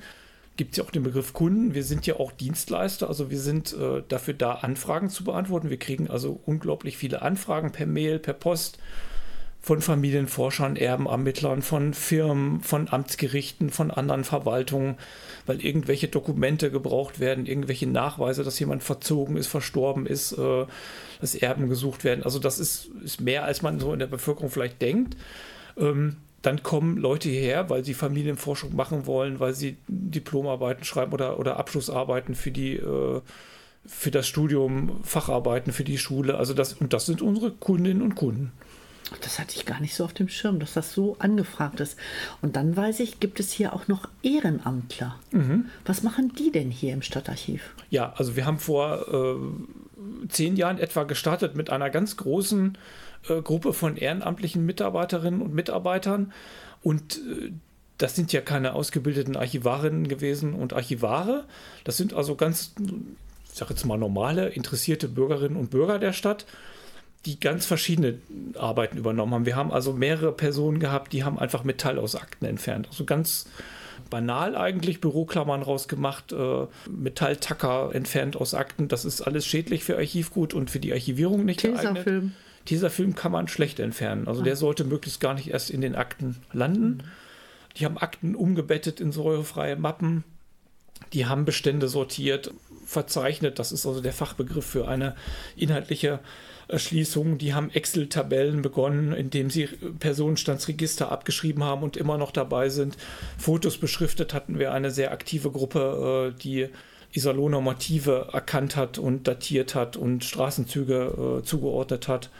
gibt 0.56 0.72
es 0.72 0.78
ja 0.78 0.84
auch 0.84 0.90
den 0.90 1.04
Begriff 1.04 1.32
Kunden. 1.32 1.74
Wir 1.74 1.84
sind 1.84 2.06
ja 2.06 2.16
auch 2.16 2.32
Dienstleister, 2.32 3.08
also 3.08 3.30
wir 3.30 3.38
sind 3.38 3.72
äh, 3.72 4.02
dafür 4.08 4.34
da, 4.34 4.54
Anfragen 4.54 5.10
zu 5.10 5.24
beantworten. 5.24 5.70
Wir 5.70 5.78
kriegen 5.78 6.10
also 6.10 6.40
unglaublich 6.44 6.96
viele 6.96 7.22
Anfragen 7.22 7.72
per 7.72 7.86
Mail, 7.86 8.18
per 8.18 8.34
Post 8.34 8.78
von 9.62 9.80
Familienforschern, 9.80 10.74
Erbenermittlern, 10.74 11.62
von 11.62 11.94
Firmen, 11.94 12.60
von 12.62 12.88
Amtsgerichten, 12.88 13.70
von 13.70 13.92
anderen 13.92 14.24
Verwaltungen, 14.24 14.96
weil 15.46 15.64
irgendwelche 15.64 16.08
Dokumente 16.08 16.72
gebraucht 16.72 17.20
werden, 17.20 17.46
irgendwelche 17.46 17.86
Nachweise, 17.86 18.42
dass 18.42 18.58
jemand 18.58 18.82
verzogen 18.82 19.36
ist, 19.36 19.46
verstorben 19.46 20.04
ist, 20.04 20.32
äh, 20.32 20.66
dass 21.22 21.34
Erben 21.34 21.68
gesucht 21.68 22.04
werden. 22.04 22.24
Also 22.24 22.38
das 22.38 22.58
ist, 22.58 22.90
ist 23.02 23.20
mehr, 23.20 23.44
als 23.44 23.62
man 23.62 23.80
so 23.80 23.92
in 23.92 23.98
der 23.98 24.06
Bevölkerung 24.06 24.50
vielleicht 24.50 24.82
denkt. 24.82 25.16
Ähm, 25.78 26.16
dann 26.42 26.62
kommen 26.64 26.96
Leute 26.96 27.28
hierher, 27.28 27.70
weil 27.70 27.84
sie 27.84 27.94
Familienforschung 27.94 28.74
machen 28.74 29.06
wollen, 29.06 29.38
weil 29.38 29.54
sie 29.54 29.76
Diplomarbeiten 29.86 30.84
schreiben 30.84 31.12
oder, 31.12 31.38
oder 31.38 31.56
Abschlussarbeiten 31.56 32.34
für 32.34 32.50
die 32.50 32.74
äh, 32.74 33.20
für 33.84 34.10
das 34.10 34.28
Studium, 34.28 35.00
Facharbeiten 35.02 35.72
für 35.72 35.84
die 35.84 35.98
Schule. 35.98 36.36
Also 36.36 36.54
das, 36.54 36.74
und 36.74 36.92
das 36.92 37.06
sind 37.06 37.20
unsere 37.20 37.50
Kundinnen 37.50 38.02
und 38.02 38.14
Kunden. 38.14 38.52
Das 39.20 39.38
hatte 39.38 39.56
ich 39.56 39.66
gar 39.66 39.80
nicht 39.80 39.94
so 39.94 40.04
auf 40.04 40.12
dem 40.12 40.28
Schirm, 40.28 40.58
dass 40.58 40.72
das 40.72 40.92
so 40.92 41.16
angefragt 41.18 41.80
ist. 41.80 41.98
Und 42.40 42.56
dann 42.56 42.76
weiß 42.76 43.00
ich, 43.00 43.20
gibt 43.20 43.40
es 43.40 43.52
hier 43.52 43.72
auch 43.72 43.88
noch 43.88 44.08
Ehrenamtler. 44.22 45.18
Mhm. 45.32 45.66
Was 45.84 46.02
machen 46.02 46.32
die 46.38 46.52
denn 46.52 46.70
hier 46.70 46.92
im 46.92 47.02
Stadtarchiv? 47.02 47.74
Ja, 47.90 48.12
also 48.16 48.36
wir 48.36 48.46
haben 48.46 48.58
vor 48.58 49.06
äh, 49.12 49.91
zehn 50.28 50.56
Jahren 50.56 50.78
etwa 50.78 51.04
gestartet 51.04 51.54
mit 51.54 51.70
einer 51.70 51.90
ganz 51.90 52.16
großen 52.16 52.78
äh, 53.28 53.42
Gruppe 53.42 53.72
von 53.72 53.96
ehrenamtlichen 53.96 54.64
Mitarbeiterinnen 54.64 55.42
und 55.42 55.54
Mitarbeitern. 55.54 56.32
Und 56.82 57.18
äh, 57.18 57.52
das 57.98 58.16
sind 58.16 58.32
ja 58.32 58.40
keine 58.40 58.74
ausgebildeten 58.74 59.36
Archivarinnen 59.36 60.08
gewesen 60.08 60.54
und 60.54 60.72
Archivare. 60.72 61.44
Das 61.84 61.96
sind 61.96 62.14
also 62.14 62.34
ganz, 62.34 62.74
ich 62.80 63.58
sage 63.58 63.74
jetzt 63.74 63.86
mal 63.86 63.98
normale, 63.98 64.48
interessierte 64.48 65.08
Bürgerinnen 65.08 65.56
und 65.56 65.70
Bürger 65.70 65.98
der 65.98 66.12
Stadt 66.12 66.46
die 67.24 67.38
ganz 67.38 67.66
verschiedene 67.66 68.18
Arbeiten 68.58 68.96
übernommen 68.96 69.32
haben. 69.32 69.46
Wir 69.46 69.56
haben 69.56 69.72
also 69.72 69.92
mehrere 69.92 70.32
Personen 70.32 70.80
gehabt, 70.80 71.12
die 71.12 71.24
haben 71.24 71.38
einfach 71.38 71.64
Metall 71.64 71.98
aus 71.98 72.16
Akten 72.16 72.44
entfernt. 72.44 72.88
Also 72.88 73.04
ganz 73.04 73.46
banal 74.12 74.54
eigentlich, 74.56 75.00
Büroklammern 75.00 75.62
rausgemacht, 75.62 76.32
äh, 76.32 76.66
Metalltacker 76.90 77.90
entfernt 77.94 78.36
aus 78.36 78.52
Akten. 78.52 78.86
Das 78.88 79.06
ist 79.06 79.22
alles 79.22 79.46
schädlich 79.46 79.82
für 79.84 79.96
Archivgut 79.96 80.52
und 80.52 80.70
für 80.70 80.80
die 80.80 80.92
Archivierung 80.92 81.46
nicht 81.46 81.60
Tesafilm. 81.60 81.94
geeignet. 82.04 82.32
Dieser 82.68 82.90
Film 82.90 83.14
kann 83.14 83.32
man 83.32 83.48
schlecht 83.48 83.80
entfernen. 83.80 84.28
Also 84.28 84.42
Ah. 84.42 84.44
der 84.44 84.56
sollte 84.56 84.84
möglichst 84.84 85.20
gar 85.20 85.32
nicht 85.34 85.48
erst 85.50 85.70
in 85.70 85.80
den 85.80 85.94
Akten 85.96 86.36
landen. 86.52 87.02
Die 87.78 87.86
haben 87.86 87.96
Akten 87.96 88.34
umgebettet 88.34 89.00
in 89.00 89.12
säurefreie 89.12 89.76
Mappen. 89.76 90.24
Die 91.14 91.24
haben 91.26 91.46
Bestände 91.46 91.88
sortiert, 91.88 92.52
verzeichnet. 92.84 93.58
Das 93.58 93.72
ist 93.72 93.86
also 93.86 94.02
der 94.02 94.12
Fachbegriff 94.12 94.66
für 94.66 94.86
eine 94.88 95.16
inhaltliche 95.56 96.20
Erschließung. 96.72 97.38
Die 97.38 97.54
haben 97.54 97.70
Excel-Tabellen 97.70 98.62
begonnen, 98.62 99.12
indem 99.12 99.50
sie 99.50 99.68
Personenstandsregister 99.98 101.12
abgeschrieben 101.12 101.62
haben 101.62 101.82
und 101.82 101.96
immer 101.96 102.18
noch 102.18 102.32
dabei 102.32 102.68
sind. 102.68 102.96
Fotos 103.38 103.78
beschriftet 103.78 104.34
hatten 104.34 104.58
wir 104.58 104.72
eine 104.72 104.90
sehr 104.90 105.12
aktive 105.12 105.50
Gruppe, 105.50 106.32
äh, 106.34 106.42
die 106.42 106.68
Iserlohner-Motive 107.12 108.28
erkannt 108.32 108.76
hat 108.76 108.98
und 108.98 109.28
datiert 109.28 109.74
hat 109.74 109.96
und 109.96 110.24
Straßenzüge 110.24 111.40
äh, 111.40 111.44
zugeordnet 111.44 112.08
hat. 112.08 112.30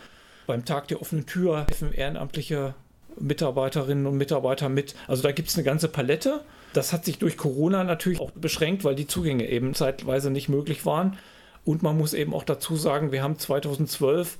Beim 0.47 0.65
Tag 0.65 0.89
der 0.89 1.01
offenen 1.01 1.27
Tür 1.27 1.67
helfen 1.69 1.93
ehrenamtliche 1.93 2.75
Mitarbeiterinnen 3.21 4.07
und 4.07 4.17
Mitarbeiter 4.17 4.69
mit. 4.69 4.95
Also 5.07 5.23
da 5.23 5.33
gibt 5.33 5.49
es 5.49 5.57
eine 5.57 5.65
ganze 5.65 5.89
Palette. 5.89 6.41
Das 6.73 6.93
hat 6.93 7.05
sich 7.05 7.19
durch 7.19 7.37
Corona 7.37 7.85
natürlich 7.85 8.21
auch 8.21 8.31
beschränkt, 8.31 8.85
weil 8.85 8.95
die 8.95 9.07
Zugänge 9.07 9.49
eben 9.49 9.75
zeitweise 9.75 10.31
nicht 10.31 10.49
möglich 10.49 10.87
waren. 10.87 11.19
Und 11.65 11.83
man 11.83 11.97
muss 11.97 12.15
eben 12.15 12.35
auch 12.35 12.45
dazu 12.45 12.77
sagen, 12.77 13.13
wir 13.13 13.23
haben 13.23 13.39
2012 13.39 14.39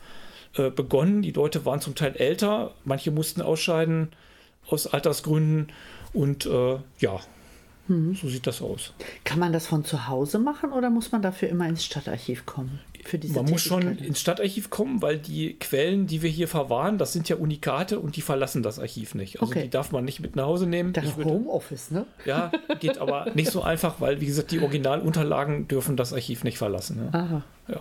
äh, 0.57 0.71
begonnen. 0.71 1.23
Die 1.23 1.31
Leute 1.31 1.65
waren 1.65 1.81
zum 1.81 1.95
Teil 1.95 2.17
älter, 2.17 2.73
manche 2.85 3.11
mussten 3.11 3.43
ausscheiden 3.43 4.11
aus 4.69 4.87
Altersgründen. 4.87 5.73
Und 6.13 6.47
äh, 6.47 6.79
ja, 6.99 7.21
so 7.89 8.29
sieht 8.29 8.47
das 8.47 8.63
aus. 8.63 8.93
Kann 9.25 9.39
man 9.39 9.53
das 9.53 9.67
von 9.67 9.85
zu 9.85 10.09
Hause 10.09 10.39
machen 10.39 10.73
oder 10.73 10.89
muss 10.89 11.13
man 11.13 11.21
dafür 11.21 11.49
immer 11.49 11.69
ins 11.69 11.85
Stadtarchiv 11.85 12.47
kommen? 12.47 12.81
Für 13.05 13.19
diese 13.19 13.35
Man 13.35 13.47
muss 13.51 13.63
schon 13.63 13.99
ins 13.99 14.21
Stadtarchiv 14.21 14.71
kommen, 14.71 15.03
weil 15.03 15.19
die 15.19 15.55
Quellen, 15.59 16.07
die 16.07 16.23
wir 16.23 16.31
hier 16.31 16.47
verwahren, 16.47 16.97
das 16.99 17.13
sind 17.13 17.29
ja 17.29 17.37
Unikate 17.37 17.99
und 17.99 18.15
die 18.17 18.21
verlassen 18.21 18.63
das 18.63 18.79
Archiv 18.79 19.15
nicht. 19.17 19.41
Also 19.41 19.51
Okay. 19.53 19.65
die 19.65 19.71
darf 19.71 19.91
man 19.91 20.05
nicht 20.05 20.21
mit 20.21 20.37
nach 20.37 20.47
Hause 20.47 20.67
nehmen. 20.67 20.93
Das 20.93 21.17
Homeoffice, 21.17 21.91
ne? 21.91 22.07
Ja, 22.25 22.53
geht 22.79 22.99
aber 22.99 23.31
nicht 23.35 23.51
so 23.51 23.63
einfach, 23.63 24.01
weil, 24.01 24.21
wie 24.21 24.27
gesagt, 24.27 24.53
die 24.53 24.61
Originalunterlagen 24.61 25.67
dürfen 25.69 25.97
das 25.97 26.13
Archiv 26.13 26.45
nicht 26.45 26.59
verlassen. 26.59 26.97
Ne? 26.97 27.09
Aha. 27.13 27.43
Ja. 27.69 27.81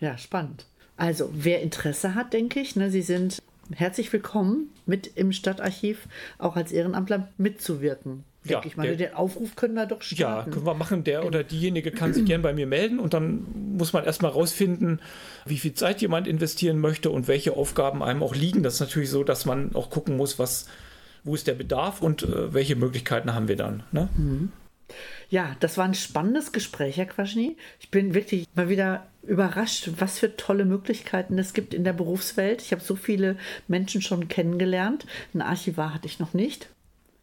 Ja, 0.00 0.18
spannend. 0.18 0.66
Also, 0.96 1.30
wer 1.32 1.62
Interesse 1.62 2.14
hat, 2.14 2.32
denke 2.34 2.60
ich, 2.60 2.76
ne, 2.76 2.90
Sie 2.90 3.02
sind 3.02 3.40
herzlich 3.74 4.12
willkommen, 4.12 4.70
mit 4.86 5.06
im 5.16 5.32
Stadtarchiv 5.32 6.06
auch 6.38 6.56
als 6.56 6.72
Ehrenamtler 6.72 7.28
mitzuwirken. 7.38 8.24
Ja, 8.44 8.62
ich 8.64 8.76
meine, 8.76 8.96
der- 8.96 9.08
den 9.08 9.16
Aufruf 9.16 9.56
können 9.56 9.74
wir 9.74 9.86
doch 9.86 10.02
Ja, 10.02 10.16
starten. 10.16 10.50
können 10.52 10.64
wir 10.66 10.74
machen. 10.74 11.04
Der 11.04 11.26
oder 11.26 11.42
diejenige 11.44 11.90
kann 11.90 12.14
sich 12.14 12.24
gern 12.24 12.40
bei 12.42 12.52
mir 12.52 12.66
melden 12.66 12.98
und 13.00 13.12
dann 13.14 13.44
muss 13.76 13.92
man 13.92 14.04
erstmal 14.04 14.30
rausfinden, 14.30 15.00
wie 15.44 15.58
viel 15.58 15.74
Zeit 15.74 16.00
jemand 16.00 16.26
investieren 16.26 16.78
möchte 16.78 17.10
und 17.10 17.28
welche 17.28 17.54
Aufgaben 17.54 18.02
einem 18.02 18.22
auch 18.22 18.34
liegen. 18.34 18.62
Das 18.62 18.74
ist 18.74 18.80
natürlich 18.80 19.10
so, 19.10 19.24
dass 19.24 19.44
man 19.44 19.74
auch 19.74 19.90
gucken 19.90 20.16
muss, 20.16 20.38
was, 20.38 20.66
wo 21.24 21.34
ist 21.34 21.46
der 21.46 21.54
Bedarf 21.54 22.00
und 22.00 22.22
äh, 22.22 22.54
welche 22.54 22.76
Möglichkeiten 22.76 23.34
haben 23.34 23.48
wir 23.48 23.56
dann. 23.56 23.82
Ne? 23.92 24.08
Ja, 25.28 25.54
das 25.60 25.76
war 25.76 25.84
ein 25.84 25.92
spannendes 25.94 26.52
Gespräch, 26.52 26.96
Herr 26.96 27.04
Quaschny. 27.06 27.56
Ich 27.80 27.90
bin 27.90 28.14
wirklich 28.14 28.46
mal 28.54 28.70
wieder 28.70 29.06
überrascht, 29.22 29.90
was 29.98 30.18
für 30.18 30.36
tolle 30.36 30.64
Möglichkeiten 30.64 31.38
es 31.38 31.52
gibt 31.52 31.74
in 31.74 31.84
der 31.84 31.92
Berufswelt. 31.92 32.62
Ich 32.62 32.72
habe 32.72 32.82
so 32.82 32.96
viele 32.96 33.36
Menschen 33.66 34.00
schon 34.00 34.28
kennengelernt. 34.28 35.04
Ein 35.34 35.42
Archivar 35.42 35.92
hatte 35.92 36.06
ich 36.06 36.18
noch 36.18 36.32
nicht. 36.32 36.70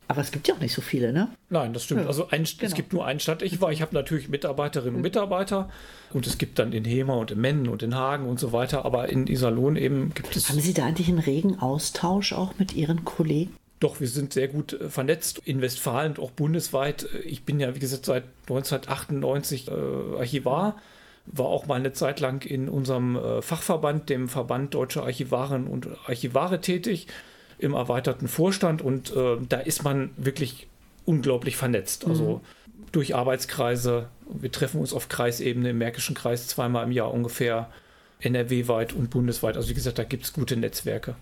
Aber 0.07 0.21
es 0.21 0.31
gibt 0.31 0.47
ja 0.47 0.55
auch 0.55 0.59
nicht 0.59 0.73
so 0.73 0.81
viele, 0.81 1.11
ne? 1.11 1.29
Nein, 1.49 1.73
das 1.73 1.83
stimmt. 1.83 2.01
Ja, 2.01 2.07
also 2.07 2.29
ein, 2.29 2.43
es 2.43 2.57
genau. 2.57 2.75
gibt 2.75 2.93
nur 2.93 3.05
einen 3.05 3.19
Stadtarchivar. 3.19 3.71
Ich 3.71 3.81
habe 3.81 3.95
natürlich 3.95 4.29
Mitarbeiterinnen 4.29 4.95
und 4.95 5.01
Mitarbeiter 5.01 5.69
und 6.13 6.27
es 6.27 6.37
gibt 6.37 6.59
dann 6.59 6.73
in 6.73 6.85
Hema 6.85 7.15
und 7.15 7.31
in 7.31 7.41
Mennen 7.41 7.67
und 7.67 7.81
in 7.81 7.95
Hagen 7.95 8.27
und 8.27 8.39
so 8.39 8.51
weiter. 8.51 8.85
Aber 8.85 9.09
in 9.09 9.27
Iserlohn 9.27 9.75
eben 9.75 10.13
gibt 10.13 10.35
es 10.35 10.49
Haben 10.49 10.59
Sie 10.59 10.73
da 10.73 10.85
eigentlich 10.85 11.07
einen 11.07 11.19
regen 11.19 11.59
Austausch 11.59 12.33
auch 12.33 12.53
mit 12.59 12.73
Ihren 12.73 13.03
Kollegen? 13.03 13.55
Doch, 13.79 13.99
wir 13.99 14.07
sind 14.07 14.33
sehr 14.33 14.47
gut 14.47 14.73
äh, 14.73 14.89
vernetzt 14.89 15.41
in 15.43 15.61
Westfalen 15.61 16.13
und 16.13 16.19
auch 16.19 16.31
bundesweit. 16.31 17.07
Äh, 17.13 17.19
Ich 17.19 17.43
bin 17.43 17.59
ja, 17.59 17.75
wie 17.75 17.79
gesagt, 17.79 18.05
seit 18.05 18.23
1998 18.47 19.67
äh, 19.67 19.71
Archivar, 20.17 20.77
war 21.25 21.47
auch 21.47 21.65
mal 21.65 21.75
eine 21.75 21.93
Zeit 21.93 22.19
lang 22.19 22.45
in 22.45 22.69
unserem 22.69 23.15
äh, 23.15 23.41
Fachverband, 23.41 24.09
dem 24.09 24.29
Verband 24.29 24.73
Deutsche 24.73 25.03
Archivaren 25.03 25.67
und 25.67 25.87
Archivare 26.07 26.61
tätig, 26.61 27.07
im 27.57 27.73
erweiterten 27.73 28.27
Vorstand 28.27 28.81
und 28.81 29.15
äh, 29.15 29.37
da 29.47 29.57
ist 29.57 29.83
man 29.83 30.09
wirklich 30.17 30.67
unglaublich 31.05 31.57
vernetzt. 31.57 32.05
Also 32.07 32.41
durch 32.91 33.15
Arbeitskreise. 33.15 34.07
Wir 34.27 34.51
treffen 34.51 34.79
uns 34.79 34.93
auf 34.93 35.09
Kreisebene 35.09 35.69
im 35.69 35.77
Märkischen 35.77 36.15
Kreis 36.15 36.47
zweimal 36.47 36.85
im 36.85 36.91
Jahr 36.91 37.13
ungefähr, 37.13 37.69
NRW-weit 38.21 38.93
und 38.93 39.09
bundesweit. 39.09 39.57
Also 39.57 39.69
wie 39.69 39.73
gesagt, 39.73 39.99
da 39.99 40.03
gibt 40.03 40.23
es 40.23 40.33
gute 40.33 40.57
Netzwerke. 40.57 41.15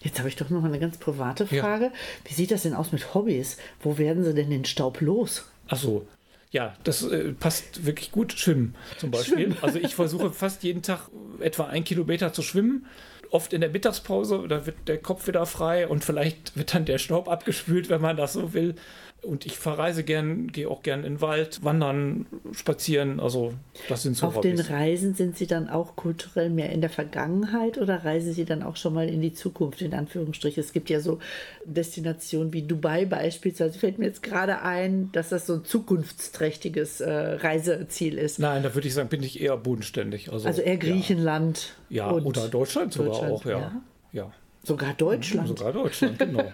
Jetzt 0.00 0.18
habe 0.18 0.28
ich 0.28 0.36
doch 0.36 0.50
noch 0.50 0.62
eine 0.62 0.78
ganz 0.78 0.98
private 0.98 1.46
Ja. 1.50 1.62
Frage. 1.62 1.90
Wie 2.24 2.34
sieht 2.34 2.50
das 2.50 2.62
denn 2.62 2.74
aus 2.74 2.92
mit 2.92 3.14
Hobbys? 3.14 3.56
Wo 3.80 3.98
werden 3.98 4.22
Sie 4.24 4.34
denn 4.34 4.50
den 4.50 4.64
Staub 4.64 5.00
los? 5.00 5.46
Ach 5.68 5.76
so. 5.76 6.06
Ja, 6.50 6.74
das 6.84 7.02
äh, 7.02 7.32
passt 7.32 7.84
wirklich 7.84 8.12
gut. 8.12 8.32
Schwimmen 8.32 8.74
zum 8.98 9.10
Beispiel. 9.10 9.54
Also 9.60 9.78
ich 9.78 9.94
versuche 9.94 10.30
fast 10.30 10.62
jeden 10.62 10.82
Tag 10.82 11.08
etwa 11.40 11.64
ein 11.66 11.84
Kilometer 11.84 12.32
zu 12.32 12.42
schwimmen. 12.42 12.86
Oft 13.30 13.52
in 13.52 13.60
der 13.60 13.70
Mittagspause, 13.70 14.46
da 14.48 14.66
wird 14.66 14.88
der 14.88 14.98
Kopf 14.98 15.26
wieder 15.26 15.44
frei 15.46 15.86
und 15.86 16.04
vielleicht 16.04 16.56
wird 16.56 16.74
dann 16.74 16.84
der 16.84 16.98
Staub 16.98 17.28
abgespült, 17.28 17.90
wenn 17.90 18.00
man 18.00 18.16
das 18.16 18.32
so 18.32 18.54
will. 18.54 18.74
Und 19.20 19.46
ich 19.46 19.58
verreise 19.58 20.04
gern, 20.04 20.46
gehe 20.52 20.70
auch 20.70 20.82
gern 20.82 21.00
in 21.00 21.14
den 21.14 21.20
Wald, 21.20 21.64
wandern, 21.64 22.26
spazieren. 22.52 23.18
Also 23.18 23.52
das 23.88 24.04
sind 24.04 24.16
so 24.16 24.26
Auf 24.26 24.40
den 24.40 24.58
Hobbys. 24.58 24.70
Reisen 24.70 25.14
sind 25.14 25.36
Sie 25.36 25.48
dann 25.48 25.68
auch 25.68 25.96
kulturell 25.96 26.50
mehr 26.50 26.70
in 26.70 26.80
der 26.80 26.88
Vergangenheit 26.88 27.78
oder 27.78 28.04
reisen 28.04 28.32
Sie 28.32 28.44
dann 28.44 28.62
auch 28.62 28.76
schon 28.76 28.94
mal 28.94 29.08
in 29.08 29.20
die 29.20 29.32
Zukunft, 29.32 29.82
in 29.82 29.92
Anführungsstrichen? 29.92 30.62
Es 30.62 30.72
gibt 30.72 30.88
ja 30.88 31.00
so 31.00 31.18
Destinationen 31.64 32.52
wie 32.52 32.62
Dubai 32.62 33.06
beispielsweise. 33.06 33.76
Fällt 33.76 33.98
mir 33.98 34.06
jetzt 34.06 34.22
gerade 34.22 34.62
ein, 34.62 35.10
dass 35.10 35.30
das 35.30 35.46
so 35.46 35.54
ein 35.54 35.64
zukunftsträchtiges 35.64 37.00
äh, 37.00 37.10
Reiseziel 37.10 38.18
ist. 38.18 38.38
Nein, 38.38 38.62
da 38.62 38.74
würde 38.74 38.86
ich 38.86 38.94
sagen, 38.94 39.08
bin 39.08 39.24
ich 39.24 39.40
eher 39.40 39.56
bodenständig. 39.56 40.32
Also, 40.32 40.46
Also 40.46 40.62
eher 40.62 40.76
Griechenland. 40.76 41.74
Ja, 41.90 42.08
ja 42.10 42.24
oder 42.24 42.48
Deutschland 42.48 42.92
sogar 42.92 43.12
Deutschland, 43.12 43.32
auch, 43.32 43.44
ja. 43.46 43.58
ja. 43.58 43.82
ja. 44.12 44.32
Sogar 44.68 44.92
Deutschland. 44.92 45.48
Sogar 45.48 45.72
Deutschland, 45.72 46.18
genau. 46.18 46.44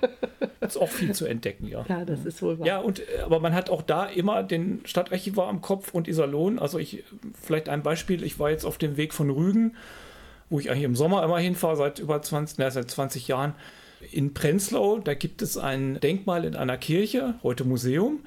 ist 0.60 0.76
auch 0.76 0.88
viel 0.88 1.12
zu 1.14 1.26
entdecken, 1.26 1.66
ja. 1.66 1.84
Ja, 1.88 2.04
das 2.04 2.24
ist 2.24 2.40
wohl 2.42 2.60
wahr. 2.60 2.66
Ja, 2.66 2.78
und 2.78 3.00
äh, 3.00 3.22
aber 3.24 3.40
man 3.40 3.54
hat 3.54 3.70
auch 3.70 3.82
da 3.82 4.06
immer 4.06 4.44
den 4.44 4.80
Stadtarchivar 4.84 5.48
am 5.48 5.60
Kopf 5.60 5.92
und 5.92 6.06
Iserlohn. 6.06 6.60
Also 6.60 6.78
ich, 6.78 7.02
vielleicht 7.42 7.68
ein 7.68 7.82
Beispiel, 7.82 8.22
ich 8.22 8.38
war 8.38 8.50
jetzt 8.50 8.64
auf 8.64 8.78
dem 8.78 8.96
Weg 8.96 9.12
von 9.12 9.30
Rügen, 9.30 9.74
wo 10.48 10.60
ich 10.60 10.70
eigentlich 10.70 10.84
im 10.84 10.94
Sommer 10.94 11.24
immer 11.24 11.40
hinfahre, 11.40 11.76
seit 11.76 11.98
über 11.98 12.22
20, 12.22 12.58
na, 12.58 12.70
seit 12.70 12.88
20 12.88 13.26
Jahren. 13.26 13.54
In 14.12 14.32
Prenzlau, 14.32 14.98
da 14.98 15.14
gibt 15.14 15.42
es 15.42 15.56
ein 15.58 15.98
Denkmal 15.98 16.44
in 16.44 16.54
einer 16.54 16.76
Kirche, 16.76 17.34
heute 17.42 17.64
Museum. 17.64 18.20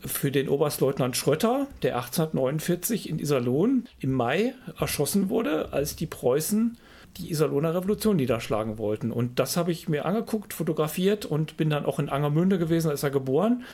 für 0.00 0.30
den 0.30 0.48
Oberstleutnant 0.48 1.16
Schrötter, 1.16 1.66
der 1.82 1.96
1849 1.96 3.08
in 3.08 3.18
Iserlohn 3.18 3.88
im 4.00 4.12
Mai 4.12 4.54
erschossen 4.78 5.28
wurde, 5.28 5.72
als 5.72 5.96
die 5.96 6.06
Preußen 6.06 6.76
die 7.18 7.30
Iserlohner 7.30 7.74
Revolution 7.74 8.16
niederschlagen 8.16 8.78
wollten. 8.78 9.10
Und 9.10 9.38
das 9.38 9.56
habe 9.56 9.72
ich 9.72 9.88
mir 9.88 10.04
angeguckt, 10.06 10.54
fotografiert 10.54 11.26
und 11.26 11.56
bin 11.56 11.70
dann 11.70 11.84
auch 11.84 11.98
in 11.98 12.08
Angermünde 12.08 12.58
gewesen, 12.58 12.88
da 12.88 12.94
ist 12.94 13.02
er 13.02 13.10
geboren. 13.10 13.64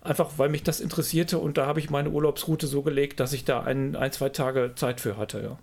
Einfach 0.00 0.32
weil 0.36 0.48
mich 0.48 0.62
das 0.62 0.80
interessierte 0.80 1.38
und 1.38 1.58
da 1.58 1.66
habe 1.66 1.80
ich 1.80 1.90
meine 1.90 2.10
Urlaubsroute 2.10 2.66
so 2.66 2.82
gelegt, 2.82 3.20
dass 3.20 3.32
ich 3.32 3.44
da 3.44 3.62
ein, 3.62 3.96
ein 3.96 4.12
zwei 4.12 4.28
Tage 4.28 4.72
Zeit 4.74 5.00
für 5.00 5.16
hatte. 5.16 5.40
Ja. 5.40 5.58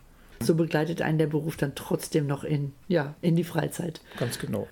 So 0.46 0.56
begleitet 0.56 1.02
einen 1.02 1.18
der 1.18 1.28
Beruf 1.28 1.56
dann 1.56 1.74
trotzdem 1.76 2.28
noch 2.28 2.44
in, 2.44 2.74
ja, 2.88 3.16
in 3.22 3.36
die 3.36 3.46
Freizeit. 3.46 4.02
Ganz 4.18 4.38
genau. 4.40 4.68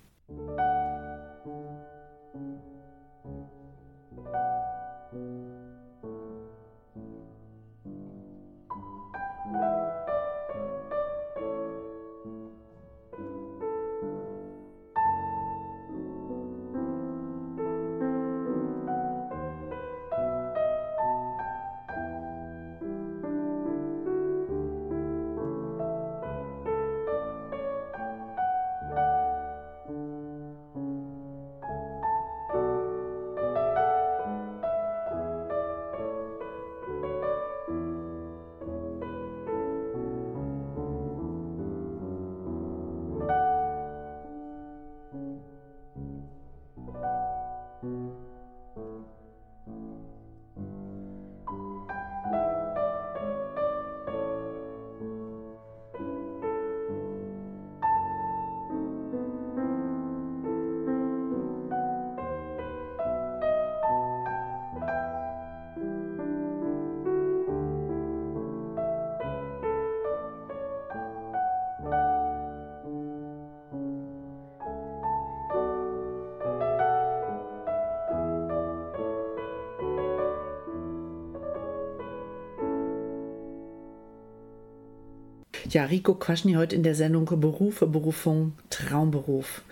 Ja, 85.74 85.86
Rico 85.86 86.14
Quaschny 86.14 86.52
heute 86.52 86.76
in 86.76 86.84
der 86.84 86.94
Sendung 86.94 87.24
Berufe, 87.24 87.88
Berufung, 87.88 88.52
Traumberuf. 88.70 89.62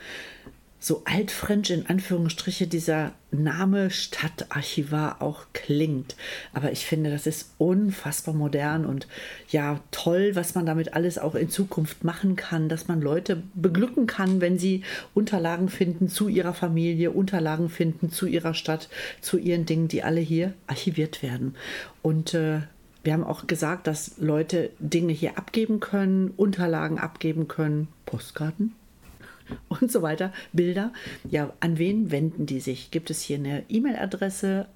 So 0.81 1.03
altfrench 1.05 1.71
in 1.71 1.87
Anführungsstriche 1.87 2.67
dieser 2.67 3.13
Name 3.31 3.89
Stadtarchivar 3.89 5.23
auch 5.23 5.45
klingt. 5.53 6.17
Aber 6.55 6.73
ich 6.73 6.87
finde, 6.87 7.09
das 7.13 7.29
ist 7.29 7.55
unfassbar 7.59 8.35
modern 8.35 8.85
und 8.85 9.07
ja, 9.49 9.79
toll, 9.93 10.33
was 10.35 10.57
man 10.57 10.67
damit 10.67 10.95
alles 10.95 11.19
auch 11.19 11.37
in 11.37 11.49
Zukunft 11.49 12.03
machen 12.03 12.35
kann, 12.35 12.69
dass 12.69 12.89
man 12.89 13.01
Leute 13.01 13.41
beglücken 13.55 14.09
kann, 14.09 14.41
wenn 14.41 14.59
sie 14.59 14.83
Unterlagen 15.15 15.69
finden 15.69 16.09
zu 16.09 16.27
ihrer 16.27 16.53
Familie, 16.53 17.13
Unterlagen 17.13 17.69
finden 17.71 18.11
zu 18.11 18.27
ihrer 18.27 18.55
Stadt, 18.55 18.89
zu 19.21 19.39
ihren 19.39 19.67
Dingen, 19.67 19.87
die 19.87 20.03
alle 20.03 20.21
hier 20.21 20.53
archiviert 20.67 21.23
werden. 21.23 21.55
Und 22.03 22.35
äh, 22.35 22.63
wir 23.05 23.13
haben 23.13 23.25
auch 23.25 23.47
gesagt, 23.47 23.87
dass 23.87 24.17
Leute 24.19 24.71
Dinge 24.79 25.13
hier 25.13 25.37
abgeben 25.39 25.81
können, 25.81 26.33
Unterlagen 26.37 26.99
abgeben 26.99 27.49
können, 27.49 27.89
Postkarten 28.07 28.73
und 29.69 29.91
so 29.91 30.03
weiter, 30.03 30.33
Bilder. 30.53 30.93
Ja, 31.29 31.53
an 31.61 31.79
wen 31.79 32.11
wenden 32.11 32.45
die 32.47 32.61
sich? 32.61 32.91
Gibt 32.91 33.09
es 33.11 33.23
hier 33.23 33.39
eine 33.39 33.65
E-Mail-Adresse, 33.69 34.67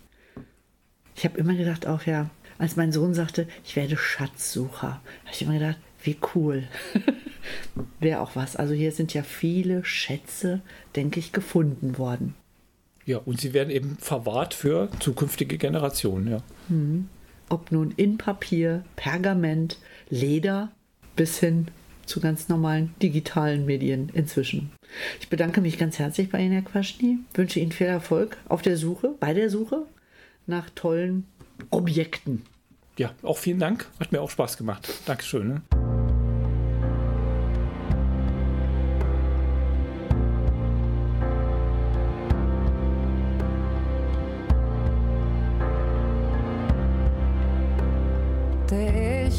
Ich 1.15 1.25
habe 1.25 1.37
immer 1.39 1.53
gedacht, 1.53 1.87
auch 1.87 2.03
ja, 2.03 2.29
als 2.57 2.75
mein 2.75 2.91
Sohn 2.91 3.13
sagte, 3.13 3.47
ich 3.63 3.75
werde 3.75 3.97
Schatzsucher, 3.97 5.01
habe 5.25 5.33
ich 5.33 5.41
immer 5.41 5.53
gedacht, 5.53 5.77
wie 6.03 6.17
cool. 6.35 6.67
Wäre 7.99 8.21
auch 8.21 8.35
was. 8.35 8.55
Also 8.55 8.73
hier 8.73 8.91
sind 8.91 9.13
ja 9.13 9.23
viele 9.23 9.83
Schätze, 9.83 10.61
denke 10.95 11.19
ich, 11.19 11.31
gefunden 11.31 11.97
worden. 11.97 12.35
Ja, 13.11 13.17
und 13.17 13.41
sie 13.41 13.53
werden 13.53 13.71
eben 13.71 13.97
verwahrt 13.99 14.53
für 14.53 14.87
zukünftige 15.01 15.57
Generationen, 15.57 16.31
ja. 16.31 16.37
Mhm. 16.69 17.09
Ob 17.49 17.69
nun 17.69 17.91
in 17.97 18.17
Papier, 18.17 18.85
Pergament, 18.95 19.79
Leder 20.09 20.71
bis 21.17 21.37
hin 21.37 21.67
zu 22.05 22.21
ganz 22.21 22.47
normalen 22.47 22.93
digitalen 23.01 23.65
Medien 23.65 24.09
inzwischen. 24.13 24.71
Ich 25.19 25.27
bedanke 25.27 25.59
mich 25.59 25.77
ganz 25.77 25.99
herzlich 25.99 26.29
bei 26.29 26.39
Ihnen, 26.39 26.53
Herr 26.53 26.61
Quaschny. 26.61 27.17
Wünsche 27.33 27.59
Ihnen 27.59 27.73
viel 27.73 27.87
Erfolg 27.87 28.37
auf 28.47 28.61
der 28.61 28.77
Suche, 28.77 29.13
bei 29.19 29.33
der 29.33 29.49
Suche 29.49 29.85
nach 30.47 30.69
tollen 30.69 31.25
Objekten. 31.69 32.43
Ja, 32.97 33.11
auch 33.23 33.37
vielen 33.37 33.59
Dank. 33.59 33.87
Hat 33.99 34.13
mir 34.13 34.21
auch 34.21 34.29
Spaß 34.29 34.55
gemacht. 34.55 34.87
Dankeschön. 35.05 35.49
Ne? 35.49 36.00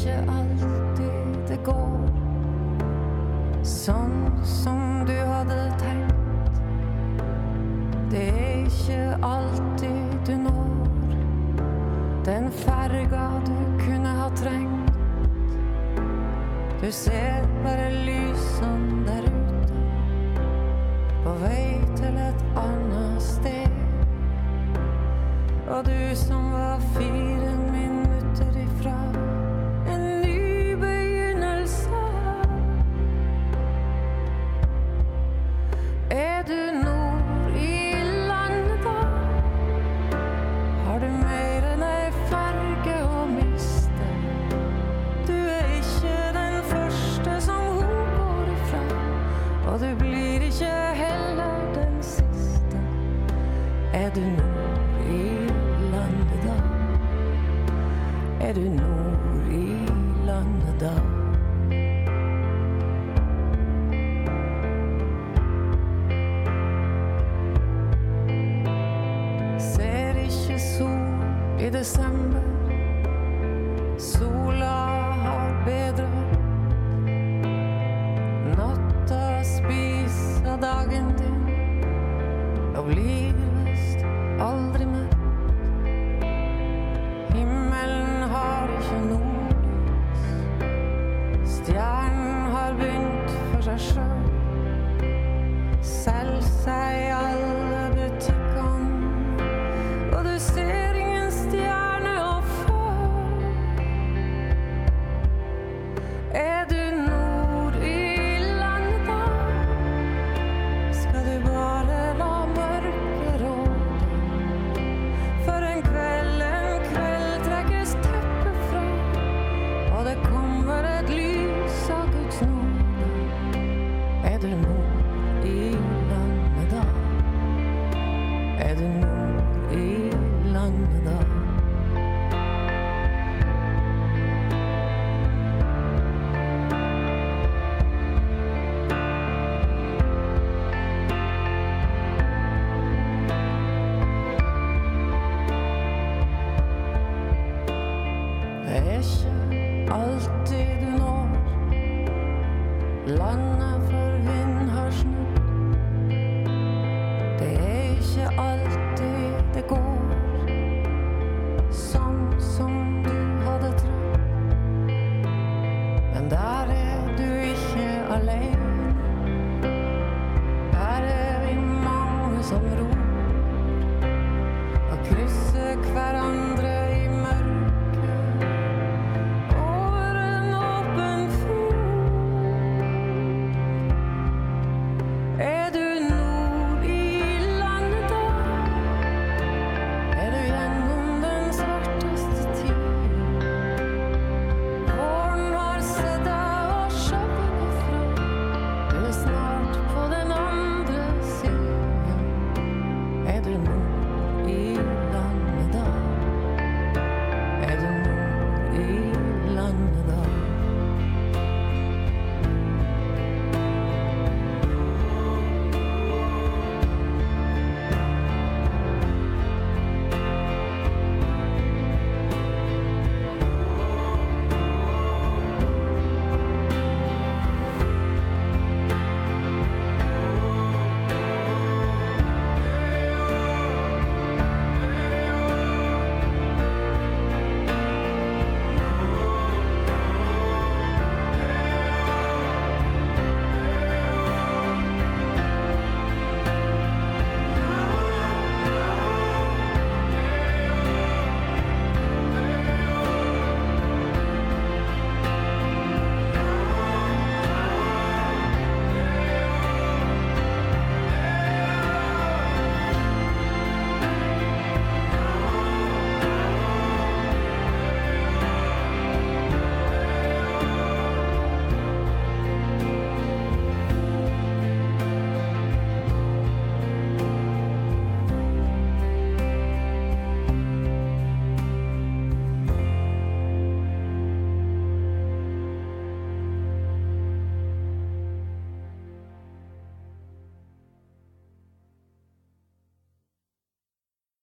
Ikke 0.03 0.23
alltid 0.27 1.35
det 1.47 1.57
går 1.63 2.07
sånn 3.63 4.15
som 4.43 5.05
du 5.07 5.13
hadde 5.15 5.55
tenkt. 5.79 6.57
Det 8.11 8.25
er 8.27 8.65
ikke 8.65 8.97
alltid 9.23 10.17
du 10.27 10.33
når 10.43 10.73
den 12.27 12.49
ferga 12.65 13.29
du 13.47 13.55
kunne 13.85 14.11
ha 14.19 14.27
trengt. 14.41 14.91
Du 16.83 16.91
ser 16.91 17.47
bare 17.63 17.87
lysene 18.03 18.99
der 19.07 19.31
ute, 19.31 19.81
på 21.23 21.39
vei 21.45 21.65
til 21.95 22.19
et 22.27 22.47
annet 22.59 23.23
sted. 23.23 23.81
Og 25.71 25.85
du 25.87 25.99
som 26.27 26.51
var 26.51 26.83
fire 26.91 27.52